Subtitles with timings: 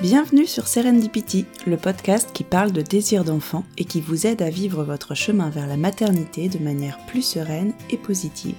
[0.00, 4.50] Bienvenue sur Serendipity, le podcast qui parle de désir d'enfant et qui vous aide à
[4.50, 8.54] vivre votre chemin vers la maternité de manière plus sereine et positive.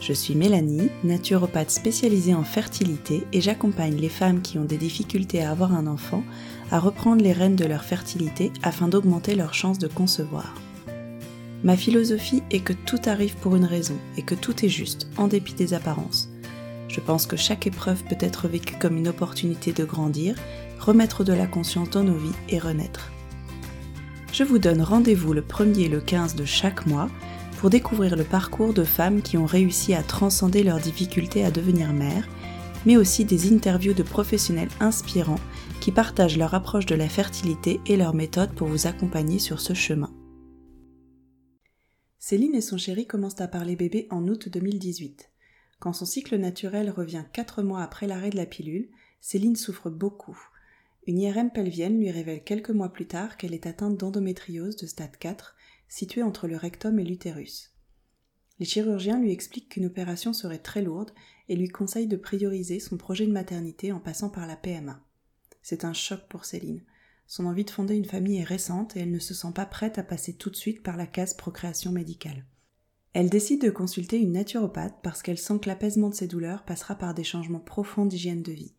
[0.00, 5.42] Je suis Mélanie, naturopathe spécialisée en fertilité et j'accompagne les femmes qui ont des difficultés
[5.42, 6.24] à avoir un enfant
[6.70, 10.54] à reprendre les rênes de leur fertilité afin d'augmenter leurs chances de concevoir.
[11.64, 15.28] Ma philosophie est que tout arrive pour une raison et que tout est juste, en
[15.28, 16.30] dépit des apparences.
[16.88, 20.34] Je pense que chaque épreuve peut être vécue comme une opportunité de grandir,
[20.78, 23.12] remettre de la conscience dans nos vies et renaître.
[24.32, 27.10] Je vous donne rendez-vous le 1er et le 15 de chaque mois
[27.60, 31.92] pour découvrir le parcours de femmes qui ont réussi à transcender leurs difficultés à devenir
[31.92, 32.26] mères,
[32.86, 35.38] mais aussi des interviews de professionnels inspirants
[35.82, 39.74] qui partagent leur approche de la fertilité et leurs méthodes pour vous accompagner sur ce
[39.74, 40.10] chemin.
[42.18, 45.30] Céline et son chéri commencent à parler bébé en août 2018.
[45.80, 48.88] Quand son cycle naturel revient 4 mois après l'arrêt de la pilule,
[49.20, 50.38] Céline souffre beaucoup.
[51.06, 55.18] Une IRM pelvienne lui révèle quelques mois plus tard qu'elle est atteinte d'endométriose de stade
[55.18, 55.56] 4,
[55.90, 57.74] située entre le rectum et l'utérus.
[58.58, 61.10] Les chirurgiens lui expliquent qu'une opération serait très lourde
[61.48, 65.04] et lui conseillent de prioriser son projet de maternité en passant par la PMA.
[65.62, 66.82] C'est un choc pour Céline.
[67.26, 69.98] Son envie de fonder une famille est récente et elle ne se sent pas prête
[69.98, 72.44] à passer tout de suite par la case procréation médicale.
[73.12, 76.94] Elle décide de consulter une naturopathe parce qu'elle sent que l'apaisement de ses douleurs passera
[76.94, 78.74] par des changements profonds d'hygiène de vie.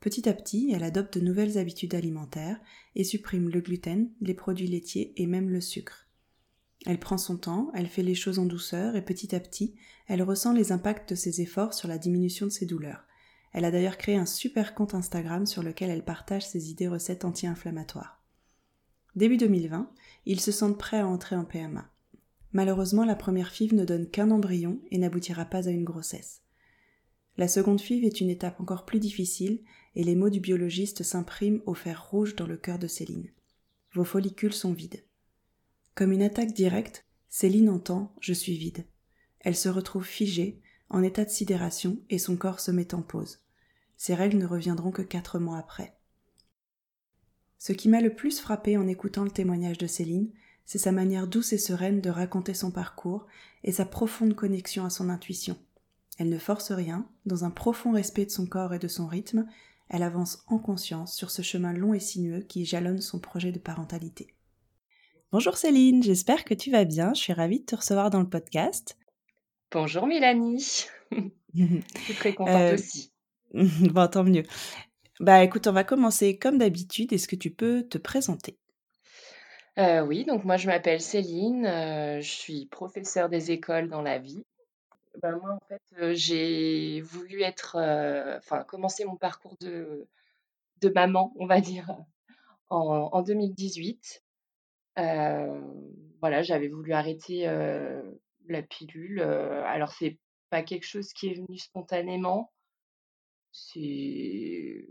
[0.00, 2.60] Petit à petit, elle adopte de nouvelles habitudes alimentaires
[2.96, 6.01] et supprime le gluten, les produits laitiers et même le sucre.
[6.84, 9.74] Elle prend son temps, elle fait les choses en douceur et petit à petit,
[10.08, 13.04] elle ressent les impacts de ses efforts sur la diminution de ses douleurs.
[13.52, 17.24] Elle a d'ailleurs créé un super compte Instagram sur lequel elle partage ses idées recettes
[17.24, 18.20] anti-inflammatoires.
[19.14, 19.90] Début 2020,
[20.26, 21.88] ils se sentent prêts à entrer en PMA.
[22.52, 26.42] Malheureusement, la première FIV ne donne qu'un embryon et n'aboutira pas à une grossesse.
[27.36, 29.60] La seconde FIV est une étape encore plus difficile
[29.94, 33.30] et les mots du biologiste s'impriment au fer rouge dans le cœur de Céline.
[33.94, 35.02] Vos follicules sont vides.
[35.94, 38.86] Comme une attaque directe, Céline entend Je suis vide.
[39.40, 43.40] Elle se retrouve figée, en état de sidération, et son corps se met en pause.
[43.98, 45.96] Ses règles ne reviendront que quatre mois après.
[47.58, 50.32] Ce qui m'a le plus frappé en écoutant le témoignage de Céline,
[50.64, 53.26] c'est sa manière douce et sereine de raconter son parcours
[53.62, 55.58] et sa profonde connexion à son intuition.
[56.18, 59.46] Elle ne force rien, dans un profond respect de son corps et de son rythme,
[59.90, 63.58] elle avance en conscience sur ce chemin long et sinueux qui jalonne son projet de
[63.58, 64.34] parentalité.
[65.32, 68.28] Bonjour Céline, j'espère que tu vas bien, je suis ravie de te recevoir dans le
[68.28, 68.98] podcast.
[69.70, 70.84] Bonjour Mélanie,
[71.54, 73.14] je suis très contente euh, aussi.
[73.54, 74.42] bon, tant mieux.
[75.20, 78.58] Bah écoute, on va commencer comme d'habitude, est-ce que tu peux te présenter?
[79.78, 84.18] Euh, oui, donc moi je m'appelle Céline, euh, je suis professeure des écoles dans la
[84.18, 84.44] vie.
[85.22, 87.76] Ben, moi en fait, euh, j'ai voulu être,
[88.36, 90.06] enfin commencer mon parcours de
[90.82, 91.88] de maman, on va dire,
[92.68, 94.22] en en 2018.
[94.96, 97.46] Voilà, j'avais voulu arrêter,
[98.48, 100.18] la pilule, alors c'est
[100.50, 102.52] pas quelque chose qui est venu spontanément.
[103.52, 104.86] C'est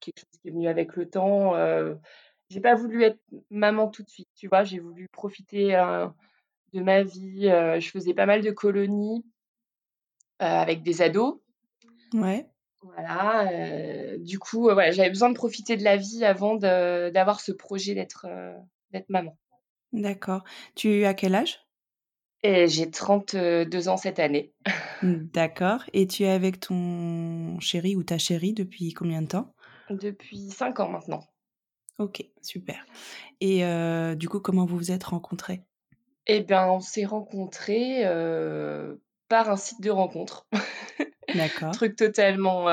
[0.00, 1.54] quelque chose qui est venu avec le temps,
[2.50, 3.20] j'ai pas voulu être
[3.50, 4.62] maman tout de suite, tu vois?
[4.62, 5.68] J'ai voulu profiter,
[6.72, 9.24] de ma vie, je faisais pas mal de colonies,
[10.38, 11.40] avec des ados.
[12.14, 12.46] Ouais.
[12.82, 17.94] Voilà, du coup, voilà, j'avais besoin de profiter de la vie avant d'avoir ce projet
[17.94, 18.26] d'être,
[18.92, 19.36] d'être maman.
[19.92, 20.44] D'accord.
[20.74, 21.60] Tu as quel âge?
[22.44, 24.52] J'ai 32 ans cette année.
[25.02, 29.54] Mmh, d'accord et tu es avec ton chéri ou ta chérie depuis combien de temps?
[29.90, 31.24] Depuis 5 ans maintenant.
[31.98, 32.84] OK, super.
[33.40, 33.62] Et
[34.16, 35.62] du coup, comment vous vous êtes rencontrés?
[36.26, 38.02] Eh bien, on s'est rencontrés,
[39.28, 40.46] par un site de rencontre.
[41.34, 41.72] D'accord.
[41.72, 42.66] Truc totalement,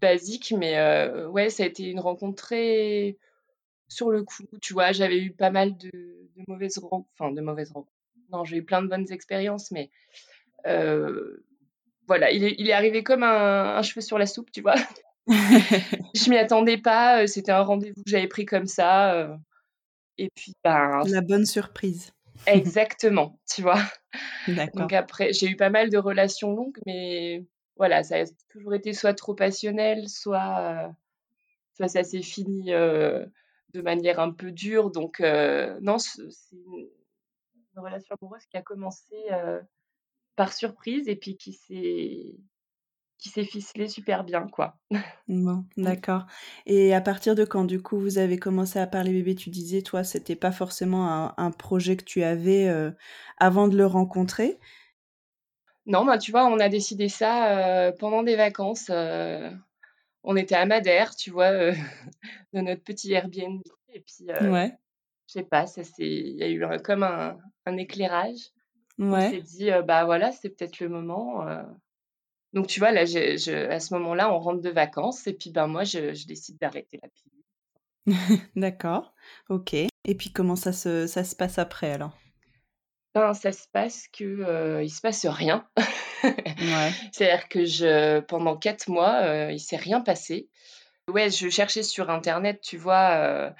[0.00, 0.74] basique, mais
[1.26, 3.16] ouais, ça a été une rencontre très
[3.94, 4.92] sur le coup, tu vois?
[4.92, 7.92] J'avais eu pas mal de de mauvaises ren enfin de mauvaises rencontres.
[8.32, 9.90] Non, j'ai eu plein de bonnes expériences, mais
[12.06, 14.74] voilà, il est il est arrivé comme un un cheveu sur la soupe, tu vois?
[16.14, 19.38] Je m'y attendais pas, c'était un rendez-vous que j'avais pris comme ça,
[20.18, 22.12] et puis, ben La bonne surprise.
[22.46, 23.80] exactement, tu vois?
[24.74, 27.44] Donc après, j'ai eu pas mal de relations longues, mais
[27.76, 30.92] voilà, ça a toujours été soit trop passionnel, soit,
[31.74, 32.72] soit ça s'est fini,
[33.74, 34.90] de manière un peu dure.
[34.90, 36.22] Donc non, c'est
[36.52, 36.88] une
[37.76, 39.16] relation amoureuse qui a commencé,
[40.36, 42.36] par surprise et puis qui s'est
[43.18, 44.78] qui s'est ficelé super bien, quoi.
[45.28, 45.94] Bon, Mmh.
[45.94, 46.26] d'accord
[46.66, 49.34] et à partir de quand, du coup, vous avez commencé à parler bébé?
[49.34, 52.70] Tu disais, toi, c'était pas forcément un un projet que tu avais,
[53.38, 54.58] avant de le rencontrer?
[55.86, 58.90] Non, ben, tu vois, on a décidé ça, pendant des vacances,
[60.24, 61.72] on était à Madère, tu vois, heu,
[62.52, 64.78] dans notre petit Airbnb et puis, heu, Ouais.
[65.28, 68.50] je sais pas, ça s'est il y a eu un comme un un éclairage.
[69.10, 69.30] On Ouais.
[69.30, 71.64] s'est dit, heu: «Bah, voilà, c'est peut-être le moment», heu,
[72.54, 75.50] donc tu vois, là, je je à ce moment-là, on rentre de vacances et puis,
[75.50, 77.44] ben, moi, je je décide d'arrêter la pilule.
[78.56, 79.14] D'accord,
[79.48, 79.74] OK
[80.06, 82.18] et puis comment ça se ça se passe après alors?
[83.14, 85.68] Ben, ça se passe que, heu, il se passe rien.
[87.12, 90.48] C'est-à-dire que je pendant 4 mois, heu, il s'est rien passé.
[91.10, 93.52] Ouais, je cherchais sur internet, tu vois, heu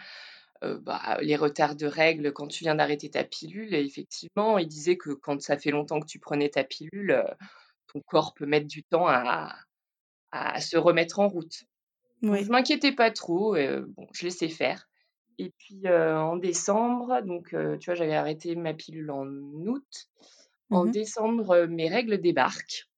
[0.64, 4.68] heu, bah, les retards de règles quand tu viens d'arrêter ta pilule et effectivement, il
[4.68, 7.24] disait que quand ça fait longtemps que tu prenais ta pilule, heu,
[7.92, 9.56] ton corps peut mettre du temps à
[10.32, 11.64] à se remettre en route.
[12.32, 14.88] Donc je m'inquiétais pas trop, bon, je laissais faire
[15.38, 17.48] et puis, en décembre, donc
[17.80, 20.08] tu vois, j'avais arrêté ma pilule en août.
[20.74, 20.92] Mmh En mh.
[20.92, 22.88] décembre, mes règles débarquent.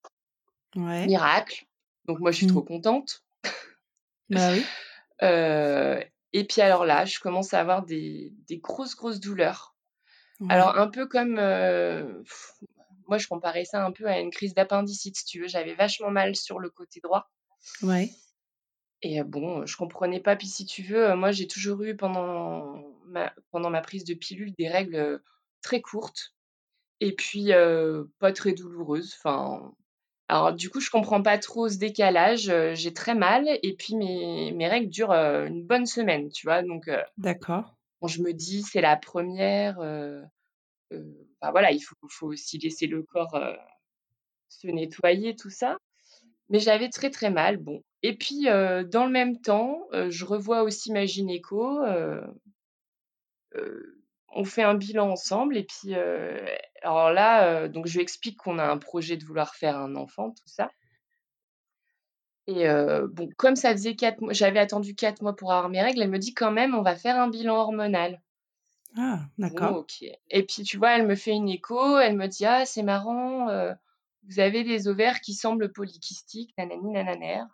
[0.76, 1.06] Ouais.
[1.06, 1.64] Miracle,
[2.04, 2.48] donc moi, je suis Mmh.
[2.48, 3.24] trop contente.
[4.28, 4.70] Bah, oui.
[6.32, 9.74] Et puis alors là, je commence à avoir des des grosses, grosses douleurs.
[10.48, 11.38] Alors un peu comme,
[13.08, 15.48] moi, je comparais ça un peu à une crise d'appendicite, si tu veux.
[15.48, 17.30] J'avais vachement mal sur le côté droit
[17.82, 18.10] Ouais.
[19.02, 20.36] et bon, je comprenais pas.
[20.36, 24.52] Puis si tu veux, moi, j'ai toujours eu pendant ma pendant ma prise de pilule
[24.58, 25.22] des règles,
[25.62, 26.35] très courtes
[27.00, 27.50] et puis,
[28.18, 29.14] pas très douloureuses.
[29.18, 29.72] Enfin,
[30.28, 32.52] alors du coup, je comprends pas trop ce décalage.
[32.74, 36.62] J'ai très mal et puis mes mes règles durent, une bonne semaine, tu vois?
[36.62, 37.76] Donc D'accord.
[38.02, 40.22] bon, je me dis: «C'est la 1re, heu
[40.92, 43.38] heu, enfin voilà, il faut faut aussi laisser le corps,
[44.50, 45.78] se nettoyer, tout ça».
[46.50, 50.24] Mais j'avais très, très mal, bon et puis, heu, dans le même temps, heu, je
[50.26, 52.22] revois aussi ma gynéco, heu,
[54.36, 56.44] on fait un bilan ensemble et puis, heu,
[56.82, 59.96] alors là, heu, donc je lui explique qu'on a un projet de vouloir faire un
[59.96, 60.70] enfant, tout ça
[62.48, 65.80] et heu, bon, comme ça faisait 4 mois j'avais attendu 4 mois pour avoir mes
[65.82, 68.20] règles, elle me dit: «Quand même, on va faire un bilan hormonal».
[68.96, 69.30] Ah!
[69.48, 69.76] Bon, D'accord.
[69.76, 72.82] OK et puis, tu vois, elle me fait une écho, elle me dit: «Ah, c'est
[72.82, 73.48] marrant,
[74.28, 77.46] vous avez des ovaires qui semblent polykystiques, nanani nananaire».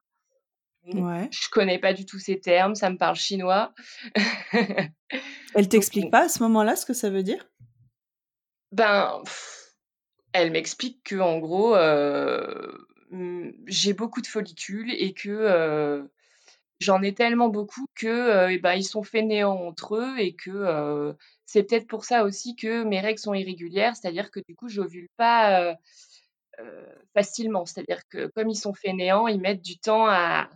[0.85, 1.31] Ouais.
[1.31, 3.73] je connais pas du tout ces termes, ça me parle chinois.
[5.55, 7.47] Elle t'explique pas à ce moment-là ce que ça veut dire?
[8.73, 9.23] Ben,
[10.33, 16.11] elle m'explique qu'en gros, heu, mmh, j'ai beaucoup de follicules et que, heu,
[16.81, 18.09] j'en ai tellement beaucoup que,
[18.49, 21.15] heu et bah, ils sont fainéants entre eux et que,
[21.47, 23.97] c'est peut-être pour ça aussi que mes règles sont irrégulières.
[23.97, 25.77] C'est-à-dire que du coup, j'ovule pas,
[27.15, 27.67] facilement.
[27.67, 30.51] C'est-à-dire que comme ils sont fainéants, ils mettent du temps à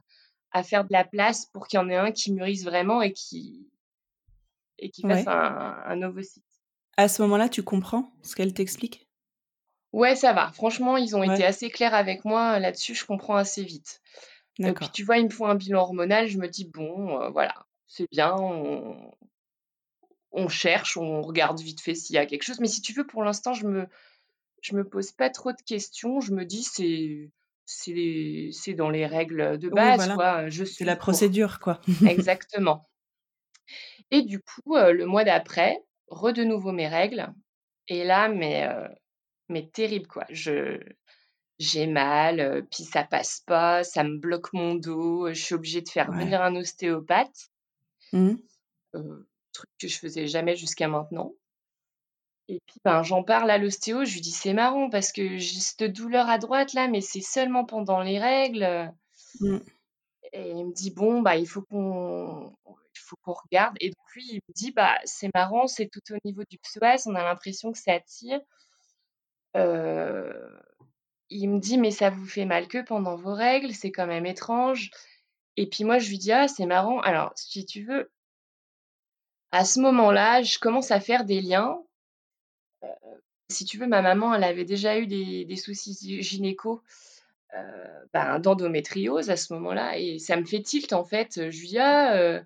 [0.52, 3.12] à faire de la place pour qu'il y en ait un qui mûrisse vraiment et
[3.12, 3.70] qui
[4.78, 5.26] et qui fasse Ouais.
[5.26, 5.34] un
[5.86, 6.44] un ovocyte.
[6.98, 9.08] À ce moment-là, tu comprends ce qu'elle t'explique?
[9.92, 10.52] Ouais, ça va.
[10.52, 14.00] Franchement, ils ont été assez clairs avec moi là-dessus, je comprends assez vite.
[14.66, 17.30] Heu, puis tu vois, ils me font un bilan hormonal, je me dis: «Bon, heu,
[17.32, 19.12] voilà, c'est bien, on
[20.32, 22.60] on cherche, on regarde vite fait s'il y a quelque chose».
[22.60, 23.88] Mais si tu veux, pour l'instant, je me
[24.62, 26.20] je me pose pas trop de questions.
[26.20, 27.30] Je me dis: «C'est
[27.66, 31.26] c'est dans les règles de Oui, base, voilà, quoi, je c'est suis la le cours».
[31.26, 31.80] procédure, quoi.
[32.04, 32.88] Exactement.
[34.10, 37.32] Et du coup, le mois d'après, re de nouveau mes règles
[37.88, 38.68] et là, mais
[39.50, 40.26] mais terrible, quoi.
[40.30, 40.80] Je
[41.60, 45.88] j'ai mal, puis ça passe pas, ça me bloque mon dos, je suis obligée de
[45.90, 46.14] faire Ouais.
[46.14, 47.50] venir un ostéopathe.
[48.12, 48.36] Mmh.
[49.52, 51.34] Truc que je faisais jamais jusqu'à maintenant.
[52.48, 55.60] Et puis, ben, j'en parle à l'ostéo, je lui dis: «C'est marrant parce que j'ai
[55.60, 58.88] cette douleur à droite là, mais c'est seulement pendant les règles, heu»
[59.40, 59.58] Mmh.
[60.32, 62.54] et il me dit: «Bon, bah, il faut qu'on
[62.94, 66.18] faut qu'on regarde» et donc lui, il me dit: «Bah, c'est marrant, c'est tout au
[66.24, 68.40] niveau du psoas, on a l'impression que ça tire».
[69.56, 70.60] Heu,
[71.30, 74.26] il me dit: «Mais ça vous fait mal que pendant vos règles, c'est quand même
[74.26, 74.90] étrange»
[75.58, 77.00] et puis moi, je lui dis: «Ah, c'est marrant».
[77.00, 78.10] Alors, si tu veux
[79.52, 81.80] à ce moment-là, je commence à faire des liens.
[83.48, 86.82] Si tu veux, ma maman, elle avait déjà eu des soucis gy gynéco,
[88.12, 91.50] ben, d'endométriose à ce moment-là et ça me fait tilt, en fait.
[91.50, 92.40] Je lui dis: «Ah,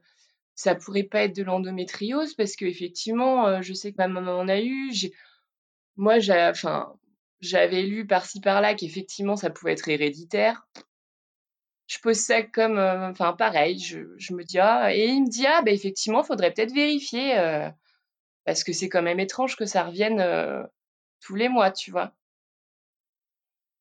[0.54, 4.48] ça pourrait pas être de l'endométriose?» parce qu'effectivement, heu, je sais que ma maman en
[4.48, 4.92] a eu.
[5.96, 6.18] Moi,
[7.40, 10.66] j'avais lu par-ci par-là qu'effectivement, ça pouvait être héréditaire.
[11.88, 15.62] Je pose ça comme, enfin, pareil, je me dis: «Ah» et il me dit: «Ah,
[15.62, 17.34] bah, effectivement, faudrait peut-être vérifier,
[18.44, 20.20] parce que c'est quand même étrange que ça revienne,
[21.20, 22.14] tous les mois», tu vois?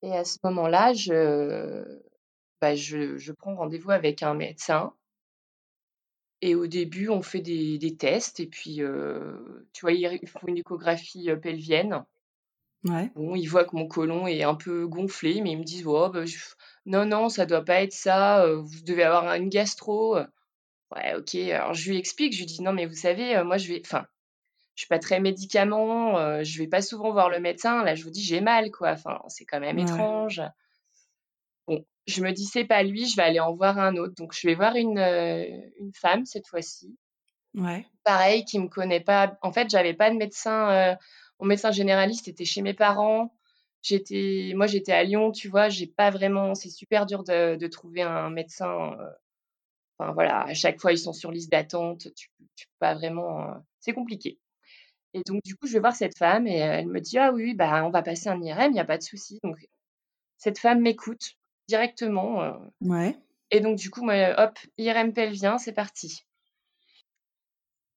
[0.02, 2.02] Et à ce moment-là, je
[2.62, 4.94] bah, je je prends rendez-vous avec un médecin
[6.42, 8.82] et au début, on fait des des tests et puis,
[9.74, 12.06] tu vois, ils font une échographie, pelvienne.
[12.84, 13.12] Ouais.
[13.16, 16.10] Bon, ils voient que mon côlon est un peu gonflé, mais ils me disent: «Oh
[16.10, 16.38] bah, je
[16.86, 20.16] non, non, ça doit pas être ça, vous devez avoir un une gastro».
[20.96, 23.70] Ouais, OK, alors je lui explique, je lui dis: «Non, mais vous savez, moi je
[23.74, 24.06] vais» enfin,
[24.80, 27.84] je suis pas très médicament, heu, je vais pas souvent voir le médecin.
[27.84, 30.42] Là, je vous dis, j'ai mal, quoi, enfin, c'est quand même Ouais, étrange.
[31.68, 34.14] Bon, je me dis: «C'est pas lui, je vais aller en voir un autre».
[34.16, 35.46] Donc je vais voir une, heu,
[35.80, 36.98] une femme cette fois-ci.
[37.54, 37.90] Ouais.
[38.04, 39.38] Pareil, qui me connaît pas.
[39.42, 40.98] En fait, j'avais pas de médecin, heu,
[41.40, 43.36] mon médecin généraliste était chez mes parents.
[43.82, 45.70] J'étais moi, j'étais à Lyon, tu vois?
[45.70, 49.08] J'ai pas vraiment c'est super dur de de trouver un médecin, heu,
[50.00, 53.56] enfin voilà, à chaque fois, ils sont sur liste d'attente, tu tu peux pas vraiment,
[53.80, 54.40] c'est compliqué.
[55.14, 57.54] Et donc du coup, je vais voir cette femme et elle me dit: «Ah oui,
[57.56, 59.40] bah, on va passer un IRM, il y a pas de souci».
[59.44, 59.58] Donc
[60.38, 61.34] cette femme m'écoute
[61.70, 63.20] directement, Ouais.
[63.52, 66.26] et donc du coup, moi, hop, IRM pelvien, c'est parti.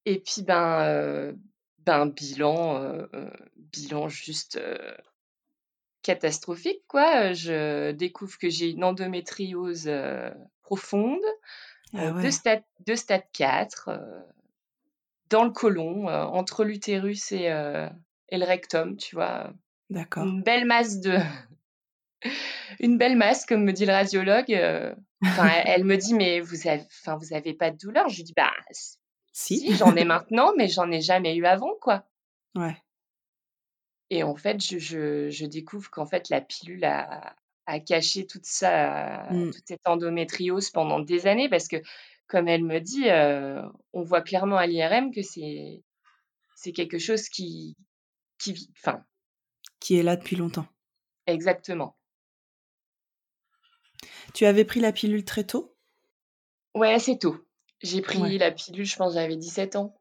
[0.05, 1.39] Et puis, ben, heu,
[1.79, 3.07] ben, bilan,
[3.57, 4.59] bilan juste,
[6.03, 7.33] catastrophique, quoi.
[7.33, 9.91] Je découvre que j'ai une endométriose,
[10.63, 11.21] profonde,
[11.95, 14.25] Ah de stade de stade 4, heu,
[15.33, 17.89] dans le côlon, heu, entre l'utérus et heu
[18.31, 19.53] et le rectum, tu vois?
[19.91, 20.29] d'accord.
[20.29, 21.19] Une belle masse de
[22.81, 24.95] une belle masse, comme me dit le radiologue, heu,
[25.31, 28.17] enfin, elle elle me dit: «Mais vous avez enfin, vous avez pas de douleur?» je
[28.17, 28.51] lui dis: «Bah,
[29.33, 29.59] Si?
[29.59, 32.07] si, j'en ai maintenant, mais j'en ai jamais eu avant, quoi».
[32.55, 32.83] Ouais.
[34.11, 37.35] Et en fait, je je je découvre qu'en fait, la pilule a
[37.67, 39.53] a caché toute ça, Mmh.
[39.53, 41.77] toute cette endométriose pendant des années parce que,
[42.33, 43.07] comme elle me dit,
[43.93, 45.83] on voit clairement à l'IRM que c'est
[46.57, 47.77] c'est quelque chose qui
[48.39, 49.05] qui vit enfin,
[49.81, 50.67] Qui est là depuis longtemps.
[51.27, 51.97] exactement.
[54.35, 55.75] Tu avais pris la pilule très tôt?
[56.75, 57.47] Ouais, c'est tôt.
[57.81, 58.33] J'ai Ouais.
[58.33, 59.99] pris la pilule, je pense, j'avais 17 ans.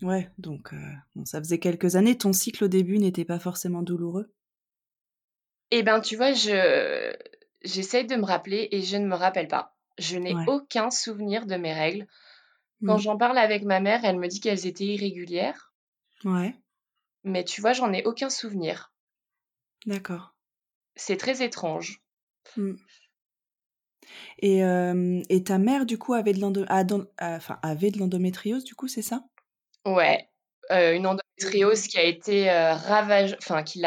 [0.00, 0.74] Ouais, donc
[1.14, 2.16] bon, ça faisait quelques années.
[2.16, 4.32] Ton cycle au début n'était pas forcément douloureux?
[5.70, 7.14] Et ben, tu vois, je
[7.62, 9.75] j'essaye de me rappeler et je ne me rappelle pas.
[9.98, 10.46] Je n'ai Ouais.
[10.46, 12.06] aucun souvenir de mes règles.
[12.84, 13.00] Quand Mmh.
[13.00, 15.72] j'en parle avec ma mère, elle me dit qu'elles étaient irrégulières.
[16.24, 16.62] Ouais,
[17.24, 18.90] Mais tu vois, j'en ai aucun souvenir.
[19.86, 20.30] d'accord.
[20.94, 22.02] C'est très étrange.
[22.56, 22.80] Mmh
[24.38, 24.62] et
[25.28, 26.40] et ta mère, du coup, avait de
[27.20, 27.58] enfin,
[27.98, 29.24] l'endométriose, du coup, c'est ça?
[29.86, 30.28] Ouais,
[30.70, 33.80] heu, une endométriose qui a été, heu, ravage enfin qui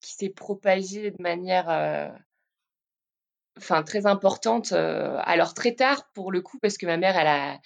[0.00, 2.10] qui s'est propagée de manière, heu,
[3.58, 7.26] enfin très importante, heu, alors très tard pour le coup parce que ma mère elle
[7.28, 7.60] a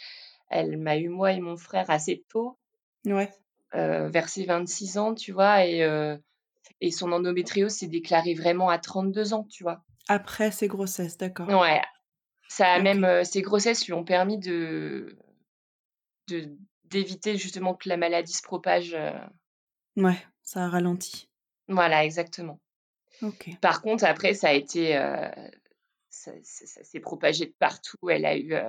[0.50, 2.58] elle m'a eu moi et mon frère assez tôt,
[3.06, 3.32] Ouais.
[3.74, 5.64] heu, vers ses 26 ans, tu vois?
[5.64, 6.18] Et heu
[6.80, 9.84] et son endométriose s'est déclarée vraiment à 32 ans, tu vois?
[10.08, 11.48] Après ces grossesses, d'accord.
[11.48, 11.80] Ouais,
[12.48, 15.16] ça a même, heu, ces grossesses lui ont permis de
[16.28, 18.94] de d'éviter justement que la maladie se propage,
[19.96, 21.28] Ouais, ça a ralenti.
[21.68, 22.60] voilà, exactement.
[23.22, 23.58] OK.
[23.60, 24.96] Par contre, après, ça a été,
[26.16, 27.96] ça ça ça s'est propagé de partout.
[28.10, 28.60] Elle a eu, heu,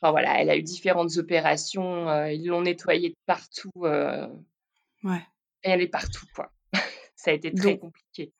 [0.00, 4.28] enfin voilà, elle a eu différentes opérations, heu, ils l'ont nettoyée de partout, heu,
[5.02, 5.26] Ouais.
[5.62, 6.52] elle est partout, quoi.
[7.16, 8.32] Ça a été très Donc compliqué.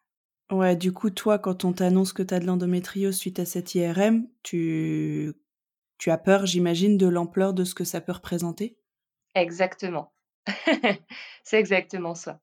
[0.52, 3.74] ouais, du coup, toi, quand on t'annonce que tu as de l'endométriose suite à cette
[3.74, 5.32] IRM, tu
[5.98, 8.78] tu as peur, j'imagine, de l'ampleur de ce que ça peut représenter?
[9.34, 10.12] Exactement.
[11.44, 12.40] C'est exactement ça.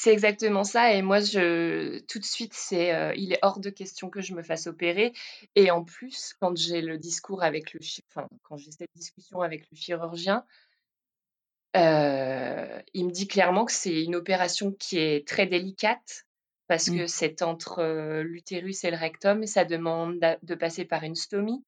[0.00, 3.68] C'est exactement ça et moi, je tout de suite, c'est, heu, il est hors de
[3.68, 5.12] question que je me fasse opérer
[5.56, 9.68] et en plus, quand j'ai le discours avec le enfin, quand j'ai cette discussion avec
[9.72, 10.44] le chirurgien,
[11.74, 16.24] Heu, il me dit clairement que c'est une opération qui est très délicate
[16.66, 16.90] parce Mmh.
[16.90, 21.14] que c'est entre, heu, l'utérus et le rectum et ça demande de passer par une
[21.14, 21.64] stomie.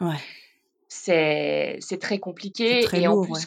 [0.00, 0.22] Ouais,
[0.88, 2.20] C'est c'est très
[2.64, 3.46] c'est compliqué très et en lourd, plus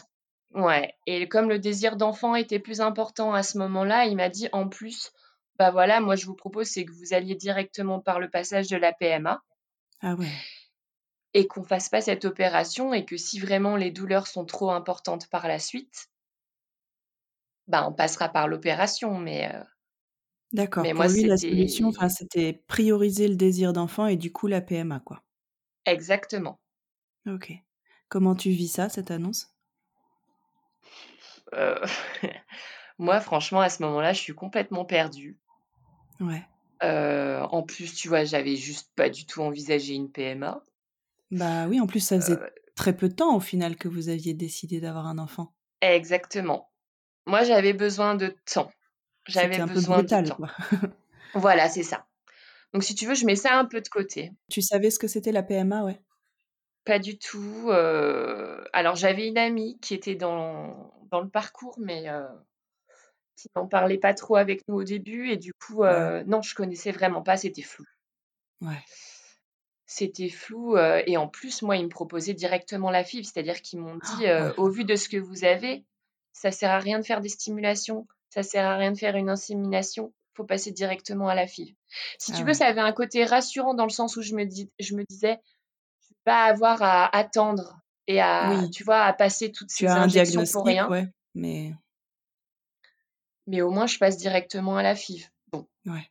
[1.06, 4.68] et comme le désir d'enfant était plus important à ce moment-là, il m'a dit: «En
[4.68, 5.12] plus,
[5.56, 8.76] bah, voilà, moi je vous propose, c'est que vous alliez directement par le passage de
[8.76, 9.42] la PMA
[10.00, 10.46] Ah ouais,
[11.34, 15.28] et qu'on fasse pas cette opération et que si vraiment les douleurs sont trop importantes
[15.28, 16.08] par la suite,
[17.68, 19.64] bah, on passera par l'opération» mais heu
[20.52, 20.88] d'accord.
[20.88, 24.48] Mais moi, Pour lui, la solution, enfin, c'était prioriser le désir d'enfant et du coup
[24.48, 25.22] la PMA, quoi.
[25.84, 26.60] exactement.
[27.28, 27.52] OK.
[28.08, 29.54] Comment tu vis ça, cette annonce?
[31.54, 31.80] Heu,
[32.98, 35.38] moi, franchement, à ce moment-là, je suis complètement perdue.
[36.20, 36.46] Ouais.
[36.82, 40.62] Heu, en plus, tu vois, j'avais juste pas du tout envisagé une PMA.
[41.30, 44.08] Bah, oui, en plus, ça faisait Heu, très peu de temps, au final, que vous
[44.08, 45.54] aviez décidé d'avoir un enfant.
[45.80, 46.70] exactement.
[47.26, 48.72] Moi, j'avais besoin de temps.
[49.28, 50.36] J'avais un peu besoin de brutal, temps.
[50.36, 50.50] quoi.
[51.34, 52.06] Voilà, c'est ça.
[52.74, 54.32] Donc si tu veux, je mets ça un peu de côté.
[54.48, 56.00] Tu savais ce que c'était la PMA, ouais?
[56.86, 57.66] Pas du tout.
[57.68, 62.26] euh, Alors j'avais une amie qui était dans, dans le parcours, mais euh,
[63.36, 65.28] qui n'en parlait pas trop avec nous au début.
[65.30, 67.84] Et du coup, euh, non, je connaissais vraiment pas, c'était flou.
[68.62, 68.82] Ouais.
[69.86, 70.76] C'était flou.
[70.76, 74.00] euh, et en plus, moi, ils me proposaient directement la FIV, c'est-à-dire qu'ils m'ont dit,
[74.26, 74.54] Ah, euh, ouais.
[74.58, 75.84] au vu de ce que vous avez,
[76.32, 79.28] ça sert à rien de faire des stimulations, ça sert à rien de faire une
[79.30, 81.74] insémination, faut passer directement à la FIV.
[82.18, 82.54] Si Ah tu veux, ouais.
[82.54, 85.38] ça avait un côté rassurant dans le sens où je me, dis, je me disais,
[86.26, 88.70] pas avoir à attendre et à, Oui.
[88.70, 91.72] tu vois, à passer toutes Tu ces as injections pour rien, ouais, mais
[93.46, 95.30] mais au moins, je passe directement à la FIV.
[95.52, 95.66] Bon.
[95.86, 96.10] ouais.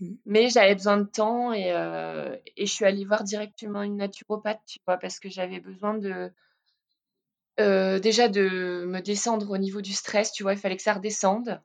[0.00, 0.14] Mm.
[0.26, 4.60] Mais j'avais besoin de temps et, euh, et je suis allée voir directement une naturopathe,
[4.66, 6.30] tu vois, parce que j'avais besoin de
[7.58, 10.94] euh, déjà de me descendre au niveau du stress, tu vois, il fallait que ça
[10.94, 11.62] redescende.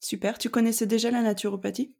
[0.00, 0.38] Super.
[0.38, 1.94] Tu connaissais déjà la naturopathie?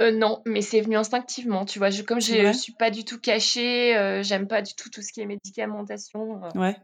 [0.00, 1.90] Euh, non, mais c'est venu instinctivement, tu vois.
[1.90, 5.02] Je, comme je vrai suis pas du tout cachée, euh, j'aime pas du tout tout
[5.02, 6.42] ce qui est médicamentation.
[6.44, 6.76] euh, Ouais.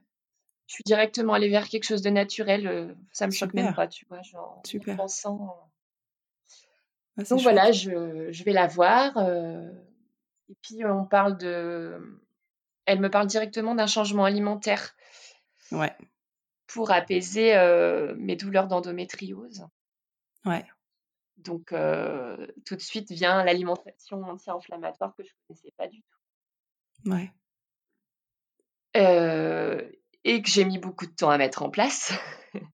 [0.67, 2.97] je suis directement allée vers quelque chose de naturel.
[3.13, 4.21] ça me choque même pas, tu vois.
[4.23, 4.97] Genre, en Super.
[5.01, 5.07] euh.
[7.19, 9.17] Ah, Donc voilà, je, je vais la voir.
[9.19, 12.21] et puis on parle de.
[12.87, 14.95] Elle me parle directement d'un changement alimentaire
[15.73, 15.97] Ouais.
[16.67, 17.55] pour apaiser
[18.19, 19.65] mes douleurs d'endométriose.
[20.45, 20.65] Ouais.
[21.37, 27.11] Donc euh, tout de suite vient l'alimentation anti-inflammatoire que je connaissais pas du tout.
[27.11, 27.33] Ouais.
[28.97, 29.83] Euh,
[30.23, 32.13] et que j'ai mis beaucoup de temps à mettre en place.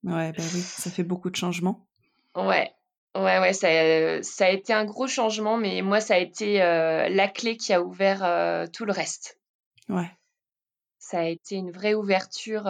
[0.05, 1.89] Ouais, bah oui, ça fait beaucoup de changements.
[2.37, 2.71] ouais,
[3.15, 7.09] ouais, ouais, ça, ça a été un gros changement, mais moi, ça a été euh,
[7.09, 9.41] la clé qui a ouvert tout le reste.
[9.89, 10.11] Ouais.
[10.99, 12.65] Ça a été une vraie ouverture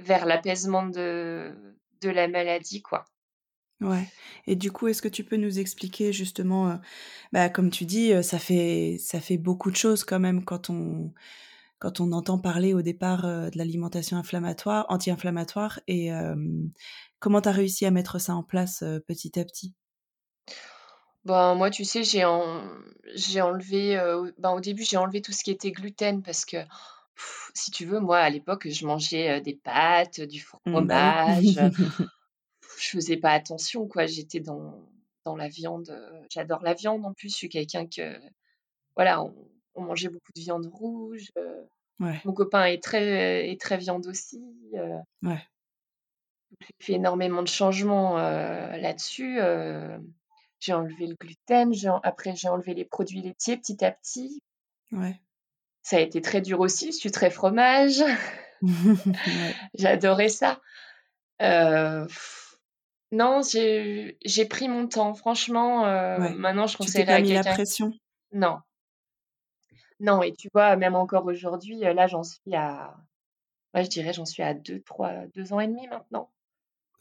[0.00, 3.04] vers l'apaisement de, de la maladie, quoi.
[3.80, 4.08] Ouais.
[4.46, 6.76] Et du coup, est-ce que tu peux nous expliquer justement, euh,
[7.32, 10.70] bah, comme tu dis, euh, ça fait ça fait beaucoup de choses quand même quand
[10.70, 11.12] on
[11.78, 16.10] quand on entend parler au départ euh, de l'alimentation inflammatoire, anti-inflammatoire, et
[17.18, 19.74] comment tu as réussi à mettre ça en place petit à petit?
[21.26, 22.66] Ben, moi, tu sais, j'ai en...
[23.14, 23.96] j'ai enlevé,
[24.38, 26.56] ben, au début, j'ai enlevé tout ce qui était gluten parce que,
[27.52, 31.56] si tu veux, moi, à l'époque, je mangeais des pâtes, du Mm, bah fromage.
[32.78, 34.06] je faisais pas attention, quoi.
[34.06, 34.86] J'étais dans,
[35.24, 35.90] dans la viande.
[35.90, 37.30] euh, J'adore la viande en plus.
[37.30, 38.18] Je suis quelqu'un que,
[38.94, 39.34] voilà, on,
[39.74, 41.30] on mangeait beaucoup de viande rouge.
[41.38, 41.62] euh,
[42.00, 44.42] ouais, mon copain est très, est très viande aussi.
[44.74, 45.42] euh, ouais,
[46.60, 49.38] j'ai fait énormément de changements euh, là-dessus.
[49.40, 49.98] euh,
[50.60, 51.72] j'ai enlevé le gluten.
[51.88, 54.40] en- Après, j'ai enlevé les produits laitiers petit à petit.
[54.92, 55.20] ouais.
[55.82, 56.86] Ça a été très dur aussi.
[56.92, 58.02] Je suis très fromage.
[59.74, 60.60] J'adorais ça.
[61.42, 62.06] Euh,
[63.16, 65.14] non, j'ai pris mon temps.
[65.14, 66.34] Franchement, euh, Ouais.
[66.34, 67.54] maintenant, je Tu t'es conseillerais pas à mis la quelqu'un.
[67.54, 67.92] pression?
[68.32, 68.58] Non,
[70.00, 70.22] non.
[70.22, 72.94] Et tu vois, même encore aujourd'hui, euh, là, j'en suis à.
[73.74, 76.30] Moi, je dirais, j'en suis à deux, trois, deux ans et demi maintenant.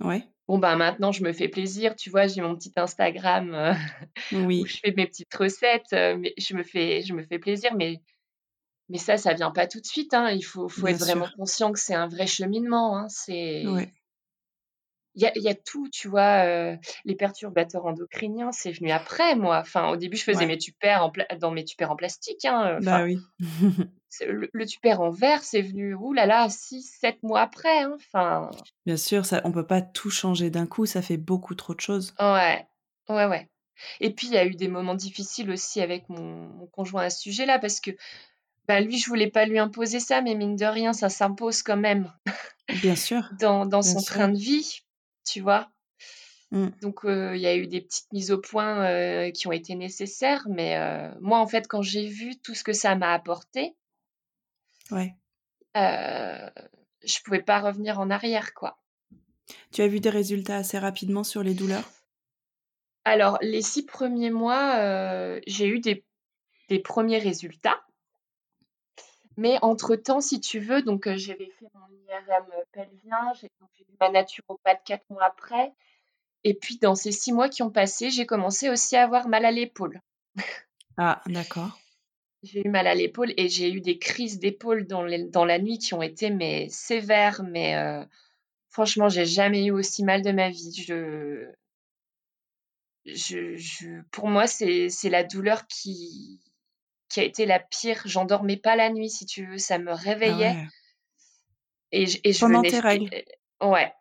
[0.02, 0.28] Ouais.
[0.48, 1.96] Bon, ben maintenant, je me fais plaisir.
[1.96, 3.74] Tu vois, j'ai mon petit Instagram euh,
[4.34, 5.94] où Oui, je fais mes petites recettes.
[5.94, 7.74] euh, mais je me fais, je me fais plaisir.
[7.76, 8.02] Mais,
[8.90, 10.14] mais ça, ça vient pas tout de suite.
[10.14, 10.30] Hein.
[10.32, 12.98] Il faut, faut bien être vraiment conscient que c'est un vrai cheminement.
[12.98, 13.08] Hein.
[13.10, 13.66] C'est.
[13.68, 13.92] Ouais.
[15.16, 16.76] Il y a, il y a tout, tu vois, euh,
[17.06, 19.60] les perturbateurs endocriniens, c'est venu après, moi.
[19.60, 20.46] Enfin, au début, je faisais Ouais.
[20.46, 22.44] mes tupères en dans mes tupères en plastique.
[22.46, 22.78] Hein.
[22.78, 23.20] euh, Bah oui.
[24.28, 27.80] le, le tupère en verre, c'est venu, là, 6, 7 mois après.
[27.84, 27.94] Hein.
[27.96, 28.50] Enfin,
[28.86, 31.82] Bien sûr, ça, on peut pas tout changer d'un coup, ça fait beaucoup trop de
[31.82, 32.14] choses.
[32.20, 32.66] ouais,
[33.10, 33.50] ouais, ouais.
[34.00, 37.10] Et puis, il y a eu des moments difficiles aussi avec mon, mon conjoint à
[37.10, 37.92] ce sujet-là, parce que
[38.68, 41.78] bah, lui, je voulais pas lui imposer ça, mais mine de rien, ça s'impose quand
[41.78, 42.12] même
[42.82, 44.16] Bien sûr, dans, dans bien son sûr.
[44.16, 44.80] train de vie,
[45.26, 45.70] tu vois?
[46.52, 46.68] Mm.
[46.82, 50.78] Donc, il y a eu des petites mises au point qui ont été nécessaires, mais
[51.20, 53.76] moi, en fait, quand j'ai vu tout ce que ça m'a apporté,
[54.92, 55.16] Ouais.
[55.76, 58.78] je pouvais pas revenir en arrière, quoi.
[59.72, 61.90] Tu as vu des résultats assez rapidement sur les douleurs?
[63.04, 66.04] Alors, les six premiers mois, euh, j'ai eu des,
[66.70, 67.85] des premiers résultats,
[69.38, 74.10] mais entre-temps, si tu veux, donc euh, j'avais fait mon IRM pelvien, j'ai eu ma
[74.10, 75.74] naturopathe quatre mois après,
[76.44, 79.46] et puis dans ces six mois qui ont passé, j'ai commencé aussi à avoir mal
[79.46, 80.02] à l'épaule.
[80.98, 81.80] Ah, d'accord.
[82.44, 85.80] J'ai eu mal à l'épaule et j'ai eu des crises d'épaule dans, dans la nuit
[85.80, 88.06] qui ont été mais sévères, mais euh,
[88.70, 90.74] franchement, j'ai jamais eu aussi mal de ma vie.
[90.88, 91.52] Je,
[93.06, 96.42] je, je- pour moi, c'est la douleur qui,
[97.16, 98.02] qui a été la pire.
[98.04, 100.68] J'endormais pas la nuit, si tu veux, ça me Ah réveillait ouais.
[101.94, 102.72] et je, et je Pendant venais.
[102.72, 103.10] tes règles
[103.62, 103.94] ouais,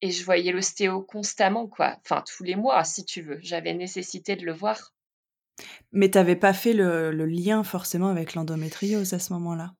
[0.00, 1.96] et je voyais l'ostéo constamment, quoi.
[2.04, 3.40] Enfin, tous les mois, si tu veux.
[3.42, 4.94] J'avais nécessité de le voir.
[5.90, 9.74] Mais tu n'avais pas fait le, le, lien forcément avec l'endométriose à ce moment-là?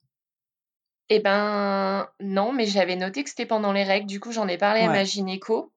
[1.10, 4.06] Eh ben non, mais j'avais noté que c'était pendant les règles.
[4.06, 5.72] Du coup, j'en ai parlé à ma gynéco.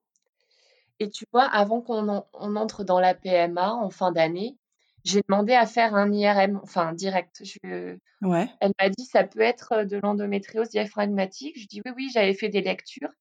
[0.98, 4.56] Et tu vois, avant qu'on on entre dans la PMA en fin d'année,
[5.04, 7.42] j'ai demandé à faire un IRM, enfin direct.
[7.44, 7.96] Je...
[8.22, 8.48] Ouais.
[8.60, 11.58] Elle m'a dit ça peut être de l'endométriose diaphragmatique.
[11.60, 13.12] Je dis oui, oui, j'avais fait des lectures.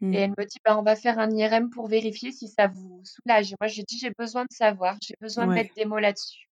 [0.00, 0.14] Et mmh.
[0.14, 3.52] elle me dit bah, on va faire un IRM pour vérifier si ça vous soulage.
[3.52, 6.48] Et moi, j'ai dit j'ai besoin de savoir, j'ai besoin de mettre des mots là-dessus.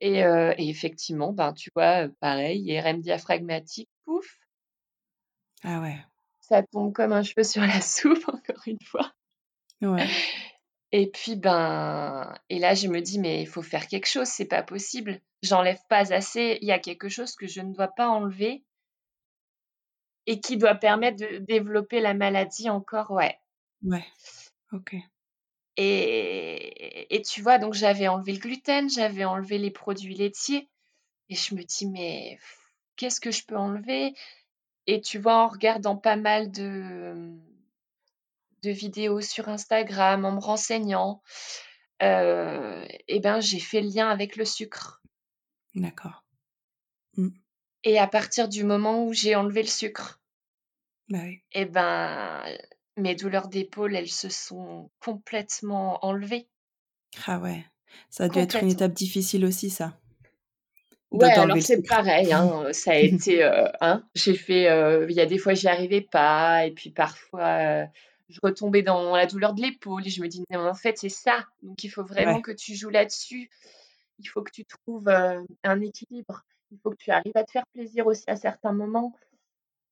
[0.00, 4.38] Et, et, effectivement, ben, tu vois, pareil, IRM diaphragmatique, pouf.
[5.62, 5.98] Ah ouais.
[6.40, 9.12] Ça tombe comme un cheveu sur la soupe, encore une fois.
[9.82, 10.06] Ouais.
[10.92, 14.46] Et puis, ben, et là, je me dis, mais il faut faire quelque chose, c'est
[14.46, 15.20] pas possible.
[15.42, 16.58] J'enlève pas assez.
[16.62, 18.64] Il y a quelque chose que je ne dois pas enlever
[20.26, 23.38] et qui doit permettre de développer la maladie encore, ouais.
[23.82, 24.04] Ouais,
[24.72, 24.96] ok.
[25.76, 30.68] Et, et tu vois, donc j'avais enlevé le gluten, j'avais enlevé les produits laitiers.
[31.28, 32.38] Et je me dis, mais
[32.96, 34.14] qu'est-ce que je peux enlever?
[34.86, 37.36] Et tu vois, en regardant pas mal de,
[38.66, 41.22] de vidéos sur Instagram, en me renseignant,
[42.02, 45.02] euh, eh ben, j'ai fait le lien avec le sucre.
[45.74, 46.24] D'accord.
[47.16, 47.28] Mmh.
[47.84, 50.20] Et à partir du moment où j'ai enlevé le sucre,
[51.08, 51.40] bah oui.
[51.52, 52.42] eh ben,
[52.96, 56.48] mes douleurs d'épaule, elles se sont complètement enlevées.
[57.26, 57.64] Ah ouais,
[58.10, 59.96] ça a dû être une étape difficile aussi, ça.
[61.12, 65.20] Ouais, alors c'est pareil, hein, ça a été, euh, hein, j'ai fait, euh, il y
[65.20, 67.86] a des fois j'y arrivais pas, et puis parfois
[68.28, 71.08] je retombais dans la douleur de l'épaule et je me dis, mais en fait, c'est
[71.08, 71.46] ça.
[71.62, 73.50] Donc, il faut vraiment que tu joues là-dessus.
[74.18, 76.42] Il faut que tu trouves euh, un équilibre.
[76.72, 79.14] Il faut que tu arrives à te faire plaisir aussi à certains moments.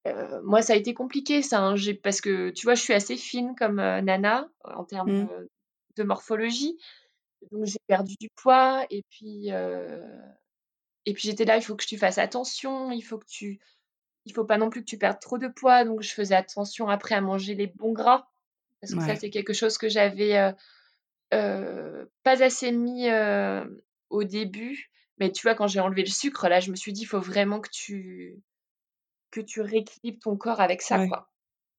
[0.07, 3.17] Euh, moi, ça a été compliqué, ça, hein, parce que tu vois, je suis assez
[3.17, 5.49] fine comme euh, nana en termes mmh.
[5.97, 6.77] de morphologie.
[7.53, 11.99] Donc, j'ai perdu du poids et puis, et puis j'étais là, il faut que tu
[11.99, 13.61] fasses attention, il faut que tu
[14.25, 15.85] il faut pas non plus que tu perdes trop de poids.
[15.85, 18.27] Donc, je faisais attention après à manger les bons gras.
[18.81, 20.53] Parce que ça, c'est quelque chose que j'avais euh,
[21.33, 23.65] euh, pas assez mis euh,
[24.11, 24.91] au début.
[25.19, 27.21] Mais tu vois, quand j'ai enlevé le sucre, là, je me suis dit, il faut
[27.21, 28.43] vraiment que tu,
[29.31, 31.07] que tu rééquilibres ton corps avec ça.
[31.07, 31.31] Quoi.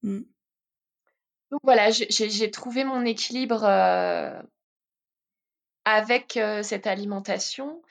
[0.02, 0.22] Mmh.
[1.52, 3.66] Donc voilà, j'ai trouvé mon équilibre
[5.86, 7.84] avec cette alimentation.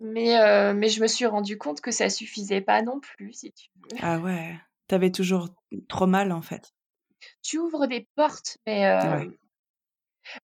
[0.00, 3.52] Mais, euh, mais je me suis rendu compte que ça suffisait pas non plus, si
[3.52, 3.98] tu veux.
[4.02, 4.54] Ah ouais,
[4.88, 5.48] t'avais toujours
[5.88, 6.72] trop mal en fait.
[7.42, 9.24] Tu ouvres des portes, mais euh,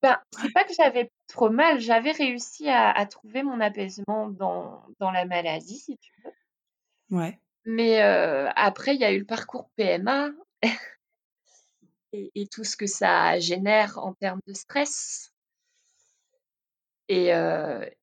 [0.02, 4.82] ben, c'est pas que j'avais trop mal, j'avais réussi à, à, trouver mon apaisement dans,
[4.98, 7.18] dans la maladie, si tu veux.
[7.18, 7.38] Ouais.
[7.64, 10.30] Mais euh, après, il y a eu le parcours PMA
[12.12, 15.31] et, et, tout ce que ça génère en termes de stress.
[17.12, 17.30] Et,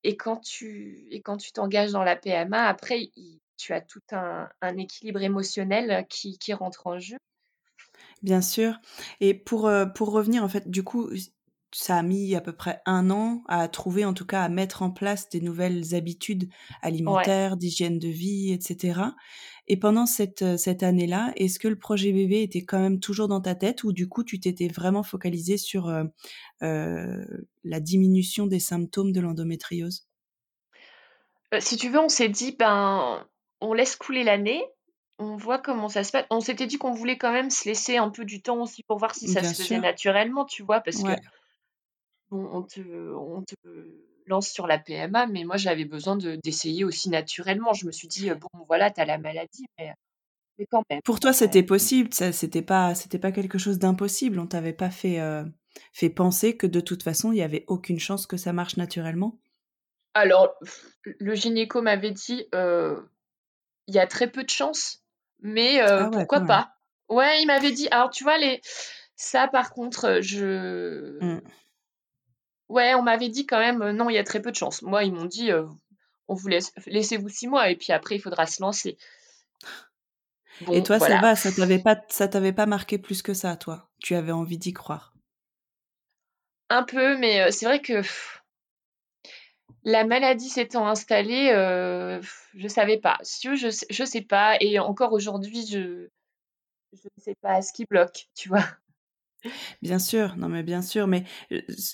[0.03, 3.11] et quand tu et quand tu t'engages dans la PMA, après,
[3.57, 7.17] tu as tout un, un équilibre émotionnel qui, qui, rentre en jeu?
[8.21, 8.75] Bien sûr.
[9.19, 11.09] Et pour, pour revenir, en fait, du coup,
[11.71, 14.81] ça a mis à peu près un an à trouver, en tout cas, à mettre
[14.81, 16.49] en place des nouvelles habitudes
[16.81, 19.01] alimentaires, d'hygiène de vie, etc.
[19.71, 23.39] Et pendant cette, cette année-là, est-ce que le projet bébé était quand même toujours dans
[23.39, 25.89] ta tête ou du coup, tu t'étais vraiment focalisé sur
[26.63, 27.23] euh,
[27.63, 30.07] la diminution des symptômes de l'endométriose?
[31.59, 33.23] Si tu veux, on s'est dit, ben,
[33.61, 34.63] on laisse couler l'année,
[35.19, 36.25] on voit comment ça se passe.
[36.31, 38.97] On s'était dit qu'on voulait quand même se laisser un peu du temps aussi pour
[38.97, 41.11] voir si ça se faisait naturellement, tu vois, parce que
[42.31, 42.79] on, te,
[43.13, 43.55] on te
[44.29, 47.73] lance sur la PMA, mais moi j'avais besoin d'essayer aussi naturellement.
[47.73, 49.93] Je me suis dit, bon voilà, tu as la maladie, mais,
[50.57, 51.01] mais, quand même.
[51.03, 54.39] Pour toi, c'était possible, c'était pas, c'était pas quelque chose d'impossible.
[54.39, 55.43] On t'avait pas fait, euh,
[55.93, 59.37] fait penser que de toute façon, il y avait aucune chance que ça marche naturellement?
[60.13, 60.55] Alors,
[61.03, 62.99] le gynéco m'avait dit, euh,
[63.87, 65.03] il y a très peu de chances,
[65.41, 66.73] mais euh, ah pourquoi pas?
[67.09, 67.87] Ouais, il m'avait dit.
[67.89, 68.61] Alors, tu vois, les...
[69.15, 71.17] ça, par contre, je.
[71.23, 71.41] Mmh.
[72.69, 74.83] Ouais, on m'avait dit quand même, euh, non, il y a très peu de chance.
[74.83, 75.65] Moi, ils m'ont dit, euh,
[76.27, 78.97] on vous laisse, laissez-vous six mois et puis après, il faudra se lancer.
[80.71, 83.89] et toi, ça va, ça t'avait pas, ça t'avait pas marqué plus que ça, toi?
[83.99, 85.13] Tu avais envie d'y croire?
[86.69, 88.01] Un peu, mais euh, c'est vrai que
[89.83, 91.49] la maladie s'étant installée,
[92.53, 93.17] je savais pas.
[93.23, 96.07] Je, je, je sais pas, et encore aujourd'hui, je,
[96.93, 98.65] je ne sais pas ce qui bloque, tu vois.
[99.81, 101.23] Bien sûr, non mais bien sûr, mais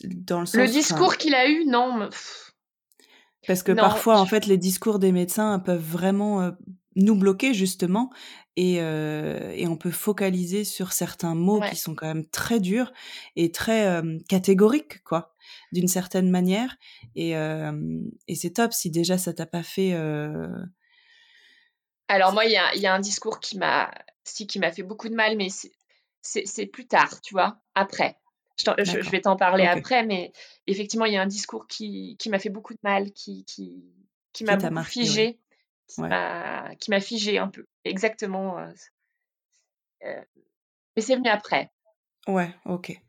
[0.06, 0.56] dans le sens.
[0.56, 2.10] Le discours qu'il a eu, non.
[3.48, 6.52] Parce que parfois, en fait, les discours des médecins peuvent vraiment
[6.96, 8.10] nous bloquer justement
[8.56, 12.92] et, et on peut focaliser sur certains mots qui sont quand même très durs
[13.36, 15.34] et très catégoriques quoi
[15.74, 16.78] d'une certaine manière
[17.16, 19.94] et, et c'est top si déjà ça t'a pas fait
[22.08, 23.92] alors moi il y a, y a, un discours qui m'a
[24.24, 25.50] si qui m'a fait beaucoup de mal mais
[26.26, 28.18] c'est plus tard tu vois après
[28.58, 30.32] je, je, vais t'en parler après mais
[30.66, 33.84] effectivement il y a un discours qui, qui m'a fait beaucoup de mal qui qui,
[34.32, 35.40] qui m'a figé
[35.88, 37.66] qui m'a figé un peu.
[37.84, 38.60] Exactement.
[38.60, 38.72] Euh,
[40.06, 40.22] euh,
[40.96, 41.72] mais c'est venu après.
[42.28, 43.00] Ouais, ok.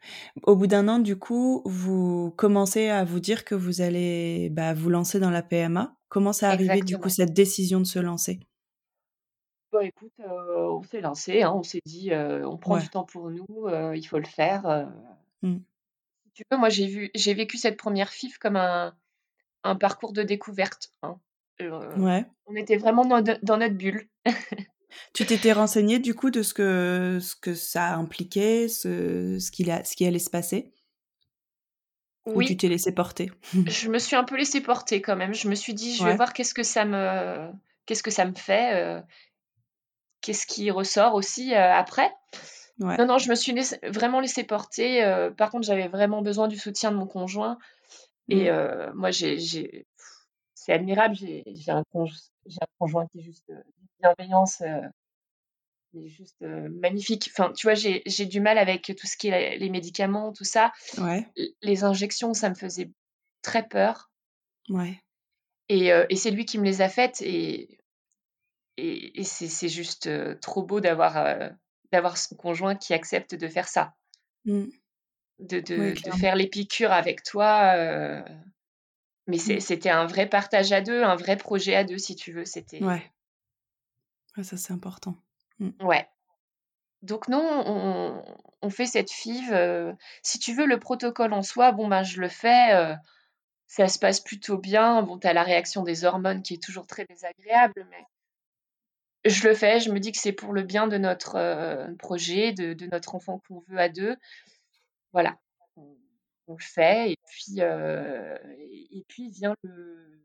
[0.42, 4.74] Au bout d'un an, du coup, vous commencez à vous dire que vous allez bah,
[4.74, 5.96] vous lancer dans la PMA.
[6.08, 8.40] Comment ça arrivé, du coup, cette décision de se lancer?
[9.76, 13.30] Bon, écoute, euh, on s'est lancé, hein, on s'est dit, on prend du temps pour
[13.30, 14.88] nous, il faut le faire.
[15.42, 15.56] Mmh.
[16.34, 18.96] tu veux, moi, j'ai vu, j'ai vécu cette première FIF comme un,
[19.64, 20.92] un parcours de découverte.
[21.02, 21.18] Hein.
[21.60, 22.24] Ouais.
[22.46, 24.08] On était vraiment dans, notre bulle.
[25.12, 29.64] Tu t'étais renseigné du coup de ce que, ce que ça impliquait, ce, ce, qui,
[29.64, 30.72] ce qui allait se passer?
[32.24, 32.46] Oui.
[32.46, 33.30] Ou tu t'es laissé porter?
[33.52, 35.34] Je me suis un peu laissé porter quand même.
[35.34, 37.50] Je me suis dit, je vais voir qu'est-ce que ça me,
[37.84, 39.02] qu'est-ce que ça me fait,
[40.26, 42.10] qu'est-ce qui ressort aussi après.
[42.78, 45.30] Non, non, je me suis vraiment laissé porter.
[45.38, 47.58] par contre, j'avais vraiment besoin du soutien de mon conjoint.
[48.28, 48.92] Et mmh.
[48.94, 49.86] moi, j'ai
[50.66, 51.14] c'est admirable.
[51.14, 53.62] J'ai un, un, conjoint qui est juste euh,
[54.00, 54.82] bienveillance, euh,
[55.94, 57.30] est juste euh, magnifique.
[57.32, 60.72] Enfin, tu vois, j'ai du mal avec tout ce qui est les médicaments, tout ça.
[60.98, 61.26] Ouais.
[61.62, 62.90] Les injections, ça me faisait
[63.42, 64.10] très peur.
[64.68, 65.00] Ouais.
[65.68, 67.78] Et, et c'est lui qui me les a faites et,
[68.76, 70.08] et, et c'est juste
[70.40, 71.50] trop beau d'avoir
[71.92, 73.94] d'avoir son conjoint qui accepte de faire ça.
[74.44, 74.64] Mmh.
[75.38, 77.74] De, de, de, faire les piqûres avec toi.
[79.26, 79.60] Mais mmh.
[79.60, 82.44] c'était un vrai partage à deux, un vrai projet à deux, si tu veux.
[82.44, 82.82] C'était.
[82.82, 83.02] Ouais.
[84.36, 85.14] ouais ça, c'est important.
[85.58, 85.70] Mmh.
[85.80, 86.08] Ouais.
[87.02, 88.24] Donc, non, on,
[88.62, 89.94] on fait cette FIV.
[90.22, 92.96] si tu veux, le protocole en soi, bon, ben, je le fais.
[93.66, 95.02] ça se passe plutôt bien.
[95.02, 98.04] Bon, tu as la réaction des hormones qui est toujours très désagréable, mais
[99.28, 99.80] je le fais.
[99.80, 103.42] Je me dis que c'est pour le bien de notre projet, de, de, notre enfant
[103.46, 104.16] qu'on veut à deux.
[105.12, 105.36] Voilà
[106.46, 110.22] on le fait et puis et, puis vient le,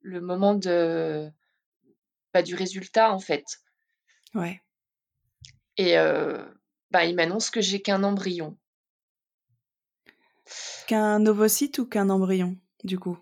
[0.00, 1.30] le moment de
[2.32, 3.44] bah, du résultat en fait.
[4.34, 4.60] Ouais.
[5.76, 5.94] Et
[6.90, 8.56] bah, il m'annonce que j'ai qu'un embryon.
[10.86, 13.18] Qu'un ovocyte ou qu'un embryon, du coup?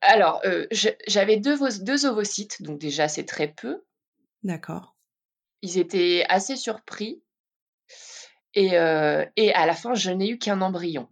[0.00, 0.40] Alors,
[1.06, 3.84] j'avais deux, deux ovocytes, donc déjà c'est très peu.
[4.42, 4.96] D'accord.
[5.62, 7.22] Ils étaient assez surpris.
[8.54, 8.72] Et,
[9.36, 11.08] et à la fin, je n'ai eu qu'un embryon.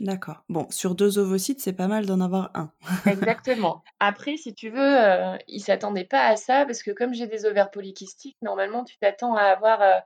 [0.00, 0.44] D'accord.
[0.48, 2.72] Bon, sur deux ovocytes, c'est pas mal d'en avoir un.
[3.06, 3.84] Exactement.
[4.00, 7.26] Après, si tu veux, euh, ils ne s'attendaient pas à ça parce que comme j'ai
[7.26, 9.98] des ovaires polykystiques, normalement, tu t'attends à avoir euh,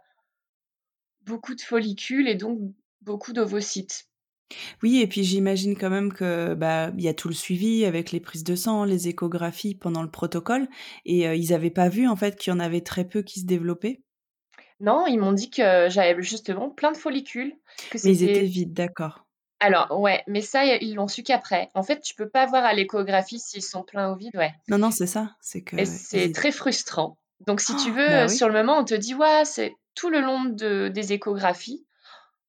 [1.22, 2.58] beaucoup de follicules et donc
[3.02, 4.08] beaucoup d'ovocytes.
[4.82, 8.12] Oui, et puis j'imagine quand même que bah il y a tout le suivi avec
[8.12, 10.68] les prises de sang, les échographies pendant le protocole,
[11.04, 13.40] et euh, ils n'avaient pas vu en fait qu'il y en avait très peu qui
[13.40, 14.02] se développaient?
[14.80, 17.54] Non, ils m'ont dit que j'avais justement plein de follicules.
[17.92, 19.24] Mais ils étaient vides, d'accord.
[19.60, 21.70] Alors, ouais, mais ça, ils l'ont su qu'après.
[21.74, 24.52] En fait, tu peux pas voir à l'échographie s'ils sont pleins ou vides, ouais.
[24.68, 25.36] Non, non, c'est ça.
[25.40, 25.82] C'est que.
[25.84, 27.16] c'est très frustrant.
[27.46, 30.10] Donc, si tu oh, veux, bah sur le moment, on te dit, ouais, c'est tout
[30.10, 31.86] le long de, des échographies.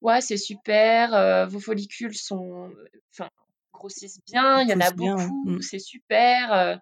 [0.06, 1.14] Ouais, c'est super.
[1.14, 2.70] Euh, vos follicules sont,
[3.12, 3.28] enfin,
[3.72, 4.60] grossissent bien.
[4.60, 5.50] Il y en a beaucoup.
[5.50, 5.60] Mm.
[5.60, 6.52] C'est super.
[6.52, 6.76] Euh,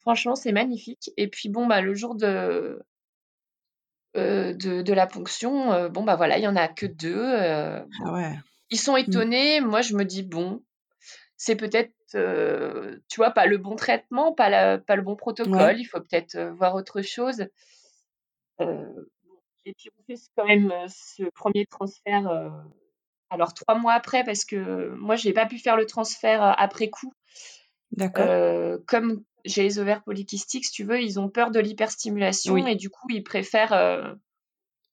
[0.00, 1.10] franchement, c'est magnifique.
[1.16, 2.84] Et puis, bon, bah, le jour de,
[4.18, 7.34] euh, de, de, la ponction, bon, bah voilà, il y en a que deux.
[7.34, 8.38] ah ouais.
[8.68, 8.98] Ils sont mmh.
[9.08, 9.60] étonnés.
[9.62, 10.62] Moi, je me dis, bon,
[11.38, 15.78] c'est peut-être, tu vois, pas le bon traitement, pas, pas le bon protocole.
[15.78, 17.46] Il faut peut-être voir autre chose.
[19.64, 22.28] Et puis, on fait quand même ce premier transfert.
[23.30, 26.90] alors, trois mois après, parce que moi, je n'ai pas pu faire le transfert après
[26.90, 27.12] coup.
[27.92, 28.78] D'accord.
[28.86, 32.90] comme j'ai les ovaires polykystiques, si tu veux, ils ont peur de l'hyperstimulation et du
[32.90, 34.16] coup, ils préfèrent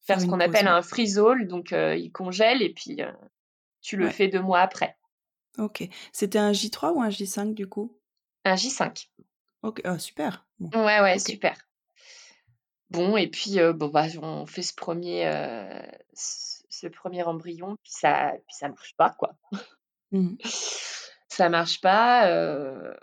[0.02, 1.48] faire, ce qu'on appelle un freeze-all.
[1.48, 3.00] Donc, ils congèlent et puis
[3.82, 4.98] tu le fais deux mois après.
[5.58, 5.88] Ok.
[6.14, 7.98] C'était un J3 ou un J5 du coup?
[8.46, 9.10] Un J5.
[9.64, 10.46] Ok, oh, super.
[10.60, 11.56] Ouais, ouais, super.
[12.92, 15.82] Bon, et puis euh, bon, bah, on fait ce premier, euh,
[16.14, 19.36] ce premier embryon, puis ça, puis ça marche pas, quoi.
[20.12, 20.36] Mmh.
[21.30, 22.28] Ça marche pas.
[22.28, 22.94] Euh,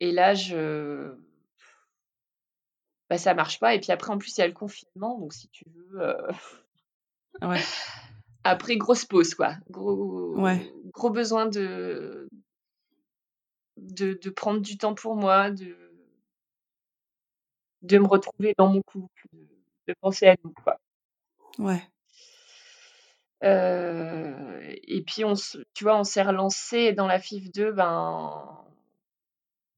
[0.00, 1.14] et là, je.
[3.10, 3.74] Bah, ça marche pas.
[3.74, 6.16] Et puis après, en plus, il y a le confinement, donc si tu veux.
[7.42, 7.60] Ouais.
[8.44, 9.56] Après, grosse pause, quoi.
[9.68, 10.34] Gros,
[10.94, 12.28] gros besoin de,
[13.76, 15.76] de, de, prendre du temps pour moi, de,
[17.84, 19.28] de me retrouver dans mon couple,
[19.88, 20.78] de penser à nous, quoi.
[21.58, 21.82] Ouais.
[23.42, 25.34] et puis on
[25.74, 28.64] tu vois, on s'est relancé dans la FIF 2, ben,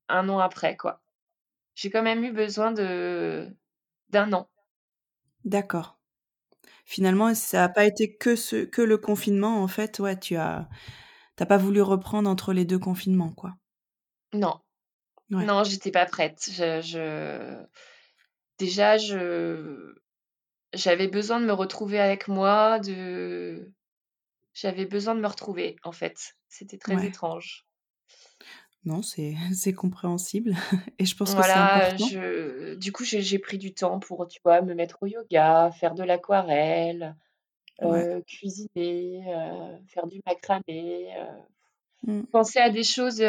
[0.09, 1.01] un an après, quoi.
[1.75, 3.49] J'ai quand même eu besoin de
[4.11, 4.49] d'un an.
[5.45, 5.99] D'accord.
[6.85, 10.69] Finalement, ça a pas été que ce que le confinement, en fait, ouais, tu as
[11.37, 13.57] tu pas voulu reprendre entre les deux confinements, quoi?
[14.33, 14.61] Non.
[15.29, 16.49] Non, j'étais pas prête.
[16.53, 17.67] Je je
[18.59, 19.95] déjà, je
[20.75, 23.71] j'avais besoin de me retrouver avec moi, de
[24.55, 26.35] j'avais besoin de me retrouver, en fait.
[26.49, 27.65] C'était très étrange.
[28.85, 30.55] Non, c'est c'est compréhensible
[30.99, 32.07] et je pense que c'est important.
[32.07, 35.95] je du coup, j'ai pris du temps pour, tu vois, me mettre au yoga, faire
[35.95, 37.17] de l'aquarelle,
[37.83, 38.23] Ouais.
[38.27, 39.23] cuisiner,
[39.89, 41.15] faire du macramé,
[42.07, 42.23] Mmh.
[42.31, 43.21] penser à des choses,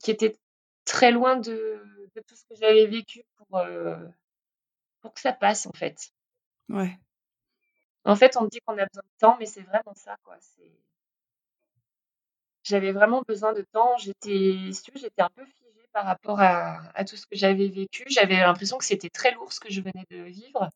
[0.00, 0.36] qui étaient
[0.84, 1.82] très loin de
[2.14, 3.24] de tout ce que j'avais vécu
[3.62, 3.96] pour,
[5.00, 6.12] pour que ça passe, en fait.
[6.68, 6.98] Ouais.
[8.04, 10.36] En fait, on dit qu'on a besoin de temps, mais c'est vraiment ça, quoi,
[12.64, 13.96] j'avais vraiment besoin de temps.
[13.98, 18.04] J'étais j'étais un peu figée par rapport à à tout ce que j'avais vécu.
[18.08, 20.70] J'avais l'impression que c'était très lourd ce que je venais de vivre.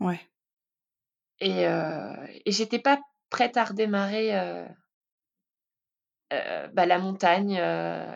[0.00, 0.20] Ouais.
[1.40, 4.34] Et et j'étais pas prête à redémarrer,
[6.32, 7.60] heu, bah, la montagne,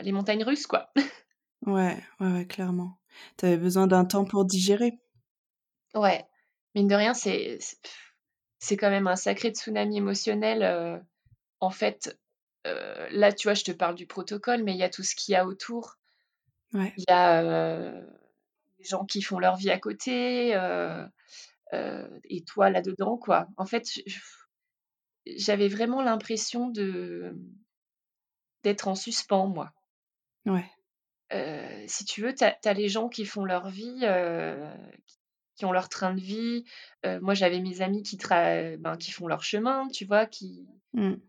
[0.03, 0.93] les montagnes russes, quoi.
[1.67, 3.00] Ouais, ouais, ouais, clairement.
[3.39, 5.01] Tu avais besoin d'un temps pour digérer?
[5.95, 6.25] Ouais,
[6.75, 7.59] mine de rien, c'est
[8.77, 11.01] quand même un sacré tsunami émotionnel, heu,
[11.61, 12.19] en fait,
[12.67, 15.17] heu, là, tu vois, je te parle du protocole, mais il y a tout ce
[15.17, 15.97] qu'il y a autour.
[16.75, 16.97] Ouais.
[16.97, 18.07] Il y a, heu,
[18.79, 21.07] des gens qui font leur vie à côté, heu
[22.25, 23.49] et toi là-dedans, quoi.
[23.57, 23.85] En fait,
[25.27, 27.35] j'avais vraiment l'impression de
[28.65, 29.73] d'être en suspens, moi.
[30.47, 30.71] Ouais.
[31.33, 34.69] Heu, si tu veux, tu as les gens qui font leur vie, heu,
[35.57, 36.65] qui ont leur train de vie.
[37.07, 40.27] Heu, moi, j'avais mes amis qui tra ben, qui font leur chemin, tu vois?
[40.27, 41.21] Qui, Mmh.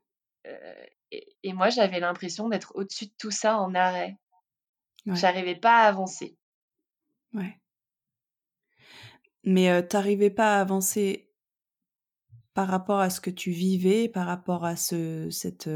[1.11, 4.17] et et moi, j'avais l'impression d'être au-dessus de tout ça en arrêt.
[5.05, 5.21] Ouais.
[5.21, 6.37] J'arrivais pas à avancer.
[7.33, 7.57] Ouais.
[9.43, 11.27] Mais, tu pas à avancer
[12.55, 15.69] par rapport à ce que tu vivais, par rapport à ce cette,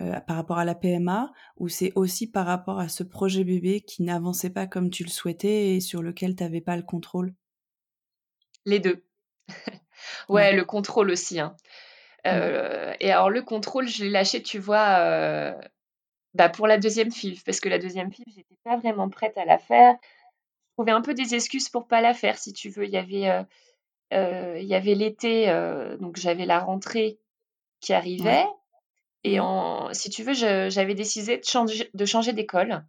[0.00, 1.32] heu, par rapport à la PMA?
[1.58, 5.10] Ou c'est aussi par rapport à ce projet bébé qui n'avançait pas comme tu le
[5.10, 7.34] souhaitais et sur lequel tu avais pas le contrôle?
[8.64, 9.02] Les 2.
[10.28, 10.54] Ouais, Ouais.
[10.54, 11.56] le contrôle aussi, hein.
[12.26, 15.56] Heu et alors le contrôle, je l'ai lâché, tu vois, heu,
[16.34, 19.44] bah, pour la deuxième FIV, parce que la deuxième FIV, j'étais pas vraiment prête à
[19.46, 19.96] la faire.
[20.70, 22.86] Je trouvais un peu des excuses pour pas la faire, si tu veux.
[22.86, 23.46] Il y avait,
[24.12, 25.46] il y avait l'été,
[26.00, 27.20] donc j'avais la rentrée
[27.80, 28.48] qui arrivait Ouais.
[29.24, 32.84] Et en si tu veux, j'avais décidé de changer de changer d'école.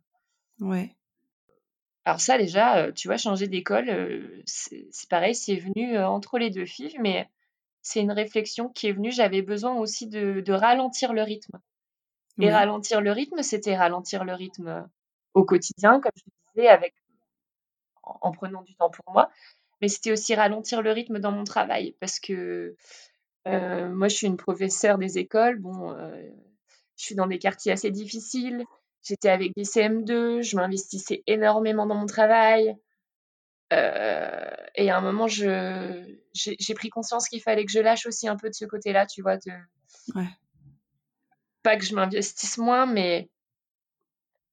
[0.61, 0.95] Ouais.
[2.05, 6.37] Alors ça déjà, heu, tu vois, changer d'école, heu, c'est pareil, c'est venu, heu, entre
[6.39, 7.29] les 2 FIV, mais
[7.81, 9.11] c'est une réflexion qui est venue.
[9.11, 11.59] J'avais besoin aussi de de ralentir le rythme
[12.41, 14.89] et ralentir le rythme, c'était ralentir le rythme,
[15.35, 16.23] au quotidien, comme je
[16.55, 16.93] disais, avec
[18.03, 19.29] en en prenant du temps pour moi,
[19.81, 22.75] mais c'était aussi ralentir le rythme dans mon travail parce que,
[23.47, 25.59] heu, moi, je suis une professeure des écoles.
[25.59, 26.31] Bon, heu,
[26.97, 28.65] je suis dans des quartiers assez difficiles.
[29.03, 32.75] J'étais avec des CM2, je m'investissais énormément dans mon travail.
[33.73, 38.05] Heu et à un moment, je j'ai j'ai pris conscience qu'il fallait que je lâche
[38.07, 39.37] aussi un peu de ce côté-là, tu vois?
[39.37, 39.51] De
[40.15, 40.29] Ouais.
[41.63, 43.29] pas que je m'investisse moins, mais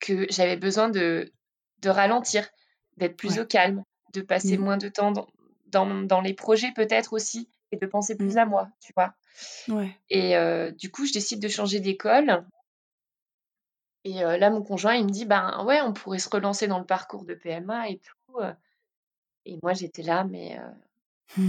[0.01, 1.33] que j'avais besoin de
[1.83, 2.49] de ralentir,
[2.97, 3.39] d'être plus Ouais.
[3.39, 4.59] au calme, de passer Mmh.
[4.59, 5.27] moins de temps dans
[5.67, 8.39] dans dans les projets peut-être aussi et de penser plus Mmh.
[8.39, 9.15] à moi, tu vois?
[9.69, 9.99] Ouais.
[10.11, 10.35] Et
[10.79, 12.45] du coup, je décide de changer d'école
[14.05, 16.87] et là, mon conjoint, il me dit: «Ben, ouais, on pourrait se relancer dans le
[16.87, 18.39] parcours de PMA et tout»,
[19.47, 20.59] et moi, j'étais là: «Mais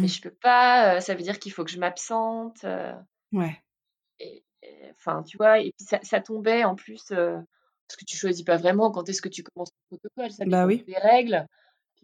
[0.01, 2.93] mais je peux pas, ça veut dire qu'il faut que je m'absente, heu»
[3.31, 3.63] Ouais.
[4.19, 4.43] et
[4.91, 5.59] enfin, tu vois?
[5.59, 9.21] Et puis ça ça tombait en plus, parce que tu choisis pas vraiment quand est-ce
[9.21, 10.87] que tu commences ton protocole, ça Bah oui.
[10.87, 11.47] des règles.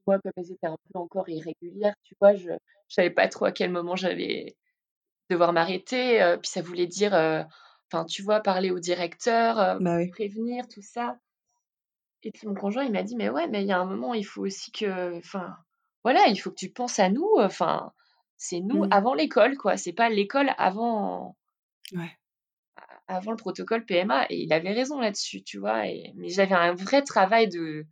[0.07, 2.33] Moi, comme elles étaient un peu encore irrégulières, tu vois?
[2.35, 2.49] Je
[2.89, 4.57] je savais pas trop à quel moment j'allais
[5.29, 7.43] devoir m'arrêter, heu, puis ça voulait dire, heu,
[7.91, 8.41] enfin, tu vois?
[8.41, 10.15] Parler au directeur, heu, Bah oui.
[10.15, 11.19] prévenir, tout ça.
[12.23, 14.13] Et puis mon conjoint, il m'a dit: «Mais ouais, mais il y a un moment,
[14.13, 15.55] il faut aussi que enfin,
[16.03, 17.91] voilà, il faut que tu penses à nous, enfin,
[18.37, 18.91] c'est nous Mmh.
[18.91, 19.77] avant l'école, quoi.
[19.77, 21.37] C'est pas l'école avant
[21.91, 22.17] Ouais.
[23.07, 25.87] avant le protocole PMA» et il avait raison là-dessus, tu vois?
[25.87, 27.85] Et mais j'avais un vrai travail de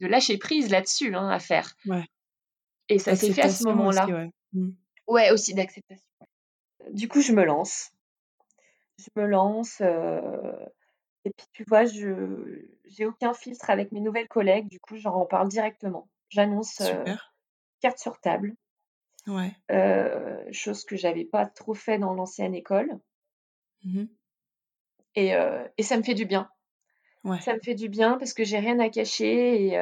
[0.00, 2.04] de lâcher prise là-dessus, hein, à faire Ouais.
[2.88, 4.06] et ça s'est fait à ce moment-là.
[4.06, 4.30] ouais.
[4.52, 4.70] Mmh.
[5.08, 6.04] Ouais, aussi d'acceptation.
[6.92, 7.90] Du coup, je me lance.
[8.98, 10.58] Je me lance, heu
[11.24, 15.26] Et puis, tu vois, je j'ai aucun filtre avec mes nouvelles collègues, du coup, j'en
[15.26, 16.08] parle directement.
[16.28, 17.34] J'annonce, Super.
[17.80, 18.54] carte sur table.
[19.26, 19.52] Ouais.
[20.52, 22.90] chose que j'avais pas trop fait dans l'ancienne école.
[23.84, 24.06] Mmh
[25.14, 25.32] et,
[25.78, 26.50] et ça me fait du bien.
[27.26, 27.40] Ouais.
[27.40, 29.76] Ça me fait du bien parce que j'ai rien à cacher et,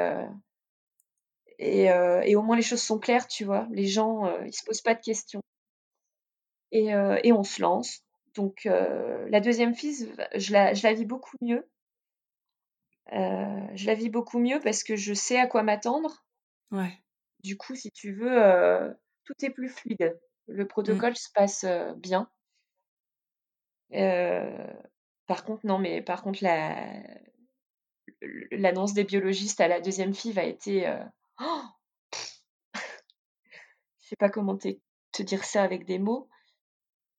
[1.59, 3.69] et, et, au moins les choses sont claires, tu vois.
[3.71, 5.43] Les gens, ils se posent pas de questions.
[6.73, 8.01] Et, et on se lance.
[8.35, 11.69] Donc la deuxième fille, je la, je la vis beaucoup mieux.
[13.13, 16.25] je la vis beaucoup mieux parce que je sais à quoi m'attendre.
[16.73, 16.99] Ouais.
[17.43, 20.19] Du coup, si tu veux, tout est plus fluide.
[20.47, 20.69] Le Mmh.
[20.69, 21.65] protocole se passe
[21.97, 22.29] bien.
[25.27, 26.75] par contre, non, mais par contre, la,
[28.51, 30.93] l'annonce des biologistes à la deuxième fille a été.
[31.41, 31.63] Oh
[32.75, 36.29] je sais pas comment te dire ça avec des mots.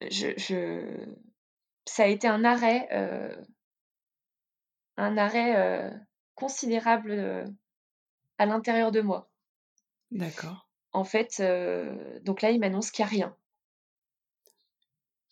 [0.02, 1.16] Je, je...
[1.86, 2.90] Ça a été un arrêt,
[4.98, 5.92] un arrêt
[6.36, 7.46] considérable
[8.38, 9.30] à l'intérieur de moi.
[10.12, 10.70] D'accord.
[10.92, 11.42] En fait,
[12.24, 13.38] donc là, il m'annonce qu'il n'y a rien.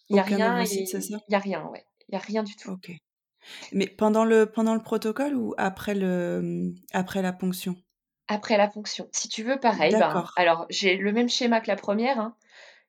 [0.09, 0.63] Il n'y a rien.
[0.63, 1.85] Il n'y a rien, ouais.
[2.07, 2.71] Il n'y a rien du tout.
[2.71, 2.91] Ok.
[3.71, 7.75] Mais pendant le, pendant le protocole ou après, le, après la ponction?
[8.27, 9.09] Après la ponction.
[9.11, 9.91] Si tu veux, pareil.
[9.91, 12.19] Ben, alors, j'ai le même schéma que la première.
[12.19, 12.35] Hein.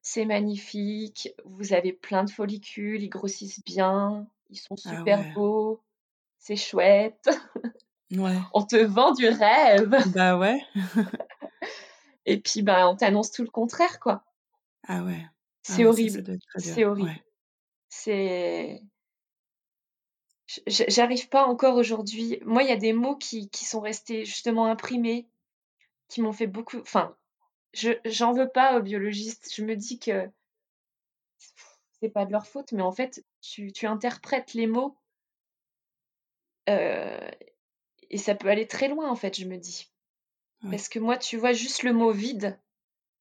[0.02, 1.30] C'est magnifique.
[1.44, 3.02] Vous avez plein de follicules.
[3.02, 4.26] Ils grossissent bien.
[4.50, 5.82] Ils sont ah super beaux.
[6.38, 7.30] C'est chouette.
[8.12, 8.36] Ouais.
[8.54, 9.96] on te vend du rêve.
[10.14, 10.60] Bah ouais.
[12.26, 14.24] Et puis, bah, on t'annonce tout le contraire, quoi.
[14.86, 15.26] Ah ouais.
[15.62, 16.38] C'est ah horrible.
[16.56, 17.22] C'est horrible.
[17.88, 18.82] C'est.
[20.66, 22.38] J'arrive pas encore aujourd'hui.
[22.44, 25.26] Moi, il y a des mots qui, qui, sont restés justement imprimés,
[26.08, 26.78] qui m'ont fait beaucoup.
[26.78, 27.16] Enfin,
[27.72, 29.52] je j'en veux pas aux biologistes.
[29.54, 30.28] Je me dis que
[32.00, 34.96] c'est pas de leur faute, mais en fait, tu, tu interprètes les mots
[36.68, 37.30] euh,
[38.10, 39.90] et ça peut aller très loin, en fait, je me dis.
[40.70, 42.58] Parce que moi, tu vois, juste le mot vide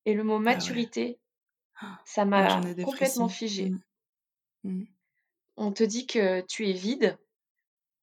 [0.05, 1.19] et le mot ah maturité,
[2.05, 3.69] ça m'a complètement figé.
[3.69, 3.79] Mmh.
[4.63, 4.85] Mmh.
[5.57, 7.17] On te dit que tu es vide.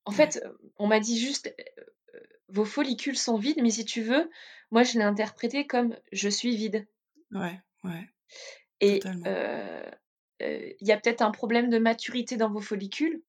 [0.05, 0.43] En fait,
[0.79, 1.55] on m'a dit juste
[2.49, 4.31] vos follicules sont vides, mais si tu veux,
[4.71, 6.87] moi je l'ai interprété comme je suis vide.
[7.33, 8.09] Ouais, ouais.
[8.81, 9.01] Et
[10.41, 13.23] il y a peut-être un problème de maturité dans vos follicules.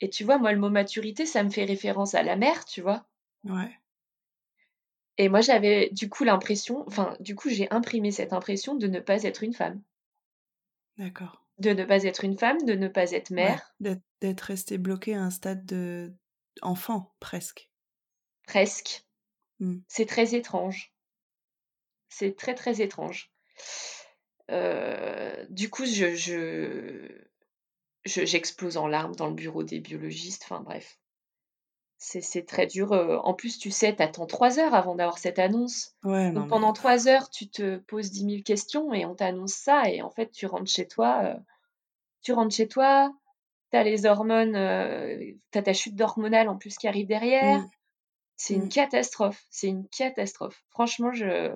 [0.00, 2.80] Et tu vois, moi, le mot maturité, ça me fait référence à la mère, tu
[2.80, 3.06] vois?
[3.44, 3.70] Ouais.
[5.16, 8.98] Et moi, j'avais du coup l'impression, enfin, du coup, j'ai imprimé cette impression de ne
[8.98, 9.80] pas être une femme.
[10.98, 11.41] D'accord.
[11.58, 13.74] De ne pas être une femme, de ne pas être mère.
[13.80, 16.12] d'être restée bloquée à un stade de
[16.60, 17.70] enfant, presque.
[18.46, 19.04] Presque.
[19.60, 19.78] Mmh.
[19.88, 20.92] C'est très étrange.
[22.08, 23.32] C'est très, très étrange.
[24.50, 27.06] Euh, du coup, je, je,
[28.04, 30.42] j'explose en larmes dans le bureau des biologistes.
[30.44, 30.98] Enfin, bref.
[32.04, 32.90] C'est très dur.
[33.24, 35.94] En plus, tu sais, tu attends trois heures avant d'avoir cette annonce.
[36.02, 39.88] Donc pendant trois heures, tu te poses dix mille questions et on t'annonce ça.
[39.88, 41.36] Et en fait, tu rentres chez toi.
[42.22, 43.14] tu rentres chez toi,
[43.70, 44.54] tu as les hormones,
[45.52, 47.60] tu as ta chute hormonale en plus qui arrive derrière.
[47.60, 47.70] Mmh.
[48.36, 48.70] C'est une mmh.
[48.70, 49.46] catastrophe.
[49.48, 50.64] C'est une catastrophe.
[50.70, 51.54] Franchement, je.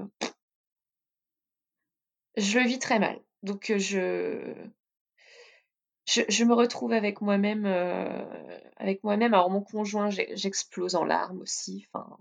[2.36, 3.20] Je le vis très mal.
[3.42, 4.54] Donc, je
[6.06, 8.24] je, me retrouve avec moi-même, euh,
[8.76, 9.34] avec moi-même.
[9.34, 11.86] Alors mon conjoint, j'explose en larmes aussi.
[11.92, 12.16] Enfin.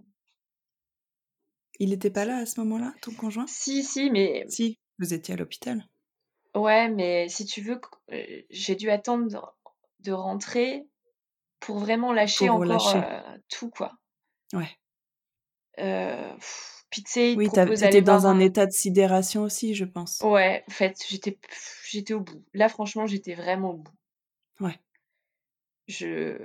[1.79, 3.45] Il n'était pas là à ce moment-là, ton conjoint?
[3.47, 4.45] Si, si, mais.
[4.49, 5.87] Si, vous étiez à l'hôpital.
[6.55, 7.79] Ouais, mais si tu veux,
[8.11, 9.55] euh, j'ai dû attendre
[9.99, 10.87] de rentrer
[11.59, 13.91] pour vraiment lâcher encore euh, tout, quoi.
[14.53, 14.69] Ouais.
[15.79, 16.33] Euh,
[16.95, 20.21] puis tu sais, oui, t'étais dans un, état de sidération aussi, je pense.
[20.21, 21.37] Ouais, en fait, j'étais,
[21.83, 22.41] j'étais au bout.
[22.53, 23.91] Là, franchement, j'étais vraiment au bout.
[24.61, 24.79] Ouais.
[25.89, 26.37] Je,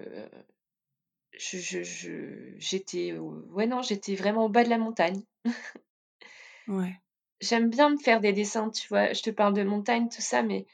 [1.38, 5.22] je, je, j'étais, ouais non, j'étais vraiment au bas de la montagne.
[6.66, 6.96] ouais.
[7.40, 9.12] J'aime bien me faire des dessins, tu vois.
[9.12, 10.66] Je te parle de montagne, tout ça, mais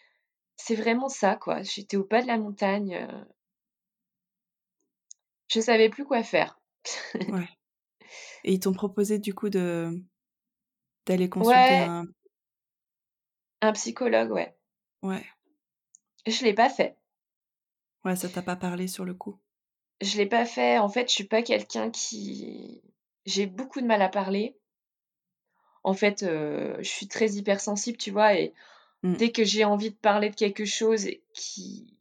[0.56, 1.62] c'est vraiment ça, quoi.
[1.64, 2.94] J'étais au bas de la montagne.
[2.94, 3.24] Euh.
[5.48, 6.58] Je savais plus quoi faire.
[7.14, 7.48] ouais.
[8.46, 10.00] Et ils t'ont proposé du coup de
[11.04, 12.06] d'aller consulter un...
[13.60, 14.56] un psychologue, ouais.
[15.02, 15.24] Ouais.
[16.26, 16.96] Je l'ai pas fait.
[18.04, 19.38] Ouais, ça t'a pas parlé sur le coup.
[20.00, 20.78] Je l'ai pas fait.
[20.78, 22.82] En fait, je suis pas quelqu'un qui.
[23.24, 24.56] J'ai beaucoup de mal à parler.
[25.82, 28.54] En fait, euh, je suis très hypersensible, tu vois, et
[29.02, 29.16] mmh.
[29.16, 31.96] dès que j'ai envie de parler de quelque chose qui.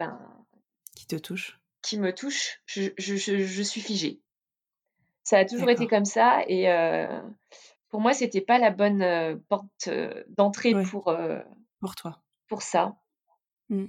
[0.00, 0.18] Ben,
[0.96, 1.60] qui te touche.
[1.82, 4.20] Qui me touche, je, je, je suis figée.
[5.26, 6.68] Ça a toujours été comme ça et
[7.88, 9.90] pour moi, c'était pas la bonne porte
[10.28, 11.12] d'entrée pour
[11.80, 12.22] pour toi.
[12.48, 12.96] Pour ça.
[13.68, 13.86] Mmh.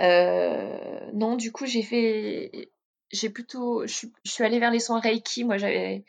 [0.00, 2.70] Euh, non, du coup, j'ai fait.
[3.10, 3.86] J'ai plutôt.
[3.86, 5.44] Je suis, je suis allée vers les soins Reiki.
[5.44, 6.04] Moi, j'avais.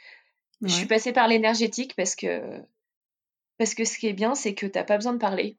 [0.62, 0.88] Je suis Ouais.
[0.88, 2.62] passée par l'énergétique parce que.
[3.58, 5.58] Parce que ce qui est bien, c'est que t'as pas besoin de parler.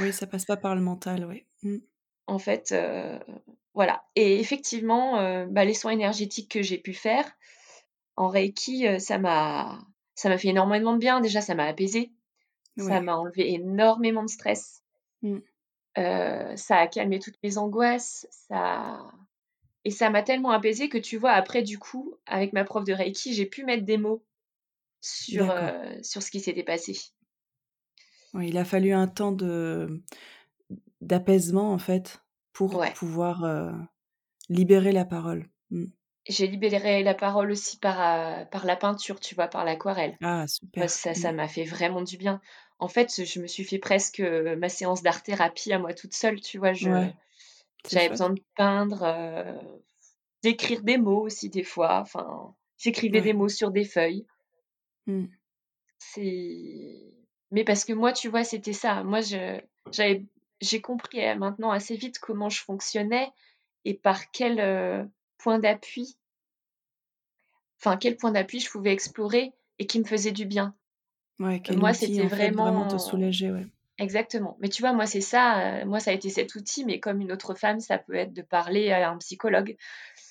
[0.00, 1.44] Oui, ça passe pas par le mental, oui.
[1.62, 1.78] Mmh.
[2.26, 3.18] En fait, euh,
[3.74, 4.04] voilà.
[4.16, 7.26] Et effectivement, euh, bah, les soins énergétiques que j'ai pu faire
[8.16, 9.78] en Reiki, euh, ça m'a.
[10.14, 11.20] Ça m'a fait énormément de bien.
[11.20, 12.12] Déjà, ça m'a apaisé.
[12.76, 14.82] Ça m'a enlevé énormément de stress.
[15.22, 15.38] Mmh.
[15.98, 18.26] Euh, ça a calmé toutes mes angoisses.
[18.30, 19.00] Ça.
[19.84, 22.92] Et ça m'a tellement apaisée que tu vois, après, du coup, avec ma prof de
[22.92, 24.24] Reiki, j'ai pu mettre des mots
[25.00, 26.96] sur, euh, sur ce qui s'était passé.
[28.32, 30.02] Oui, il a fallu un temps de
[31.00, 32.92] d'apaisement, en fait, pour Ouais.
[32.94, 33.44] pouvoir,
[34.48, 35.48] libérer la parole.
[35.70, 35.86] Mmh.
[36.26, 40.16] J'ai libéré la parole aussi par, euh, par la peinture, tu vois, par l'aquarelle.
[40.22, 40.88] Ah super.
[40.88, 41.36] ça, ça Mmh.
[41.36, 42.40] m'a fait vraiment du bien.
[42.78, 46.40] En fait, je me suis fait presque euh, ma séance d'art-thérapie à moi toute seule,
[46.40, 46.72] tu vois.
[46.72, 47.14] Je, Ouais,
[47.90, 49.58] j'avais besoin de peindre, euh,
[50.42, 52.00] d'écrire des mots aussi des fois.
[52.00, 54.26] Enfin, j'écrivais des mots sur des feuilles.
[55.06, 55.26] Mmh.
[55.98, 57.12] C'est
[57.50, 59.04] mais parce que moi, tu vois, c'était ça.
[59.04, 59.60] Moi, je
[59.92, 60.24] j'avais
[60.60, 63.30] j'ai compris, maintenant assez vite comment je fonctionnais
[63.84, 65.08] et par quel,
[65.44, 66.16] point d'appui
[67.78, 70.74] enfin, quel point d'appui je pouvais explorer et qui me faisait du bien.
[71.38, 73.66] Ouais, quel moi, c'était en fait, vraiment te soulager, ouais.
[73.98, 74.56] exactement.
[74.60, 77.20] Mais tu vois, moi, c'est ça, heu, moi, ça a été cet outil, mais comme
[77.20, 79.76] une autre femme, ça peut être de parler à un psychologue.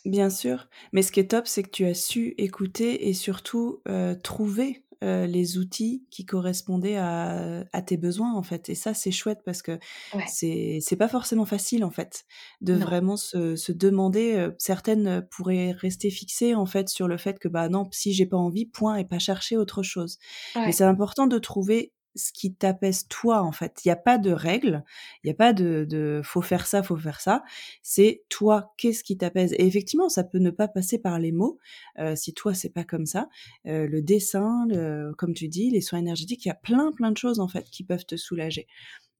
[0.06, 3.82] Bien sûr, mais ce qui est top, c'est que tu as su écouter et surtout,
[3.88, 8.70] heu, trouver, heu, les outils qui correspondaient à à tes besoins, en fait.
[8.70, 9.80] Et ça, c'est chouette parce que
[10.12, 12.26] Ouais, c'est c'est pas forcément facile, en fait,
[12.62, 17.18] de non, vraiment se se demander, heu, certaines, pourraient rester fixées, en fait, sur le
[17.18, 20.18] fait que, bah, non, si j'ai pas envie, point et pas chercher autre chose.
[20.66, 23.82] Mais c'est important de trouver ce qui t'apaise toi, en fait.
[23.86, 24.84] Il y a pas de règle,
[25.24, 27.44] il y a pas de de: «Faut faire ça, faut faire ça».
[27.82, 29.54] C'est toi, qu'est-ce qui t'apaise?
[29.54, 31.60] Et effectivement, ça peut ne pas passer par les mots,
[32.00, 33.30] heu, si toi c'est pas comme ça.
[33.68, 37.12] Heu, le dessin, le comme tu dis, les soins énergétiques, il y a plein, plein
[37.12, 38.68] de choses en fait qui peuvent te soulager.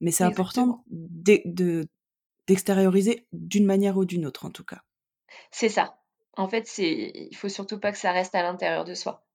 [0.02, 1.86] Mais c'est important d'e
[2.48, 4.84] d'extérioriser d'une manière ou d'une autre en tout cas.
[5.52, 6.02] C'est ça.
[6.36, 9.26] En fait, c'est il faut surtout pas que ça reste à l'intérieur de soi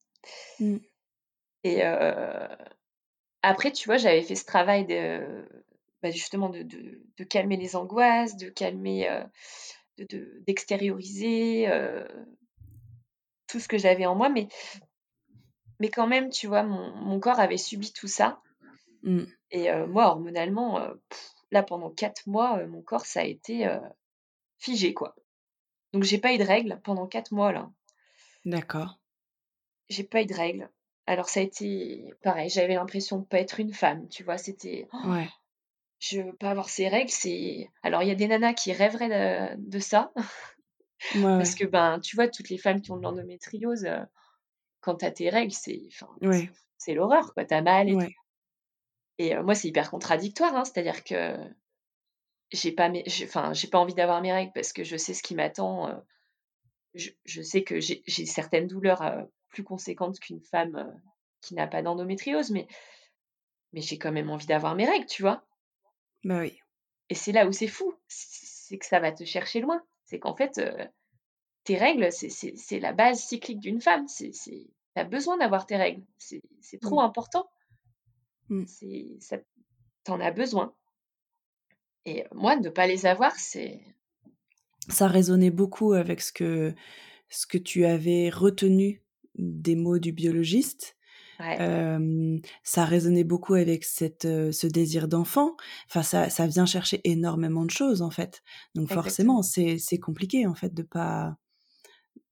[0.59, 0.79] Mmh.
[1.65, 2.49] et heu
[3.43, 5.47] Après, tu vois, j'avais fait ce travail de,
[6.03, 9.09] bah, justement de de de calmer les angoisses, de calmer,
[9.99, 11.69] de d'extérioriser,
[13.47, 14.49] tout ce que j'avais en moi, mais
[15.81, 18.41] mais quand même, tu vois, mon mon corps avait subi tout ça
[19.05, 19.25] Mmh.
[19.53, 20.81] et moi, hormonalement,
[21.53, 23.65] là, pendant 4 mois, mon corps, ça a été,
[24.59, 25.15] figé, quoi.
[25.93, 27.71] Donc j'ai pas eu de règles pendant 4 mois, là.
[28.45, 28.99] D'accord.
[29.89, 30.71] J'ai pas eu de règles.
[31.09, 34.39] Alors ça a été pareil, j'avais l'impression de pas être une femme, tu vois?
[34.39, 35.29] C'était Ouais.
[36.01, 39.09] je veux pas avoir ces règles, c'est alors il y a des nanas qui rêveraient
[39.57, 40.13] de de ça,
[41.13, 44.01] Ouais, parce que, ben, tu vois, toutes les femmes qui ont de l'endométriose, heu,
[44.83, 46.51] quand tu as tes règles, c'est enfin, Ouais.
[46.79, 47.45] c'est l'horreur, quoi.
[47.47, 48.15] Tu as mal et tout Ouais.
[49.19, 51.37] et heu, moi, c'est hyper contradictoire, hein, c'est-à-dire que
[52.51, 55.15] j'ai pas mes j'ai enfin, j'ai pas envie d'avoir mes règles parce que je sais
[55.15, 55.97] ce qui m'attend, heu,
[56.95, 60.93] je je sais que j'ai certaines douleurs, heu, plus conséquentes qu'une femme, heu,
[61.41, 62.67] qui n'a pas d'endométriose, mais
[63.73, 65.47] mais j'ai quand même envie d'avoir mes règles, tu vois?
[66.25, 66.61] Bah, oui.
[67.11, 69.83] Et c'est là où c'est fou, c'est que ça va te chercher loin.
[70.05, 70.75] C'est qu'en fait, heu
[71.65, 74.07] Tes règles, c'est la base cyclique d'une femme.
[74.09, 74.33] Tu
[74.97, 76.05] as besoin d'avoir tes règles.
[76.19, 77.03] C'est c'est trop Mmh.
[77.03, 77.51] important.
[78.49, 78.67] Mmh.
[78.67, 79.39] C'est ça
[80.05, 80.77] tu en as besoin
[82.07, 83.81] et moi, ne pas les avoir, c'est
[84.89, 86.75] Ça résonnait beaucoup avec ce que
[87.31, 89.03] ce que tu avais retenu
[89.39, 90.97] des mots du biologiste
[91.41, 91.57] ouais,
[92.63, 95.57] ça résonnait beaucoup avec cette, ce désir d'enfant.
[95.89, 98.43] Enfin, ça ça vient chercher énormément de choses, en fait.
[98.75, 99.43] Donc forcément, exactement.
[99.43, 101.37] c'est c'est compliqué, en fait, de pas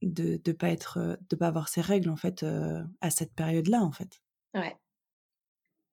[0.02, 2.44] de de pas être, de pas avoir ses règles, en fait,
[3.00, 4.20] à cette période-là, en fait.
[4.54, 4.76] Ouais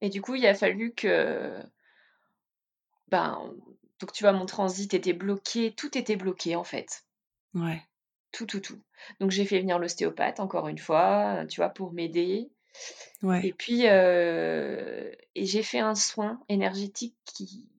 [0.03, 1.63] et du coup, il a fallu que,
[3.07, 3.55] ben,
[4.01, 7.05] donc tu vois, mon transit était bloqué, tout était bloqué, en fait.
[7.53, 7.81] Ouais,
[8.33, 8.81] Tout, tout, tout.
[9.21, 12.51] Donc j'ai fait venir l'ostéopathe encore une fois, tu vois, pour m'aider
[13.21, 17.69] ouais, et puis, heu et j'ai fait un soin énergétique qui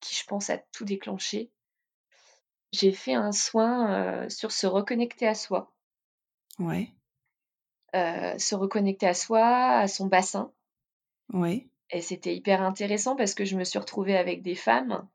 [0.00, 1.50] qui, je pense, a tout déclenché.
[2.72, 5.72] J'ai fait un soin, heu, sur se reconnecter à soi,
[6.58, 6.94] ouais,
[7.92, 9.44] se reconnecter à soi,
[9.80, 10.52] à son bassin
[11.32, 11.66] ouais.
[11.90, 15.08] et c'était hyper intéressant parce que je me suis retrouvée avec des femmes,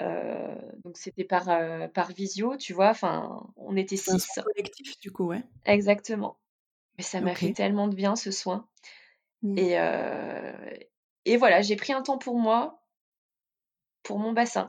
[0.00, 2.90] heu, donc c'était par, heu, par visio, tu vois?
[2.90, 5.44] Enfin, on était C'est 6 collectif, du coup, ouais?
[5.64, 6.38] exactement.
[6.98, 8.68] Mais ça m'a fait tellement de bien ce soin
[9.42, 9.68] Mmh.
[9.68, 10.54] et heu
[11.26, 12.82] et voilà, j'ai pris un temps pour moi,
[14.02, 14.66] pour mon bassin.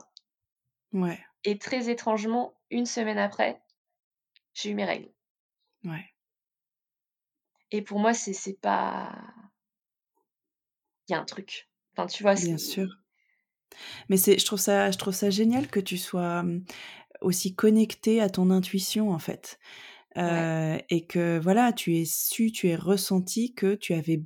[0.92, 1.20] Ouais.
[1.44, 3.62] Et très étrangement, une semaine après,
[4.54, 5.12] j'ai eu mes règles.
[5.84, 6.10] Ouais.
[7.72, 9.12] Et pour moi, c'est c'est pas
[11.08, 11.68] il y a un truc.
[11.92, 12.88] Enfin, tu vois, Bien sûr.
[14.08, 16.64] Mais c'est je trouve ça je trouve ça génial que tu sois, mmh,
[17.22, 19.58] aussi connectée à ton intuition, en fait.
[20.26, 20.50] Ouais.
[20.76, 24.22] Heu et que voilà, tu aies su, tu aies ressenti que tu avais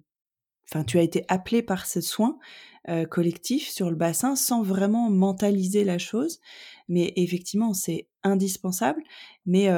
[0.72, 2.38] enfin, tu as été appelée par ce soin,
[2.88, 6.40] heu, collectif sur le bassin sans vraiment mentaliser la chose.
[6.88, 9.02] Mais effectivement, c'est indispensable.
[9.46, 9.68] Mais,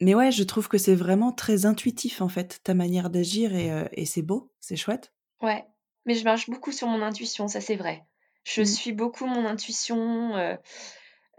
[0.00, 3.70] mais ouais, je trouve que c'est vraiment très intuitif, en fait, ta manière d'agir et
[3.70, 5.12] heu et c'est beau, c'est chouette.
[5.42, 5.66] Ouais,
[6.06, 8.04] mais je marche beaucoup sur mon intuition, ça c'est vrai.
[8.44, 8.76] Je Mmh.
[8.76, 10.58] suis beaucoup mon intuition, heu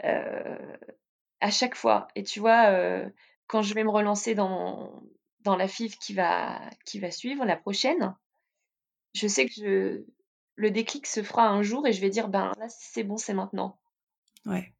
[0.05, 0.79] heu,
[1.41, 3.13] à chaque fois et tu vois, heu,
[3.47, 5.03] quand je vais me relancer dans
[5.41, 8.15] dans la FIV qui va qui va suivre, la prochaine,
[9.15, 10.05] je sais que je
[10.55, 13.33] le déclic se fera un jour et je vais dire: «Ben, là, c'est bon, c'est
[13.33, 13.79] maintenant».
[14.45, 14.73] Ouais.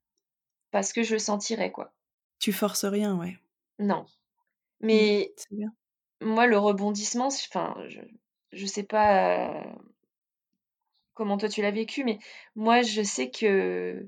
[0.72, 1.94] Parce que je le sentirai, quoi.
[2.38, 3.40] Tu forces rien, ouais.
[3.80, 4.06] Non,
[4.92, 5.08] Mmh.
[5.10, 5.74] mais bien.
[6.22, 8.02] moi, le rebondissement, enfin, je
[8.54, 9.64] je sais pas,
[11.14, 12.20] comment toi tu l'as vécu, mais
[12.56, 14.08] moi, je sais que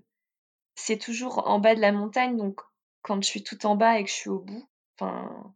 [0.76, 2.62] c'est toujours en bas de la montagne, donc
[3.02, 4.68] quand je suis tout en bas et que je suis au bout,
[4.98, 5.54] enfin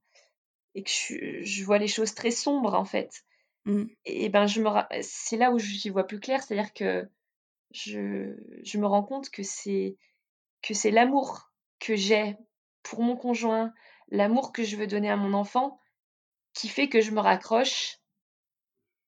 [0.76, 3.24] et que je vois les choses très sombres, en fait
[3.66, 3.86] Mmh.
[4.06, 4.70] et ben, je me
[5.02, 7.08] c'est là où j'y vois plus clair, c'est-à-dire que
[7.72, 9.98] je je me rends compte que c'est
[10.62, 12.38] que c'est l'amour que j'ai
[12.84, 13.74] pour mon conjoint,
[14.10, 15.80] l'amour que je veux donner à mon enfant,
[16.54, 17.99] qui fait que je me raccroche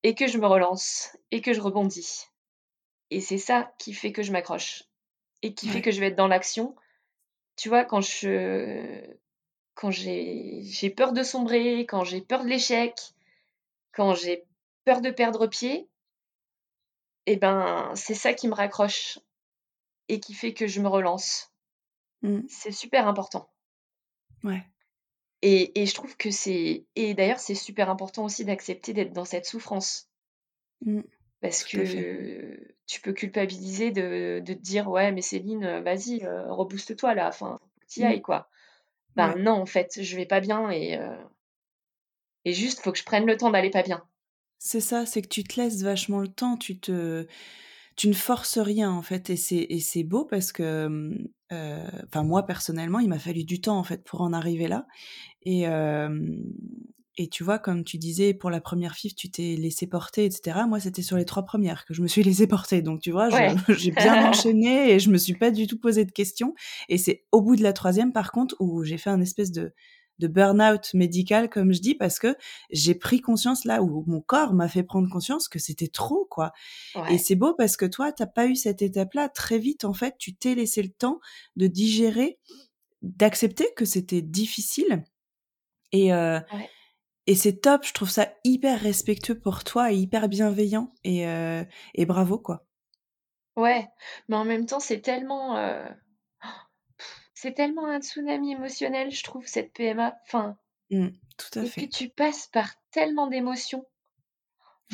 [0.03, 2.27] et que je me relance et que je rebondis
[3.11, 4.83] et c'est ça qui fait que je m'accroche
[5.41, 6.75] et qui fait que je vais être dans l'action.
[7.57, 9.03] Tu vois, quand je
[9.75, 12.95] quand j'ai peur de sombrer, quand j'ai peur de l'échec,
[13.91, 14.45] quand j'ai
[14.85, 15.89] peur de perdre pied
[17.25, 19.19] et ben, c'est ça qui me raccroche
[20.07, 21.51] et qui fait que je me relance.
[22.21, 22.41] Mmh.
[22.47, 23.49] C'est super important
[24.43, 24.63] Ouais.
[25.41, 29.25] Et et je trouve que c'est et d'ailleurs, c'est super important aussi d'accepter d'être dans
[29.25, 30.07] cette souffrance.
[30.85, 31.01] Mmh.
[31.41, 36.23] Parce Tout que tu peux culpabiliser de de te dire: «Ouais, mais Céline, heu, vas-y,
[36.23, 38.05] heu, rebooste-toi là, enfin, faut que tu y Mmh.
[38.05, 38.47] ailles, quoi».
[39.15, 39.37] Ben Ouais.
[39.37, 41.17] non, en fait, je vais pas bien et heu
[42.45, 44.03] et juste, faut que je prenne le temps d'aller pas bien.
[44.59, 47.25] C'est ça, c'est que tu te laisses vachement le temps, tu te
[47.97, 51.77] tu ne forces rien, en fait et c'est et c'est beau parce que, mmh, heu,
[52.07, 54.87] enfin moi personnellement, il m'a fallu du temps, en fait, pour en arriver là
[57.17, 60.31] et tu vois, comme tu disais, pour la première FIV, tu t'es laissée porter et
[60.31, 60.65] cetera.
[60.65, 63.29] Moi, c'était sur les 3 premières que je me suis laissée porter donc tu vois,
[63.29, 63.53] Ouais.
[63.69, 66.53] j'ai bien enchaîné et je me suis pas du tout posé de questions
[66.89, 69.73] et c'est au bout de la troisième, par contre, où j'ai fait un espèce de
[70.21, 72.37] de burn-out médical, comme je dis, parce que
[72.71, 76.53] j'ai pris conscience là où mon corps m'a fait prendre conscience que c'était trop, quoi
[77.07, 79.29] et c'est beau parce que toi, tu as pas eu cette étape-là.
[79.29, 81.19] Très vite, en fait, tu t'es laissé le temps
[81.57, 82.39] de digérer,
[83.03, 85.03] d'accepter que c'était difficile
[85.93, 86.11] et
[86.51, 86.71] Ouais.
[87.27, 87.83] et c'est top.
[87.85, 91.65] Je trouve ça hyper respectueux pour toi et hyper bienveillant et heu
[91.95, 92.65] et bravo, quoi.
[93.55, 93.87] Ouais,
[94.27, 95.83] mais en même temps, c'est tellement, heu,
[97.41, 100.15] c'est tellement un tsunami émotionnel, je trouve, cette PMA.
[100.27, 100.57] Enfin
[100.91, 101.89] Mmh, tout à et puis fait.
[101.89, 103.85] tu passes par tellement d'émotions?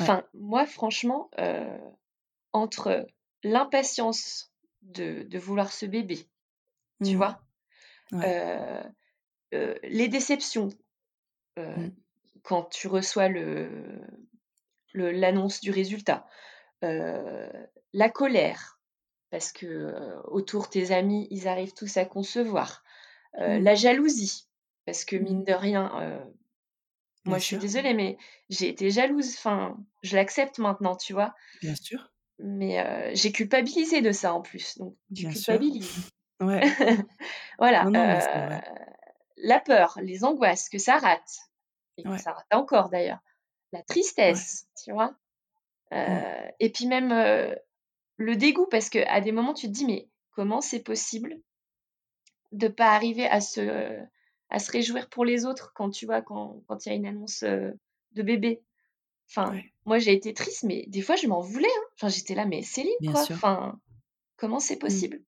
[0.00, 0.14] Ouais.
[0.14, 1.66] Enfin, moi, franchement, heu,
[2.52, 3.06] entre
[3.44, 6.28] l'impatience de de vouloir ce bébé,
[7.02, 7.18] tu Mmh.
[7.18, 7.42] vois?
[8.12, 8.26] Ouais.
[8.26, 8.82] Heu
[9.54, 10.70] heu, les déceptions,
[11.76, 11.92] Mmh.
[12.42, 14.00] quand tu reçois le
[14.94, 16.26] le l'annonce du résultat,
[17.92, 18.77] la colère
[19.30, 19.94] parce que,
[20.26, 22.84] autour tes amis, ils arrivent tous à concevoir,
[23.46, 23.62] Mmh.
[23.62, 24.48] la jalousie
[24.86, 25.24] parce que Mmh.
[25.24, 25.90] mine de rien,
[27.26, 28.18] moi je suis désolée mais
[28.50, 31.34] j'ai été jalouse, enfin, je l'accepte maintenant, tu vois?
[31.60, 32.10] bien sûr,
[32.40, 35.60] Mais, j'ai culpabilisé de ça en plus, donc tu bien sûr.
[35.60, 36.06] culpabilises.
[36.40, 36.62] Ouais.
[37.58, 38.08] Voilà, Non, non,
[39.38, 41.38] la peur, les angoisses que ça rate
[41.98, 43.20] et que ça rate encore d'ailleurs,
[43.72, 43.82] la
[44.28, 44.42] Ouais.
[44.42, 45.16] tristesse, tu vois?
[46.06, 46.28] Mmh.
[46.60, 47.12] Et puis même,
[48.18, 51.40] le dégoût parce qu'à des moments tu te dis: «Mais comment c'est possible
[52.52, 53.98] de pas arriver à se
[54.50, 57.06] à se réjouir pour les autres quand tu vois, quand quand il y a une
[57.06, 57.74] annonce, heu,
[58.12, 58.62] de bébé?»
[59.30, 59.72] enfin, Ouais.
[59.86, 61.82] moi j'ai été triste, mais des fois je m'en voulais, hein.
[61.96, 63.38] Enfin j'étais là: «Mais Céline Bien quoi, sûr.
[63.38, 63.80] enfin,
[64.36, 65.02] comment c'est Mmh.
[65.02, 65.20] possible?»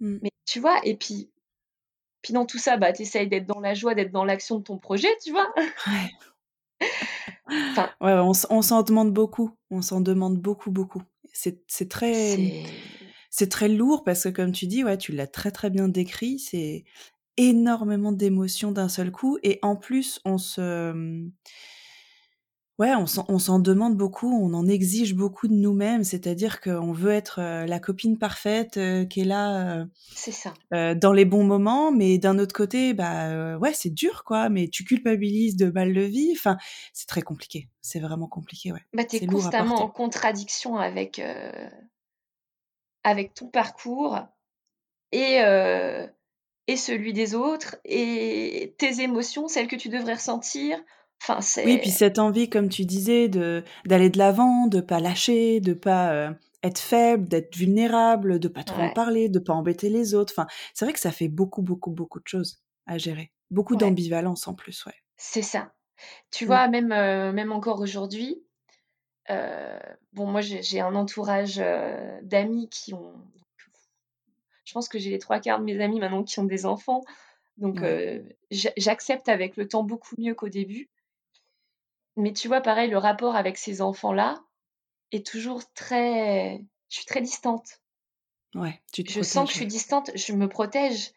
[0.00, 0.20] Mmh.
[0.22, 0.80] mais tu vois?
[0.86, 1.32] Et puis
[2.22, 4.64] puis dans tout ça, bah, tu essayes d'être dans la joie, d'être dans l'action de
[4.64, 5.52] ton projet, tu vois?
[5.86, 6.10] Ouais.
[7.72, 11.02] Enfin, Ouais, ouais, on s on s'en demande beaucoup, on s'en demande beaucoup, beaucoup.
[11.32, 12.74] C'est c'est très, mmh, c'est
[13.30, 16.38] c'est très lourd parce que comme tu dis, ouais, tu l'as très, très bien décrit,
[16.38, 16.84] c'est
[17.38, 21.32] énormément d'émotions d'un seul coup et en plus on se, mmh
[22.80, 27.38] Ouais, on s'en demande beaucoup, on en exige beaucoup de nous-mêmes, c'est-à-dire qu'on veut être
[27.38, 30.54] euh, la copine parfaite euh, qui est là C'est ça.
[30.72, 34.84] dans les bons moments, mais d'un autre côté, bah ouais, c'est dur quoi, mais tu
[34.84, 36.56] culpabilises de mal de vie, enfin,
[36.94, 38.80] c'est très compliqué, c'est vraiment compliqué, ouais.
[38.94, 41.20] Bah, tu es constamment en contradiction avec,
[43.04, 44.20] avec ton parcours
[45.12, 45.42] et,
[46.66, 50.82] et celui des autres et tes émotions, celles que tu devrais ressentir.
[51.22, 55.60] Enfin, oui, puis cette envie, comme tu disais, de d'aller de l'avant, de pas lâcher,
[55.60, 56.30] de pas euh,
[56.62, 60.32] être faible, d'être vulnérable, de pas trop en parler, de pas embêter les autres.
[60.34, 63.32] Enfin, c'est vrai que ça fait beaucoup, beaucoup, beaucoup de choses à gérer.
[63.50, 64.94] Beaucoup d'ambivalence en plus, ouais.
[65.16, 65.72] C'est ça.
[66.30, 66.46] Tu mmh.
[66.46, 68.42] vois, même, euh, même encore aujourd'hui,
[69.28, 69.78] euh,
[70.14, 71.62] bon, moi j'ai un entourage
[72.22, 73.12] d'amis qui ont.
[74.64, 77.02] Je pense que j'ai les trois quarts de mes amis maintenant qui ont des enfants.
[77.58, 77.82] Donc
[78.50, 80.88] j'accepte avec le temps beaucoup mieux qu'au début.
[82.20, 84.42] Mais tu vois, pareil, le rapport avec ces enfants-là
[85.12, 86.64] est toujours très.
[86.88, 87.80] Je suis très distante.
[88.54, 91.12] Ouais, tu Je sens que je suis distante, je me protège.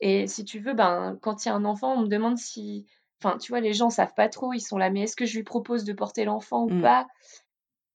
[0.00, 2.86] Et si tu veux, ben, quand il y a un enfant, on me demande si.
[3.22, 5.36] Enfin, tu vois, les gens savent pas trop, ils sont là, mais est-ce que je
[5.36, 6.82] lui propose de porter l'enfant ou mmh.
[6.82, 7.06] pas?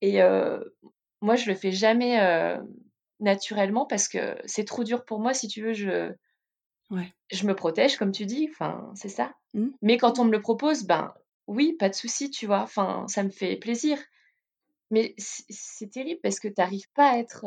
[0.01, 0.19] Et
[1.21, 2.19] moi, je le fais jamais
[3.19, 5.33] naturellement parce que c'est trop dur pour moi.
[5.33, 6.13] Si tu veux, je.
[6.91, 7.11] Ouais.
[7.31, 9.33] Je me protège, comme tu dis, enfin, c'est ça.
[9.55, 9.69] Mmh.
[9.81, 11.11] Mais quand on me le propose, ben,
[11.47, 12.61] oui, pas de souci, tu vois.
[12.61, 13.97] Enfin, ça me fait plaisir.
[14.91, 17.45] Mais c'est terrible parce que tu n'arrives pas à être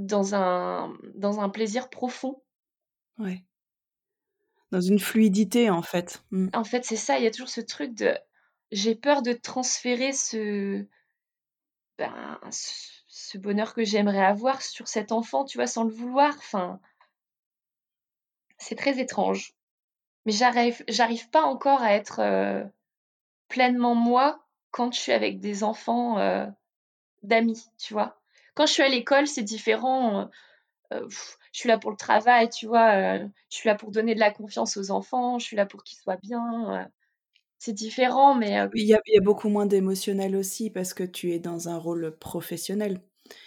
[0.00, 2.42] dans, un, dans un plaisir profond.
[3.18, 3.44] Ouais.
[4.72, 6.22] Dans une fluidité, en fait.
[6.30, 6.48] Mmh.
[6.54, 7.18] En fait, c'est ça.
[7.18, 8.16] Il y a toujours ce truc de.
[8.72, 10.84] J'ai peur de transférer ce.
[11.98, 16.34] Ben, ce, bonheur que j'aimerais avoir sur cet enfant, tu vois, sans le vouloir.
[16.38, 16.80] Enfin.
[18.58, 19.54] C'est très étrange
[20.26, 22.64] mais j'arrive, j'arrive pas encore à être euh,
[23.48, 26.46] pleinement moi quand je suis avec des enfants euh,
[27.22, 28.20] d'amis, tu vois.
[28.54, 30.28] Quand je suis à l'école, c'est différent.
[30.92, 31.08] Euh,
[31.52, 33.16] je suis là pour le travail, tu vois.
[33.18, 35.38] je suis là pour donner de la confiance aux enfants.
[35.38, 36.88] Je suis là pour qu'ils soient bien.
[37.58, 41.04] c'est différent, mais il y, a, il y a beaucoup moins d'émotionnel aussi parce que
[41.04, 43.00] tu es dans un rôle professionnel.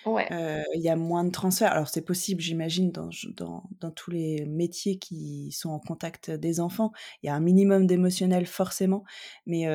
[0.05, 0.27] Ouais.
[0.75, 1.71] il y a moins de transferts.
[1.71, 6.59] Alors c'est possible, j'imagine, dans, dans, dans, tous les métiers qui sont en contact des
[6.59, 6.91] enfants.
[7.21, 9.03] Il y a un minimum d'émotionnel forcément,
[9.45, 9.65] mais,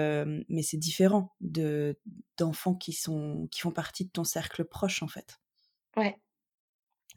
[0.49, 1.99] mais c'est différent de
[2.37, 5.41] d'enfants qui sont qui font partie de ton cercle proche en fait.
[5.97, 6.17] Ouais.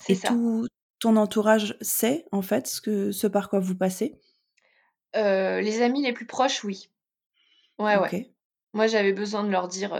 [0.09, 0.67] Et tout
[0.99, 4.19] ton entourage sait en fait ce que ce par quoi vous passez?
[5.13, 6.89] les amis les plus proches, oui.
[7.79, 8.31] Ouais, ouais.
[8.73, 9.93] Moi, j'avais besoin de leur dire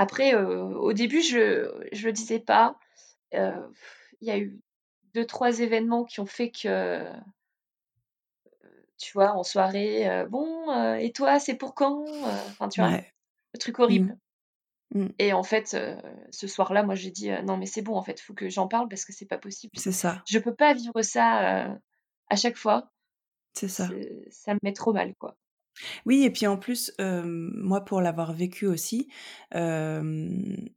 [0.00, 2.78] après, au début, je ne le disais pas.
[3.32, 3.68] Il
[4.22, 4.58] y a eu
[5.12, 7.04] deux, trois événements qui ont fait que,
[8.96, 12.06] tu vois, en soirée, bon, et toi, c'est pour quand
[12.48, 12.92] Enfin, tu vois,
[13.52, 14.16] le truc horrible.
[14.94, 15.02] Mmh.
[15.02, 15.08] Mmh.
[15.18, 15.76] Et en fait,
[16.30, 18.68] ce soir-là, moi, j'ai dit non, mais c'est bon, en fait, il faut que j'en
[18.68, 19.74] parle parce que c'est pas possible.
[19.76, 20.22] C'est ça.
[20.26, 21.76] Je peux pas vivre ça
[22.30, 22.90] à chaque fois.
[23.52, 23.86] C'est ça.
[24.30, 25.36] Ça me met trop mal, quoi.
[26.06, 29.08] Oui et puis en plus, moi pour l'avoir vécu aussi,
[29.52, 30.70] je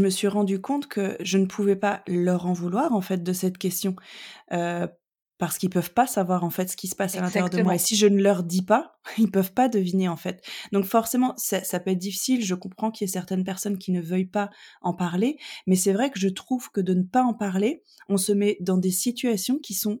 [0.00, 3.32] me suis rendu compte que je ne pouvais pas leur en vouloir en fait de
[3.32, 3.96] cette question,
[5.38, 7.76] parce qu'ils peuvent pas savoir en fait ce qui se passe à l'intérieur de moi
[7.76, 10.44] et si je ne leur dis pas, ils peuvent pas deviner en fait.
[10.72, 13.92] Donc forcément ça ça peut être difficile, je comprends qu'il y ait certaines personnes qui
[13.92, 14.50] ne veuillent pas
[14.82, 18.16] en parler, mais c'est vrai que je trouve que de ne pas en parler, on
[18.16, 20.00] se met dans des situations qui sont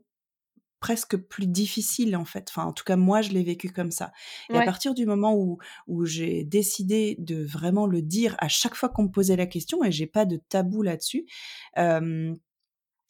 [0.80, 2.48] presque plus difficile en fait.
[2.50, 4.12] Enfin, en tout cas, moi, je l'ai vécu comme ça.
[4.50, 8.74] Et à partir du moment où, où j'ai décidé de vraiment le dire à chaque
[8.74, 11.26] fois qu'on me posait la question, et j'ai pas de tabou là-dessus,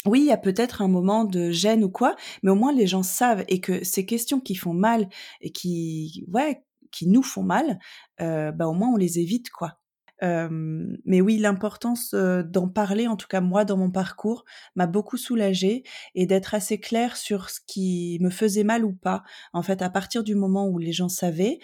[0.07, 2.87] oui, il y a peut-être un moment de gêne ou quoi, mais au moins les
[2.87, 5.09] gens savent et que ces questions qui font mal
[5.41, 7.79] et qui, ouais, qui nous font mal,
[8.19, 9.81] bah au moins on les évite quoi
[10.23, 14.45] mais oui, l'importance d'en parler, en tout cas moi dans mon parcours,
[14.77, 15.83] m'a beaucoup soulagée
[16.15, 19.23] et d'être assez claire sur ce qui me faisait mal ou pas.
[19.53, 21.59] En fait, à partir du moment où les gens savaient,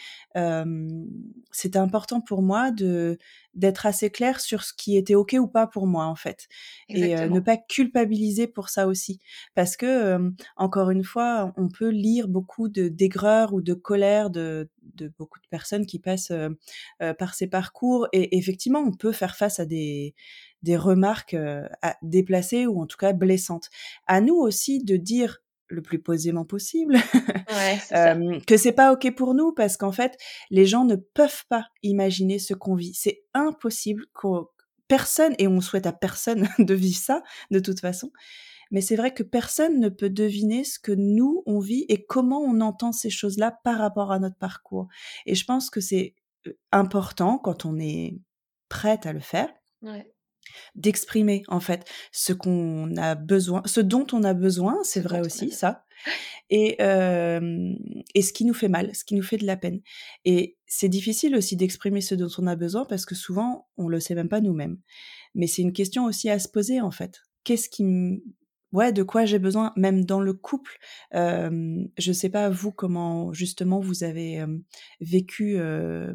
[1.53, 3.19] c'était important pour moi de
[3.55, 6.49] d'être assez clair sur ce qui était ok ou pas pour moi en fait
[6.89, 9.19] et ne pas culpabiliser pour ça aussi
[9.55, 10.19] parce que
[10.57, 15.41] encore une fois on peut lire beaucoup de d'aigreur ou de colère de, de beaucoup
[15.41, 16.33] de personnes qui passent
[17.19, 20.15] par ces parcours et effectivement on peut faire face à des
[20.63, 21.37] des remarques
[22.03, 23.69] déplacées ou en tout cas blessantes.
[24.07, 26.97] À nous aussi de dire le plus posément possible,
[27.51, 30.17] ouais, que c'est pas ok pour nous parce qu'en fait
[30.51, 32.95] les gens ne peuvent pas imaginer ce qu'on vit.
[32.95, 34.47] C'est impossible qu'on
[34.89, 38.11] personne et on souhaite à personne de vivre ça de toute façon.
[38.71, 42.41] mais c'est vrai que personne ne peut deviner ce que nous, on vit et comment
[42.41, 44.89] on entend ces choses-là par rapport à notre parcours.
[45.27, 46.15] Et je pense que c'est
[46.73, 48.19] important quand on est
[48.69, 49.49] prête à le faire.
[50.75, 55.51] D'exprimer en fait ce qu'on a besoin, ce dont on a besoin, c'est vrai aussi
[55.51, 55.85] ça,
[56.51, 59.81] et, et ce qui nous fait mal, ce qui nous fait de la peine.
[60.25, 64.01] Et c'est difficile aussi d'exprimer ce dont on a besoin parce que souvent on le
[64.01, 64.79] sait même pas nous-mêmes.
[65.35, 67.23] Mais c'est une question aussi à se poser en fait.
[67.45, 67.85] Qu'est-ce qui
[68.75, 70.79] ouais, de quoi j'ai besoin, même dans le couple.
[71.15, 74.45] Euh, je sais pas vous comment justement vous avez
[75.01, 75.57] vécu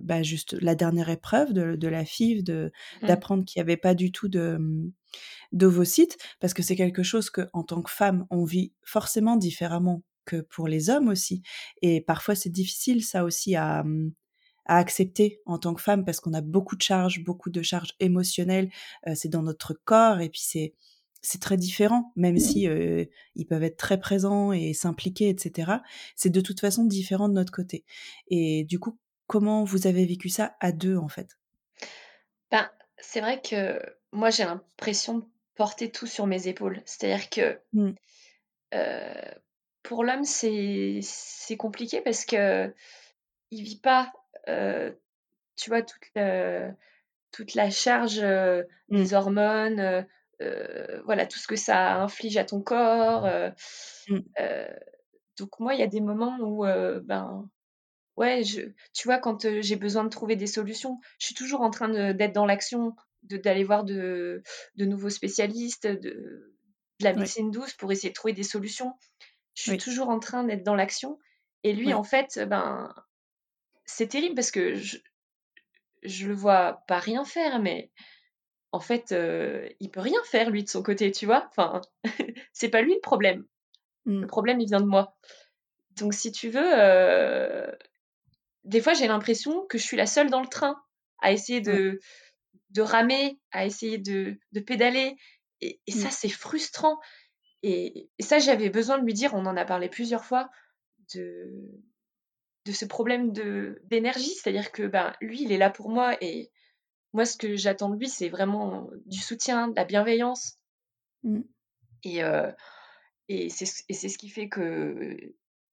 [0.02, 3.08] bah, juste la dernière épreuve de, de la FIV, mmh.
[3.08, 4.60] d'apprendre qu'il n'y avait pas du tout de
[5.52, 10.04] d'ovocytes, parce que c'est quelque chose que en tant que femme on vit forcément différemment
[10.26, 11.42] que pour les hommes aussi,
[11.82, 13.84] et parfois c'est difficile ça aussi à
[14.66, 17.96] à accepter en tant que femme parce qu'on a beaucoup de charges, beaucoup de charges
[18.00, 18.70] émotionnelles,
[19.16, 20.76] c'est dans notre corps et puis c'est
[21.22, 23.06] c'est très différent, même si euh,
[23.36, 25.74] ils peuvent être très présents et s'impliquer, etc.
[26.16, 27.86] C'est de toute façon différent de notre côté.
[28.28, 28.98] Et du coup,
[29.28, 31.38] comment vous avez vécu ça à deux, en fait?
[32.52, 36.82] Ben, C'est vrai que moi, j'ai l'impression de porter tout sur mes épaules.
[36.86, 37.92] C'est-à-dire que mmh.
[38.76, 39.32] euh,
[39.84, 41.02] pour l'homme, c'est
[41.58, 42.74] compliqué parce que
[43.52, 44.14] il vit pas,
[44.48, 44.92] euh,
[45.58, 46.00] tu vois, toute,
[47.32, 48.64] toute la charge mmh.
[48.90, 50.08] des hormones
[50.42, 53.26] euh, voilà, tout ce que ça inflige à ton corps.
[53.26, 53.50] Euh,
[54.08, 54.20] mmh.
[54.40, 54.74] euh,
[55.38, 56.66] donc moi, il y a des moments où,
[57.04, 57.50] ben,
[58.18, 58.62] ouais, je,
[58.94, 62.34] tu vois, quand j'ai besoin de trouver des solutions, je suis toujours en train d'être
[62.34, 64.44] dans l'action, d'aller voir de,
[64.76, 65.94] de, nouveaux spécialistes, de,
[67.00, 68.94] de la médecine douce pour essayer de trouver des solutions.
[69.56, 71.20] Je suis toujours en train d'être dans l'action.
[71.64, 72.94] Et lui, en fait, ben,
[73.86, 74.98] c'est terrible parce que je,
[76.04, 77.92] je le vois pas rien faire, mais
[78.72, 81.48] en fait, euh, il peut rien faire lui de son côté, tu vois?
[81.50, 81.82] Enfin,
[82.54, 83.46] c'est pas lui le problème.
[84.06, 84.28] Le mmh.
[84.28, 85.16] problème, il vient de moi.
[85.98, 87.72] Donc, si tu veux, euh,
[88.64, 90.82] des fois, j'ai l'impression que je suis la seule dans le train
[91.22, 92.00] à essayer de,
[92.70, 95.16] de ramer, à essayer de, de pédaler.
[95.62, 96.12] Et, ça, mmh.
[96.12, 97.00] c'est frustrant.
[97.64, 100.50] Et, ça, j'avais besoin de lui dire, on en a parlé plusieurs fois,
[101.16, 101.50] de,
[102.66, 103.34] de ce problème
[103.86, 104.36] d'énergie.
[104.36, 106.52] C'est-à-dire que ben, lui, il est là pour moi et
[107.14, 110.60] moi, ce que j'attends de lui, c'est vraiment du soutien, de la bienveillance.
[111.24, 111.42] Mmh.
[112.04, 112.22] Et,
[113.28, 115.18] et c'est ce qui fait que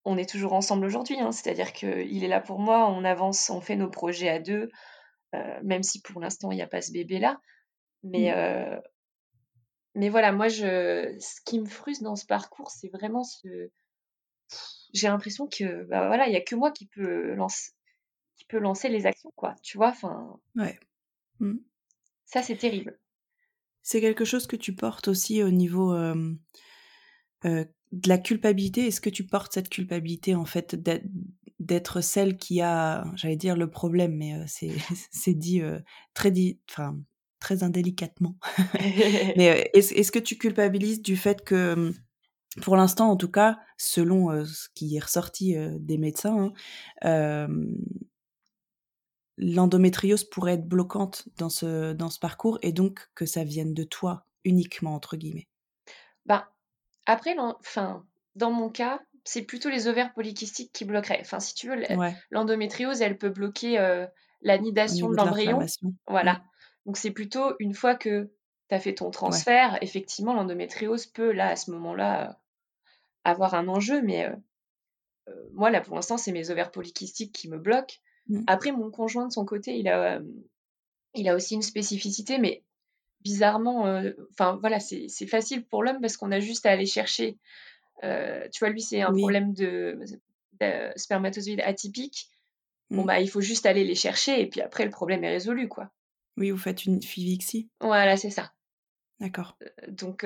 [0.05, 1.19] on est toujours ensemble aujourd'hui.
[1.21, 1.33] Hein.
[1.33, 4.71] C'est-à-dire qu'il est là pour moi, on avance, on fait nos projets à deux,
[5.63, 7.41] même si pour l'instant, il n'y a pas ce bébé-là.
[8.03, 8.81] Mais, mmh.
[9.95, 13.71] mais voilà, moi, je, ce qui me frustre dans ce parcours, c'est vraiment ce.
[14.95, 17.73] J'ai l'impression que, bah, voilà, il n'y a que moi qui peut lancer
[18.37, 19.55] qui peut lancer les actions, quoi.
[19.63, 20.39] Tu vois, enfin.
[20.55, 20.79] Ouais.
[21.41, 21.55] Mmh.
[22.25, 22.99] Ça, c'est terrible.
[23.83, 26.35] C'est quelque chose que tu portes aussi au niveau euh,
[27.45, 28.87] de la culpabilité.
[28.87, 30.77] Est-ce que tu portes cette culpabilité, en fait,
[31.61, 34.35] d'être celle qui a, j'allais dire le problème, mais
[35.13, 35.63] c'est dit
[36.15, 36.99] très, dit, enfin,
[37.39, 38.37] très indélicatement.
[39.37, 41.93] mais est-ce que tu culpabilises du fait que,
[42.63, 46.53] pour l'instant, en tout cas, selon ce qui est ressorti des médecins,
[47.03, 47.49] hein,
[49.39, 53.85] l'endométriose pourrait être bloquante dans ce, dans ce parcours et donc que ça vienne de
[53.85, 55.49] toi uniquement, entre guillemets
[56.25, 56.51] bah,
[57.07, 61.21] Après, enfin, dans mon cas, c'est plutôt les ovaires polykystiques qui bloqueraient.
[61.21, 61.83] Enfin, si tu veux,
[62.31, 64.07] l'endométriose, elle peut bloquer euh,
[64.41, 65.59] la nidation de l'embryon.
[66.07, 66.43] Voilà.
[66.87, 68.31] Donc, c'est plutôt une fois que
[68.69, 72.33] tu as fait ton transfert, effectivement, l'endométriose peut, là, à ce moment-là, euh,
[73.25, 74.01] avoir un enjeu.
[74.03, 77.97] Mais euh, moi, là, pour l'instant, c'est mes ovaires polykystiques qui me bloquent.
[78.29, 78.43] Mmh.
[78.47, 80.21] Après, mon conjoint, de son côté, il a,
[81.15, 82.63] il a aussi une spécificité, mais
[83.21, 87.39] bizarrement, enfin voilà, c'est facile pour l'homme parce qu'on a juste à aller chercher.
[88.03, 89.99] tu vois, lui, c'est un problème de,
[90.97, 92.31] spermatozoïde atypique.
[92.91, 93.07] Bon, mmh.
[93.07, 95.91] bah, il faut juste aller les chercher et puis après, le problème est résolu, quoi.
[96.37, 98.53] Oui, vous faites une FIVIXI Voilà, c'est ça.
[99.19, 99.57] D'accord.
[99.89, 100.25] donc,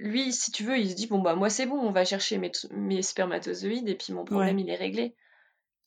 [0.00, 2.38] lui, si tu veux, il se dit bon, bah, moi, c'est bon, on va chercher
[2.38, 5.14] mes, mes spermatozoïdes et puis mon problème, il est réglé.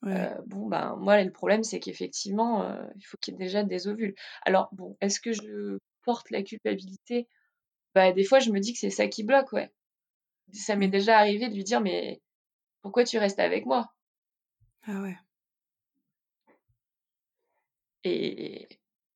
[0.06, 3.64] Euh, bon, ben, moi, le problème, c'est qu'effectivement, euh, il faut qu'il y ait déjà
[3.64, 4.16] des ovules.
[4.43, 7.28] Alors, bon, est-ce que je porte la culpabilité?
[7.95, 9.72] Bah, Des fois, je me dis que c'est ça qui bloque, ouais.
[10.51, 10.91] Ça m'est mmh.
[10.91, 12.22] déjà arrivé de lui dire, mais
[12.82, 13.93] pourquoi tu restes avec moi?
[14.86, 15.18] Ah ouais.
[18.04, 18.68] Et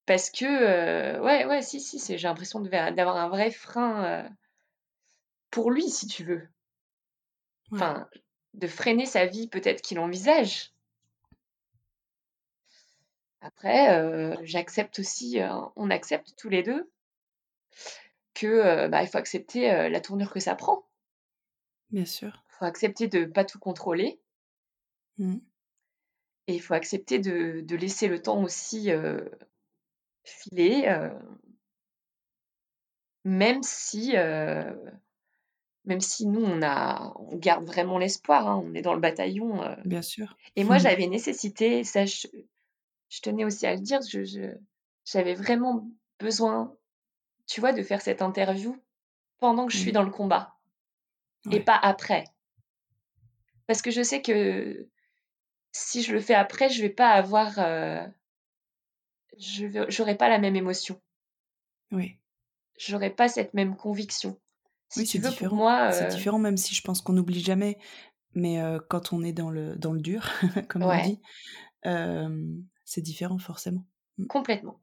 [0.05, 4.29] parce que, euh, ouais, ouais, si, si, j'ai l'impression d'avoir un vrai frein
[5.51, 6.47] pour lui, si tu veux.
[7.71, 8.07] Enfin,
[8.53, 10.71] de freiner sa vie, peut-être qu'il envisage.
[13.41, 15.39] Après, j'accepte aussi,
[15.75, 16.89] on accepte tous les deux
[18.33, 20.87] que bah, il faut accepter la tournure que ça prend.
[21.91, 22.43] Bien sûr.
[22.49, 24.19] Il faut accepter de ne pas tout contrôler.
[25.17, 25.37] Mmh.
[26.47, 28.89] Et il faut accepter de, de, laisser le temps aussi
[30.23, 30.99] filer,
[33.23, 38.93] même si, même si nous, on, a, on garde vraiment l'espoir, hein, on est dans
[38.93, 39.75] le bataillon.
[39.85, 40.37] Bien sûr.
[40.55, 42.27] Et moi, j'avais nécessité, ça, je,
[43.09, 44.53] je, tenais aussi à le dire, je,
[45.05, 45.87] j'avais vraiment
[46.19, 46.75] besoin,
[47.45, 48.81] tu vois, de faire cette interview
[49.39, 50.57] pendant que je suis dans le combat
[51.51, 52.25] et pas après.
[53.67, 54.89] Parce que je sais que
[55.71, 58.05] si je le fais après, je vais pas avoir, euh,
[59.37, 60.99] je j'aurai pas la même émotion.
[61.91, 62.17] Oui.
[62.77, 64.39] J'aurai pas cette même conviction.
[64.95, 65.55] oui, c'est différent.
[65.55, 67.77] moi, c'est euh différent, même si je pense qu'on n'oublie jamais.
[68.33, 70.29] Mais euh, quand on est dans le dans le dur,
[70.69, 71.19] comme on dit,
[72.87, 73.85] c'est différent forcément.
[74.17, 74.27] Mmh.
[74.27, 74.79] Complètement.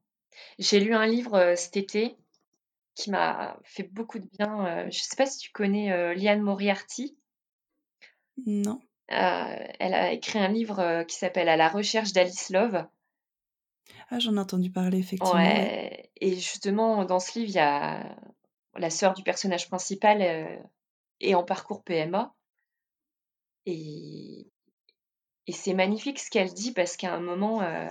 [0.59, 2.17] J'ai lu un livre cet été
[2.95, 4.89] qui m'a fait beaucoup de bien.
[4.91, 7.17] je sais pas si tu connais Liane Moriarty.
[8.47, 8.81] Non.
[9.09, 12.87] elle a écrit un livre qui s'appelle À la recherche d'Alice Love.
[14.11, 15.35] Ah, j'en ai entendu parler, effectivement.
[15.35, 16.11] Ouais.
[16.21, 18.17] Et justement, dans ce livre, il y a
[18.77, 20.61] la sœur du personnage principal
[21.21, 22.35] et en parcours PMA.
[23.67, 24.47] Et,
[25.47, 27.91] et c'est magnifique ce qu'elle dit parce qu'à un moment, à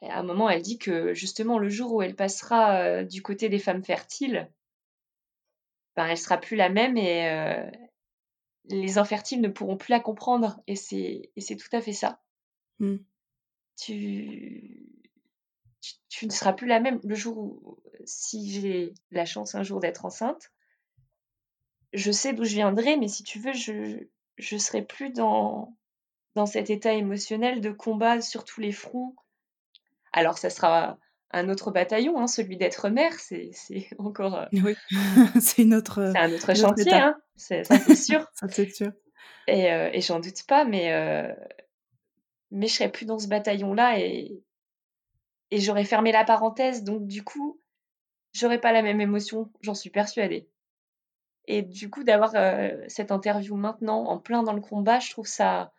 [0.00, 3.84] un moment, elle dit que justement, le jour où elle passera du côté des femmes
[3.84, 4.50] fertiles,
[5.96, 7.70] ben, elle sera plus la même et
[8.66, 10.60] les infertiles ne pourront plus la comprendre.
[10.66, 12.20] Et c'est, tout à fait ça.
[12.78, 12.96] Mmh.
[13.76, 14.86] Tu...
[16.08, 19.80] tu, ne seras plus la même le jour où, si j'ai la chance un jour
[19.80, 20.52] d'être enceinte,
[21.92, 24.06] je sais d'où je viendrai, mais si tu veux, je,
[24.36, 25.76] je serai plus dans,
[26.34, 29.14] dans cet état émotionnel de combat sur tous les fronts.
[30.12, 30.98] Alors, ça sera
[31.32, 33.50] un autre bataillon, hein, celui d'être mère, c'est
[33.98, 34.36] encore.
[34.36, 34.74] Euh, oui,
[35.40, 36.10] c'est une autre.
[36.12, 38.26] C'est un autre chantier, hein, ça c'est sûr.
[38.34, 38.92] ça c'est sûr.
[39.48, 41.32] Et, euh, et j'en doute pas, mais euh,
[42.50, 44.42] mais je serai plus dans ce bataillon-là et
[45.50, 47.60] et j'aurais fermé la parenthèse, donc du coup,
[48.32, 50.48] j'aurais pas la même émotion, j'en suis persuadée.
[51.46, 52.32] Et du coup, d'avoir
[52.88, 55.72] cette interview maintenant, en plein dans le combat, je trouve ça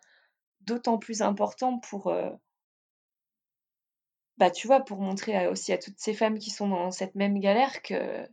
[0.60, 2.14] d'autant plus important pour,
[4.36, 7.38] bah, tu vois, pour montrer aussi à toutes ces femmes qui sont dans cette même
[7.38, 8.28] galère que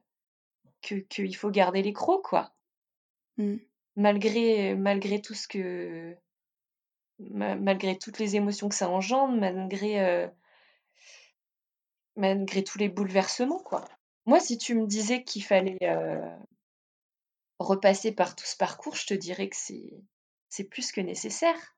[0.82, 2.52] qu'il faut garder les crocs, quoi.
[3.38, 3.58] Mmh.
[3.96, 6.18] Malgré, malgré tout ce que.
[7.20, 10.28] malgré toutes les émotions que ça engendre, malgré.
[12.16, 13.86] malgré tous les bouleversements, quoi.
[14.26, 15.78] Moi, si tu me disais qu'il fallait
[17.68, 19.94] repasser par tout ce parcours, je te dirais que c'est,
[20.50, 21.76] c'est plus que nécessaire.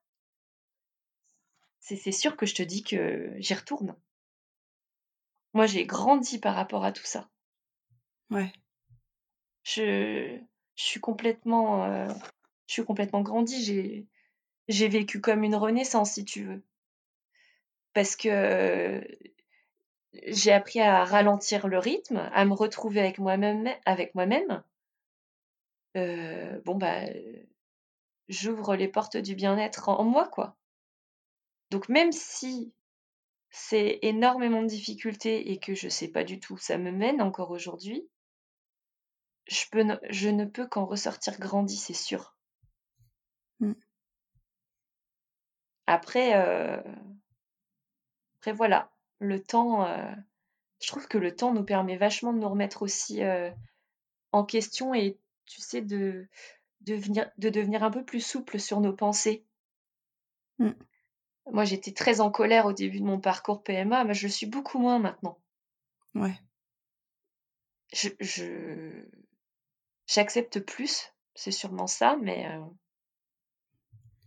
[1.79, 3.95] C'est, sûr que je te dis que j'y retourne.
[5.53, 7.29] Moi, j'ai grandi par rapport à tout ça.
[8.31, 8.53] Ouais.
[9.63, 10.39] Je,
[10.75, 12.07] je suis complètement, euh,
[12.67, 13.61] je suis complètement grandi.
[13.63, 14.07] J'ai,
[14.69, 16.63] j'ai vécu comme une renaissance, si tu veux.
[17.93, 19.05] Parce que
[20.27, 24.63] j'ai appris à ralentir le rythme, à me retrouver avec moi-même, avec moi-même.
[25.95, 27.05] Euh, bon bah,
[28.27, 30.57] j'ouvre les portes du bien-être en moi, quoi.
[31.69, 32.73] Donc même si
[33.49, 37.21] c'est énormément de difficultés et que je sais pas du tout où ça me mène
[37.21, 38.09] encore aujourd'hui,
[39.47, 42.35] je, peux je ne peux qu'en ressortir grandi, c'est sûr.
[43.59, 43.73] Mmh.
[45.85, 46.81] Après, euh,
[48.39, 50.11] après voilà, le temps, euh,
[50.81, 53.51] je trouve que le temps nous permet vachement de nous remettre aussi euh,
[54.31, 56.27] en question et tu sais de,
[56.81, 56.95] de,
[57.37, 59.45] de devenir un peu plus souple sur nos pensées.
[60.59, 60.71] Mmh.
[61.51, 64.79] Moi, j'étais très en colère au début de mon parcours PMA, mais je suis beaucoup
[64.79, 65.39] moins maintenant.
[66.15, 66.39] Ouais.
[67.91, 68.09] Je,
[70.07, 72.47] j'accepte plus, c'est sûrement ça, mais.
[72.47, 72.63] Euh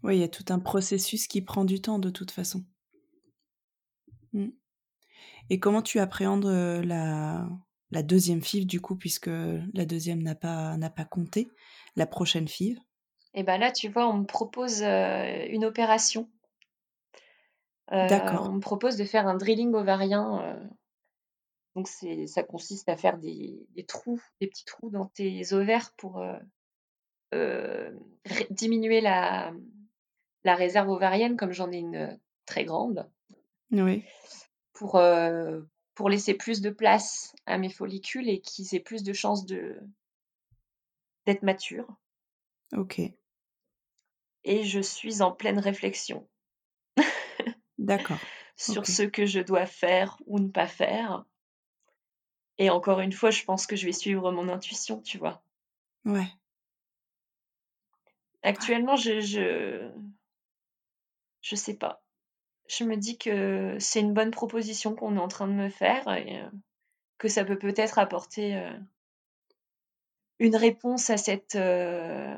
[0.03, 2.65] oui, il y a tout un processus qui prend du temps de toute façon.
[4.33, 4.51] Mmh.
[5.51, 7.49] Et comment tu appréhendes euh, la,
[7.91, 11.49] la deuxième FIV du coup, puisque la deuxième n'a pas, n'a pas compté,
[11.95, 12.77] la prochaine FIV
[13.35, 16.31] Et eh ben là, tu vois, on me propose euh, une opération
[17.89, 18.49] D'accord.
[18.51, 20.59] on me propose de faire un drilling ovarien.
[21.77, 25.93] donc c'est, ça consiste à faire des, des, trous, des petits trous dans tes ovaires
[25.97, 26.21] pour
[28.51, 29.53] diminuer la,
[30.47, 33.11] la réserve ovarienne, comme j'en ai une très grande.
[33.73, 34.05] Oui.
[34.73, 35.01] Pour,
[35.97, 39.81] pour laisser plus de place à mes follicules et qu'ils aient plus de chances de,
[41.25, 41.89] d'être matures.
[42.73, 43.01] Ok.
[44.45, 46.29] Et je suis en pleine réflexion.
[47.79, 48.19] D'accord.
[48.57, 51.25] sur ce que je dois faire ou ne pas faire.
[52.59, 55.43] Et encore une fois, je pense que je vais suivre mon intuition, tu vois?
[56.05, 56.29] Ouais.
[58.43, 59.91] Actuellement, je je
[61.41, 62.06] je sais pas.
[62.69, 66.07] Je me dis que c'est une bonne proposition qu'on est en train de me faire
[66.09, 66.51] et heu,
[67.19, 68.71] que ça peut peut-être apporter, heu
[70.39, 72.35] une réponse à cette, heu,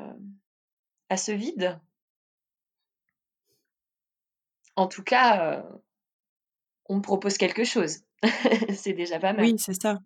[1.09, 1.79] à ce vide.
[4.75, 5.63] En tout cas,
[6.87, 7.99] on me propose quelque chose.
[8.75, 9.45] C'est déjà pas mal.
[9.45, 9.99] Oui, c'est ça,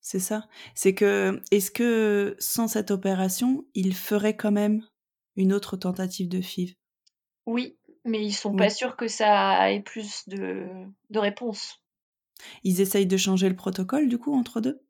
[0.00, 0.48] c'est ça.
[0.74, 4.82] C'est que est-ce que sans cette opération, il ferait quand même
[5.36, 6.74] une autre tentative de FIV?
[7.46, 10.68] Oui, mais ils sont pas sûrs que ça ait plus de
[11.10, 11.82] de réponses.
[12.64, 14.82] Ils essayent de changer le protocole du coup entre 2?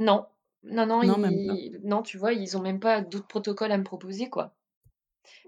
[0.00, 0.26] Non,
[0.64, 4.28] non, non, Non, ils tu vois, ils ont même pas d'autres protocoles à me proposer,
[4.28, 4.54] quoi.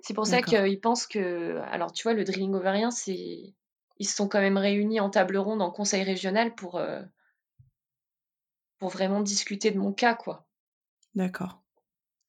[0.03, 3.55] C'est pour ça qu'ils pensent que alors tu vois, le drilling ovarien, c'est
[3.98, 7.05] ils se sont quand même réunis en table ronde en conseil régional pour, heu
[8.78, 10.48] pour vraiment discuter de mon cas, quoi.
[11.14, 11.61] D'accord.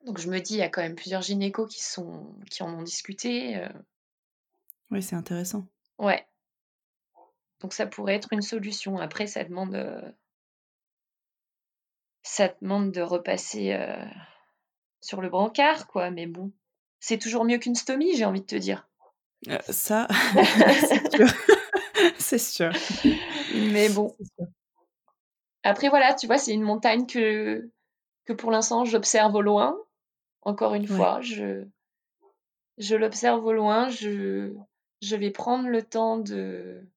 [0.05, 2.73] Donc je me dis, il y a quand même plusieurs gynécos qui sont qui en
[2.77, 3.69] ont discuté, heu
[4.91, 5.65] Oui, c'est intéressant.
[5.97, 6.25] Ouais.
[7.61, 8.97] Donc ça pourrait être une solution.
[8.97, 10.13] Après ça demande, heu
[12.23, 14.05] ça demande de repasser, heu,
[15.01, 16.51] sur le brancard, quoi, mais bon,
[16.99, 18.87] c'est toujours mieux qu'une stomie, j'ai envie de te dire.
[19.47, 20.07] Heu, ça,
[22.19, 22.71] c'est sûr.
[23.73, 24.15] Mais bon.
[24.37, 24.47] Sûr.
[25.63, 27.69] Après voilà, tu vois, c'est une montagne que
[28.25, 29.77] que pour l'instant j'observe au loin.
[30.43, 30.95] Encore une Ouais.
[30.97, 31.65] fois, je
[32.77, 34.53] je l'observe au loin, je
[35.01, 36.87] je vais prendre le temps de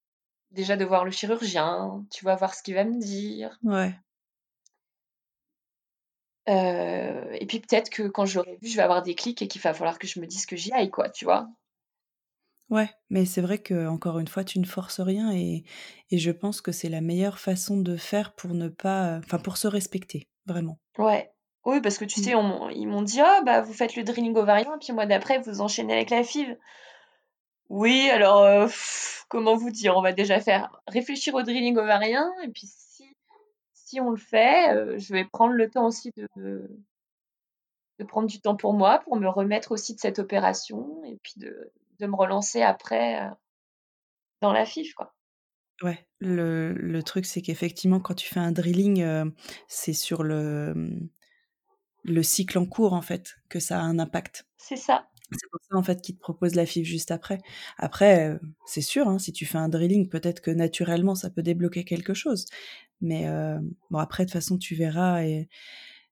[0.52, 2.36] déjà de voir le chirurgien, tu vois?
[2.36, 3.60] Voir ce qu'il va me dire.
[3.62, 3.98] Ouais.
[6.48, 9.48] Heu et puis peut-être que quand je l'aurai vu, je vais avoir des clics et
[9.48, 11.48] qu'il va falloir que je me dise que j'y aille, quoi, tu vois?
[12.70, 15.64] Ouais, mais c'est vrai qu'encore une fois, tu ne forces rien et
[16.10, 19.56] et je pense que c'est la meilleure façon de faire pour ne pas, enfin pour
[19.58, 20.78] se respecter, vraiment.
[20.98, 21.32] Ouais.
[21.64, 22.34] Oui, parce que tu sais, Mmh.
[22.34, 25.06] on m'ont ils m'ont dit: «Oh bah, vous faites le drilling ovarien, puis le mois
[25.06, 26.56] d'après, vous enchaînez avec la FIV».
[27.68, 28.68] Oui, alors, heu,
[29.28, 29.96] comment vous dire?
[29.96, 33.14] On va déjà faire réfléchir au drilling ovarien et puis si
[33.74, 36.28] si on le fait, heu, je vais prendre le temps aussi de
[37.98, 41.34] de prendre du temps pour moi, pour me remettre aussi de cette opération et puis
[41.36, 43.30] de de me relancer après, heu
[44.40, 45.14] dans la FIV, quoi.
[45.82, 49.32] Ouais, le le truc, c'est qu'effectivement, quand tu fais un drilling,
[49.68, 50.72] c'est sur le,
[52.04, 54.46] le cycle en cours, en fait, que ça a un impact.
[54.56, 55.08] C'est ça.
[55.32, 57.38] C'est pour ça, en fait, qu'ils te proposent la FIV juste après.
[57.78, 61.42] Après, heu, c'est sûr, hein, si tu fais un drilling, peut-être que naturellement, ça peut
[61.42, 62.46] débloquer quelque chose.
[63.00, 63.58] Mais, heu,
[63.90, 65.48] bon après, de toute façon, tu verras et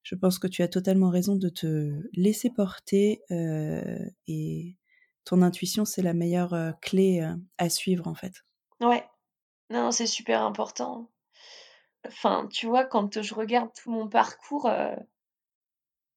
[0.04, 3.82] je pense que tu as totalement raison de te laisser porter, heu
[4.28, 4.76] et
[5.24, 7.26] ton intuition, c'est la meilleure, clé,
[7.58, 8.34] à suivre, en fait.
[8.82, 9.08] Ouais.
[9.70, 11.10] Non, c'est super important.
[12.06, 14.68] Enfin, tu vois, quand je regarde tout mon parcours,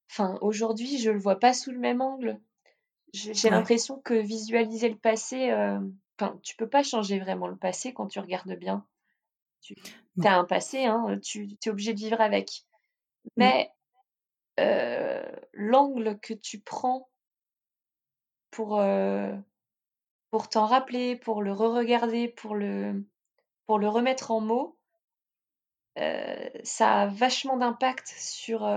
[0.10, 2.39] enfin, aujourd'hui, je le vois pas sous le même angle.
[3.16, 3.49] J'ai Ouais.
[3.49, 5.51] l'impression que visualiser le passé,
[6.20, 8.86] enfin, tu peux pas changer vraiment le passé quand tu regardes bien.
[9.61, 9.76] Tu
[10.28, 12.66] as un passé, hein, tu tu es obligé de vivre avec.
[13.38, 13.38] Mmh.
[13.38, 13.72] Mais,
[14.59, 17.09] heu, l'angle que tu prends
[18.51, 19.38] pour, heu,
[20.32, 23.05] pour t'en rappeler, pour le reregarder, pour le
[23.68, 24.78] pour le remettre en mots
[26.63, 28.68] ça a vachement d'impact sur,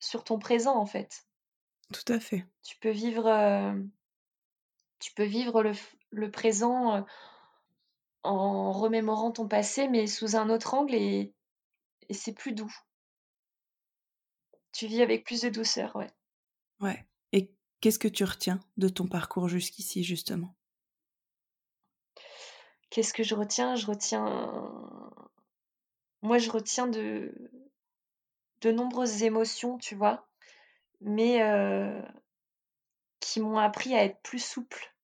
[0.00, 1.26] sur ton présent, en fait.
[1.94, 2.44] Tout à fait.
[2.64, 3.90] Tu peux vivre, hem
[5.00, 5.62] tu peux vivre
[6.10, 7.04] le présent, heu
[8.24, 11.34] en remémorant ton passé, mais sous un autre angle et
[12.08, 12.74] et c'est plus doux.
[14.72, 16.10] Tu vis avec plus de douceur, ouais.
[16.80, 20.54] Ouais et qu'est-ce que tu retiens de ton parcours jusqu'ici, justement?
[22.90, 23.74] Qu'est-ce que je retiens?
[23.76, 25.10] Je retiens
[26.22, 27.32] moi, je retiens de
[28.62, 30.26] de nombreuses émotions, tu vois?
[31.04, 31.40] Mais,
[33.20, 34.94] qui m'ont appris à être plus souple.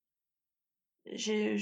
[1.06, 1.56] Je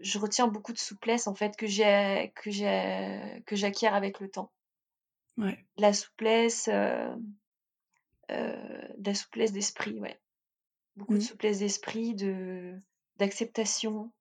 [0.00, 4.28] je retiens beaucoup de souplesse, en fait, que j'ai que j'ai que j'acquiers avec le
[4.28, 4.52] temps.
[5.38, 5.64] Ouais.
[5.78, 7.16] La souplesse, de
[8.28, 10.18] la souplesse d'esprit, ouais.
[10.96, 11.20] Beaucoup de Mmh.
[11.22, 12.74] souplesse d'esprit, de
[13.18, 14.12] d'acceptation.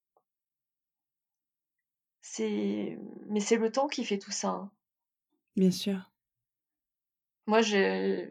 [2.23, 2.97] C'est
[3.27, 4.71] mais c'est le temps qui fait tout ça, hein.
[5.55, 6.11] Bien sûr.
[7.47, 8.27] Moi, je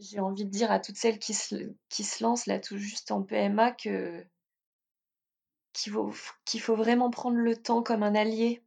[0.00, 3.10] j'ai envie de dire à toutes celles qui se qui se lancent là, tout juste
[3.10, 4.24] en PMA que
[5.72, 8.62] qu'il faut faut vraiment prendre le temps comme un allié.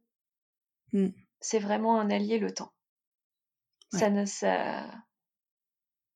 [0.92, 1.08] Mmh.
[1.40, 2.72] C'est vraiment un allié, le temps.
[3.92, 4.84] Ça ne ça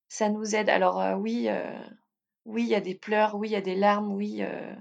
[0.09, 0.69] ça nous aide.
[0.69, 1.75] Alors, heu, oui, heu,
[2.45, 4.77] oui, il y a des pleurs, oui, il y a des larmes, oui, heu,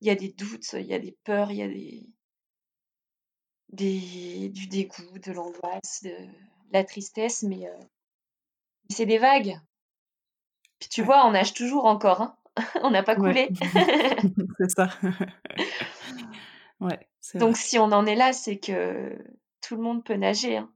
[0.00, 2.06] il y a des doutes, il y a des peurs, il y a des
[3.70, 6.14] des, du dégoût, de l'angoisse, de
[6.72, 7.78] la tristesse, mais euh,
[8.88, 9.58] c'est des vagues.
[10.78, 12.36] Puis tu vois, on nage toujours encore, hein.
[12.82, 13.48] on n'a pas coulé.
[14.58, 14.90] c'est ça.
[16.80, 19.16] ouais, Donc si on en est là, c'est que
[19.60, 20.58] tout le monde peut nager.
[20.58, 20.70] Hein.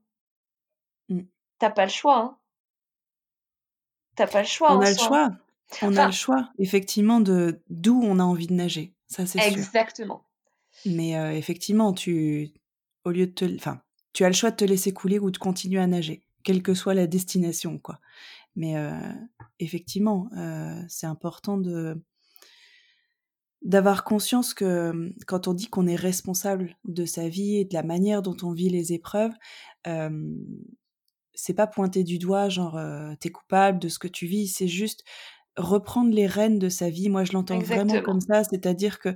[1.09, 1.21] Mmh.
[1.59, 2.17] T'as pas le choix.
[2.17, 2.37] Hein.
[4.15, 4.75] T'as pas le choix.
[4.75, 5.29] On a le choix.
[5.81, 8.93] On a le choix, effectivement, de d'où on a envie de nager.
[9.07, 9.51] Ça, c'est sûr.
[9.51, 10.23] Exactement.
[10.85, 12.53] Mais effectivement, tu,
[13.03, 13.81] au lieu de te, enfin,
[14.13, 16.73] tu as le choix de te laisser couler ou de continuer à nager, quelle que
[16.73, 17.99] soit la destination, quoi.
[18.55, 18.75] Mais
[19.59, 20.29] effectivement,
[20.87, 22.01] c'est important de
[23.63, 27.73] d'avoir conscience que mmh, quand on dit qu'on est responsable de sa vie et de
[27.73, 29.33] la manière dont on vit les épreuves,
[31.33, 32.79] c'est pas pointer du doigt genre
[33.19, 35.03] t'es coupable de ce que tu vis, c'est juste
[35.57, 37.09] reprendre les rênes de sa vie.
[37.09, 39.09] Moi, je l'entends vraiment comme ça, c'est-à-dire que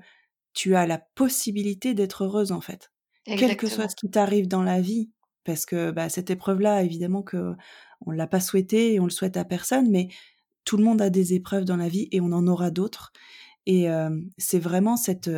[0.52, 2.92] tu as la possibilité d'être heureuse en fait,
[3.24, 5.12] quel que soit ce qui t'arrive dans la vie,
[5.44, 7.54] parce que bah, cette épreuve-là, évidemment que
[8.06, 10.10] on l'a pas souhaité et on le souhaite à personne, mais
[10.66, 13.12] tout le monde a des épreuves dans la vie et on en aura d'autres.
[13.68, 13.88] Et
[14.40, 15.30] c'est vraiment cette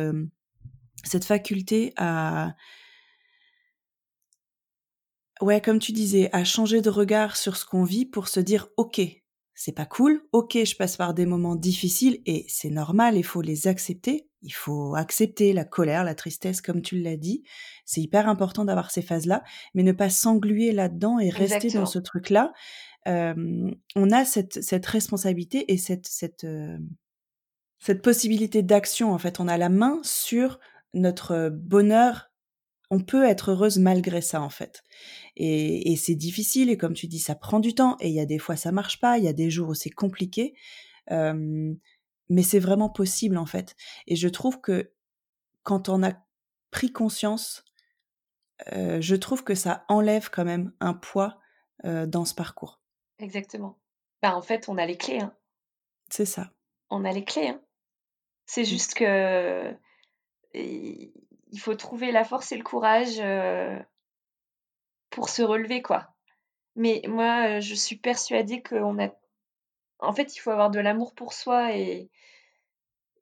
[1.04, 2.54] cette faculté à
[5.40, 8.68] ouais, comme tu disais, à changer de regard sur ce qu'on vit pour se dire
[8.76, 9.00] ok,
[9.54, 13.42] c'est pas cool, ok, je passe par des moments difficiles et c'est normal, il faut
[13.42, 17.42] les accepter, il faut accepter la colère, la tristesse, comme tu l'as dit.
[17.84, 19.42] C'est hyper important d'avoir ces phases-là,
[19.74, 22.52] mais ne pas s'engluer là-dedans et rester dans ce truc-là.
[23.06, 26.46] on a cette, cette, responsabilité et cette, cette,
[27.78, 29.40] cette possibilité d'action, en fait.
[29.40, 30.60] On a la main sur
[30.92, 32.30] notre bonheur
[32.90, 34.82] on peut être heureuse malgré ça en fait.
[35.36, 38.26] Et, c'est difficile et comme tu dis, ça prend du temps et il y a
[38.26, 40.54] des fois ça marche pas, il y a des jours où c'est compliqué,
[42.28, 43.76] mais c'est vraiment possible en fait.
[44.06, 44.92] Et je trouve que
[45.62, 46.12] quand on a
[46.70, 47.64] pris conscience,
[48.70, 51.38] je trouve que ça enlève quand même un poids
[51.82, 52.80] dans ce parcours.
[53.18, 53.78] Exactement.
[54.22, 55.20] Bah en fait, on a les clés.
[55.20, 55.34] Hein.
[56.08, 56.50] C'est ça.
[56.90, 57.48] On a les clés.
[57.48, 57.60] Hein.
[58.46, 58.66] C'est mmh.
[58.66, 59.76] juste que
[61.54, 63.78] il faut trouver la force et le courage euh,
[65.10, 66.08] pour se relever, quoi.
[66.74, 69.08] Mais moi, je suis persuadée qu'on a.
[70.04, 72.10] En fait, il faut avoir de l'amour pour soi et,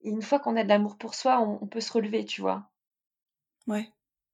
[0.02, 2.68] une fois qu'on a de l'amour pour soi, on, peut se relever, tu vois.
[3.66, 3.88] Ouais.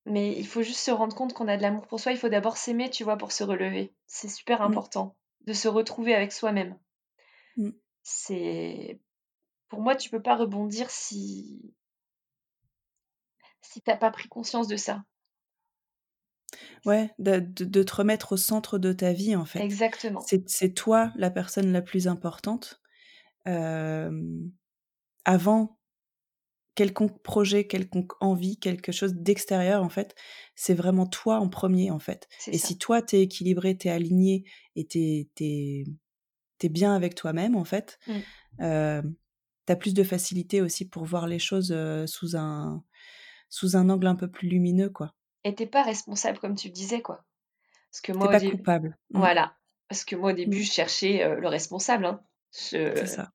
[0.06, 2.12] Mais il faut juste se rendre compte qu'on a de l'amour pour soi.
[2.12, 3.92] Il faut d'abord s'aimer, tu vois, pour se relever.
[4.06, 4.64] C'est super mmh.
[4.64, 5.16] important
[5.46, 6.78] de se retrouver avec soi-même.
[7.56, 7.70] Mmh.
[8.02, 8.98] C'est.
[9.68, 11.74] Pour moi, tu peux pas rebondir si
[13.60, 15.04] si t'as pas pris conscience de ça.
[16.86, 17.40] Ouais, de,
[17.82, 19.60] te remettre au centre de ta vie, en fait.
[19.60, 20.24] Exactement.
[20.46, 22.80] C'est toi la personne la plus importante.
[25.24, 25.78] avant
[26.74, 30.14] quelconque projet, quelconque envie, quelque chose d'extérieur, en fait,
[30.54, 32.28] c'est vraiment toi en premier, en fait.
[32.46, 34.44] Et si toi, t'es équilibré, t'es aligné
[34.76, 39.02] et t'es es, bien avec toi-même, en fait, mmh.
[39.66, 41.74] t'as plus de facilité aussi pour voir les choses
[42.06, 42.84] sous un
[43.50, 45.14] sous un angle un peu plus lumineux, quoi.
[45.48, 47.24] Et t'es pas responsable, comme tu le disais, quoi.
[47.90, 48.98] Parce que moi, pas coupable.
[49.10, 49.18] Mmh.
[49.18, 49.54] Voilà.
[49.88, 50.62] Parce que moi, au début, mmh.
[50.62, 52.04] je cherchais le responsable.
[52.04, 52.20] Hein.
[52.50, 53.30] C'est ça.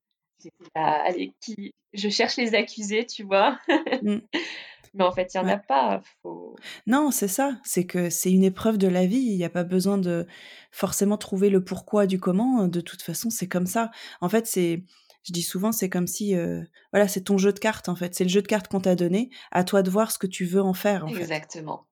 [0.74, 1.74] Allez, qui...
[1.92, 3.58] Je cherche les accusés, tu vois.
[4.02, 4.18] Mmh.
[4.94, 6.02] Mais en fait, il n'y en a pas.
[6.86, 7.58] Non, c'est ça.
[7.64, 9.16] C'est que c'est une épreuve de la vie.
[9.16, 10.24] Il n'y a pas besoin de
[10.70, 12.68] forcément trouver le pourquoi du comment.
[12.68, 13.90] De toute façon, c'est comme ça.
[14.20, 14.84] En fait, c'est
[15.24, 16.62] je dis souvent, c'est comme si, euh,
[16.92, 18.14] voilà, c'est ton jeu de cartes en fait.
[18.14, 19.30] C'est le jeu de cartes qu'on t'a donné.
[19.50, 21.04] À toi de voir ce que tu veux en faire.
[21.04, 21.86] En Exactement.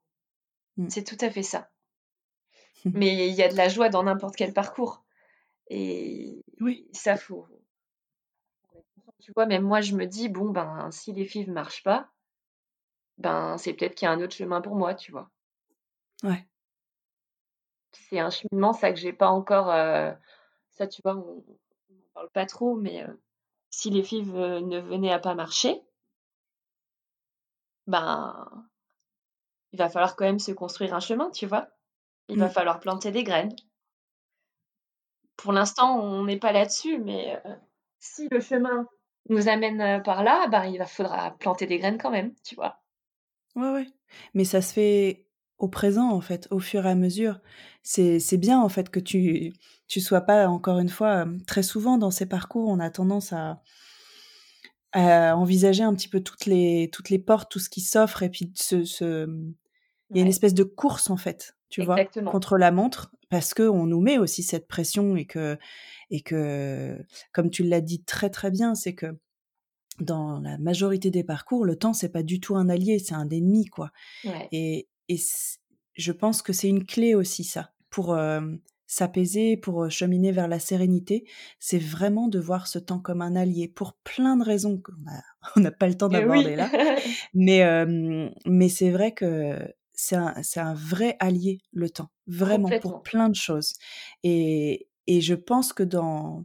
[0.77, 0.89] Mmh.
[0.89, 1.71] C'est tout à fait ça.
[2.85, 5.05] Mais il y a de la joie dans n'importe quel parcours.
[5.69, 6.89] Et oui.
[6.93, 7.47] ça faut.
[9.21, 12.11] Tu vois, même moi, je me dis, bon, ben, si les filles ne marchent pas,
[13.19, 15.31] ben, c'est peut-être qu'il y a un autre chemin pour moi, tu vois.
[16.25, 16.45] Ouais.
[17.93, 19.71] C'est un cheminement, ça que j'ai pas encore.
[19.71, 20.13] Euh,
[20.71, 21.25] ça, tu vois,
[22.15, 23.07] parle pas trop, mais
[23.71, 25.83] si les filles ne venaient à pas marcher,
[27.87, 28.69] ben,
[29.73, 31.69] il va falloir quand même se construire un chemin, tu vois.
[32.29, 32.51] Il va mmh.
[32.51, 33.55] falloir planter des graines.
[35.37, 37.43] Pour l'instant, on n'est pas là-dessus, mais
[37.99, 38.87] si le chemin
[39.29, 42.83] nous amène par là, ben, il va faudra planter des graines quand même, tu vois.
[43.55, 43.87] Ouais, ouais.
[44.35, 45.27] Mais ça se fait
[45.59, 47.41] au présent, en fait, au fur et à mesure.
[47.83, 49.53] C'est bien, en fait, que tu
[49.93, 53.63] tu sois pas, encore une fois, très souvent dans ces parcours, on a tendance à,
[54.95, 58.53] envisager un petit peu toutes les, toutes les portes, tout ce qui s'offre, et puis
[58.55, 59.53] ce...
[60.13, 63.55] il y a une espèce de course, en fait, tu vois, contre la montre, parce
[63.55, 65.59] qu'on nous met aussi cette pression, et que,
[66.11, 66.99] et que
[67.33, 69.19] comme tu l'as dit très très bien, c'est que
[70.01, 73.29] dans la majorité des parcours, le temps, c'est pas du tout un allié, c'est un
[73.29, 73.91] ennemi, quoi.
[74.51, 75.17] Et, et
[75.95, 78.17] je pense que c'est une clé aussi ça pour
[78.87, 81.25] s'apaiser, pour cheminer vers la sérénité.
[81.59, 84.93] C'est vraiment de voir ce temps comme un allié pour plein de raisons qu'on
[85.61, 86.71] n'a pas le temps d'aborder là.
[87.35, 87.87] Mais,
[88.45, 89.59] mais c'est vrai que
[90.03, 93.75] c'est un, un, vrai allié, le temps, vraiment, pour plein de choses.
[94.25, 96.45] Et, et je pense que dans,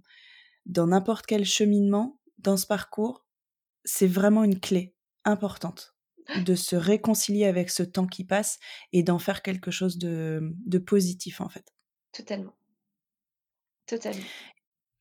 [0.68, 3.26] dans n'importe quel cheminement, dans ce parcours,
[3.84, 4.94] c'est vraiment une clé
[5.26, 5.96] importante
[6.46, 8.60] de se réconcilier avec ce temps qui passe
[8.92, 11.74] et d'en faire quelque chose de, de positif en fait.
[12.12, 12.54] Totalement.
[13.88, 14.26] Totalement.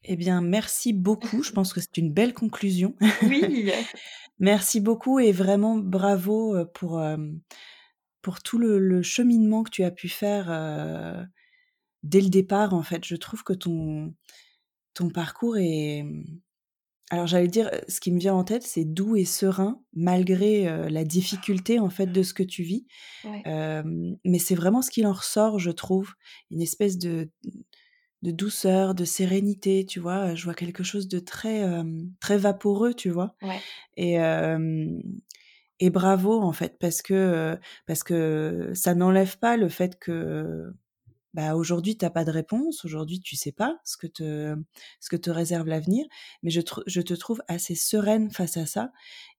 [0.04, 1.42] Eh bien, merci beaucoup.
[1.42, 2.94] Je pense que c'est une belle conclusion.
[3.22, 3.70] Oui.
[4.38, 7.02] merci beaucoup et vraiment bravo pour,
[8.26, 10.46] pour tout le, cheminement que tu as pu faire
[12.02, 12.74] dès le départ.
[12.74, 14.16] En fait, je trouve que ton,
[14.94, 16.04] ton parcours est,
[17.10, 21.04] alors j'allais dire, ce qui me vient en tête, c'est doux et serein malgré la
[21.04, 22.84] difficulté en fait de ce que tu vis.
[23.44, 26.12] mais c'est vraiment ce qu'il en ressort, je trouve,
[26.50, 27.30] une espèce de,
[28.22, 30.34] de douceur, de sérénité, tu vois.
[30.34, 31.64] Je vois quelque chose de très
[32.18, 33.36] très vaporeux, tu vois.
[33.96, 34.18] Et
[35.80, 40.72] et bravo en fait parce que parce que ça n'enlève pas le fait que
[41.34, 44.56] bah aujourd'hui t'as pas de réponse, aujourd'hui tu sais pas ce que te
[45.00, 46.06] ce que te réserve l'avenir,
[46.42, 48.92] mais je, je te trouve assez sereine face à ça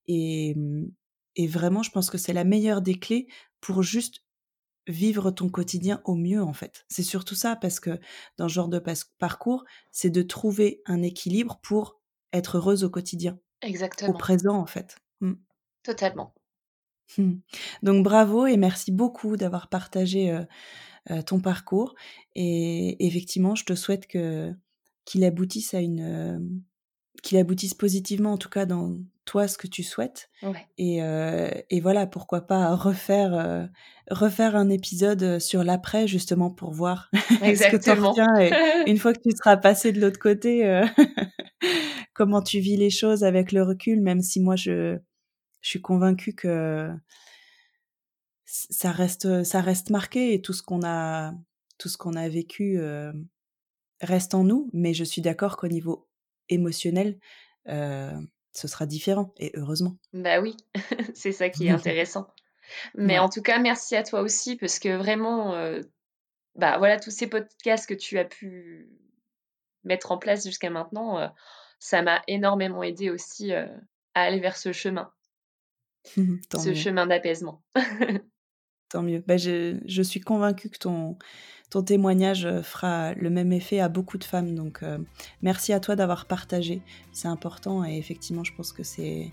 [0.07, 0.91] et, mmh,
[1.37, 3.27] et vraiment je pense que c'est la meilleure des clés
[3.61, 4.23] pour juste
[4.87, 6.85] vivre ton quotidien au mieux en fait.
[6.89, 7.99] C'est surtout ça parce que
[8.37, 8.81] dans ce genre de
[9.19, 12.01] parcours, c'est de trouver un équilibre pour
[12.33, 14.11] être heureuse au quotidien, Exactement.
[14.11, 14.97] au présent en fait.
[15.21, 15.33] Mmh.
[15.87, 16.33] Totalement.
[17.17, 17.35] Mmh.
[17.81, 20.37] Donc bravo et merci beaucoup d'avoir partagé
[21.09, 21.95] euh, ton parcours.
[22.35, 24.53] Et effectivement, je te souhaite que
[25.05, 26.39] qu'il aboutisse à une euh,
[27.23, 30.29] qu'il aboutisse positivement, en tout cas dans toi ce que tu souhaites.
[30.77, 33.69] Et, et, voilà, pourquoi pas refaire
[34.11, 37.89] refaire un épisode sur l'après justement pour voir ce que tu.
[38.41, 40.81] Et une fois que tu seras passé de l'autre côté,
[42.13, 44.99] comment tu vis les choses avec le recul, même si moi je
[45.61, 46.89] je suis convaincue que
[48.45, 51.33] ça reste ça reste marqué et tout ce qu'on a
[51.77, 52.79] tout ce qu'on a vécu
[54.01, 56.07] reste en nous mais je suis d'accord qu'au niveau
[56.49, 57.19] émotionnel
[57.65, 59.97] ce sera différent et heureusement.
[60.13, 60.57] Bah oui
[61.13, 62.27] c'est ça qui est intéressant.
[62.95, 65.53] Mais en tout cas merci à toi aussi parce que vraiment
[66.55, 68.89] bah voilà tous ces podcasts que tu as pu
[69.83, 71.31] mettre en place jusqu'à maintenant
[71.79, 73.69] ça m'a énormément aidé aussi à
[74.13, 75.11] aller vers ce chemin
[76.15, 77.61] ce chemin d'apaisement
[78.89, 79.21] Tant mieux.
[79.27, 81.17] Bah, je, je, suis convaincue que ton,
[81.69, 84.55] ton témoignage euh, fera le même effet à beaucoup de femmes.
[84.55, 84.97] Donc, euh,
[85.41, 86.81] merci à toi d'avoir partagé.
[87.11, 89.31] C'est important et effectivement, je pense que c'est,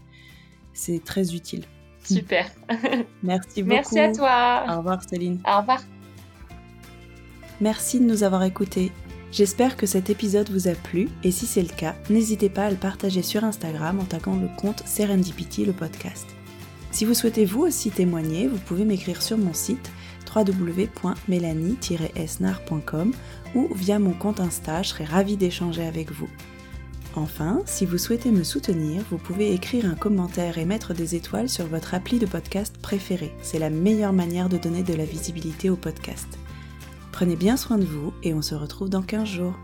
[0.73, 1.65] c'est très utile.
[2.05, 2.51] Super.
[3.23, 3.75] merci beaucoup.
[3.75, 4.65] Merci à toi.
[4.69, 5.41] Au revoir, Céline.
[5.47, 5.83] Au revoir.
[7.61, 8.91] Merci de nous avoir écoutés.
[9.31, 12.71] J'espère que cet épisode vous a plu et si c'est le cas, n'hésitez pas à
[12.71, 16.34] le partager sur Instagram en taguant le compte Serendipity le podcast.
[16.95, 19.91] Si vous souhaitez vous aussi témoigner, vous pouvez m'écrire sur mon site
[20.33, 23.13] www.mélanie-esnar.com
[23.57, 26.29] ou via mon compte Insta, je serai ravie d'échanger avec vous.
[27.17, 31.49] Enfin, si vous souhaitez me soutenir, vous pouvez écrire un commentaire et mettre des étoiles
[31.49, 33.35] sur votre appli de podcast préféré.
[33.43, 36.39] C'est la meilleure manière de donner de la visibilité au podcast.
[37.11, 39.59] Prenez bien soin de vous et on se retrouve dans 15 jours.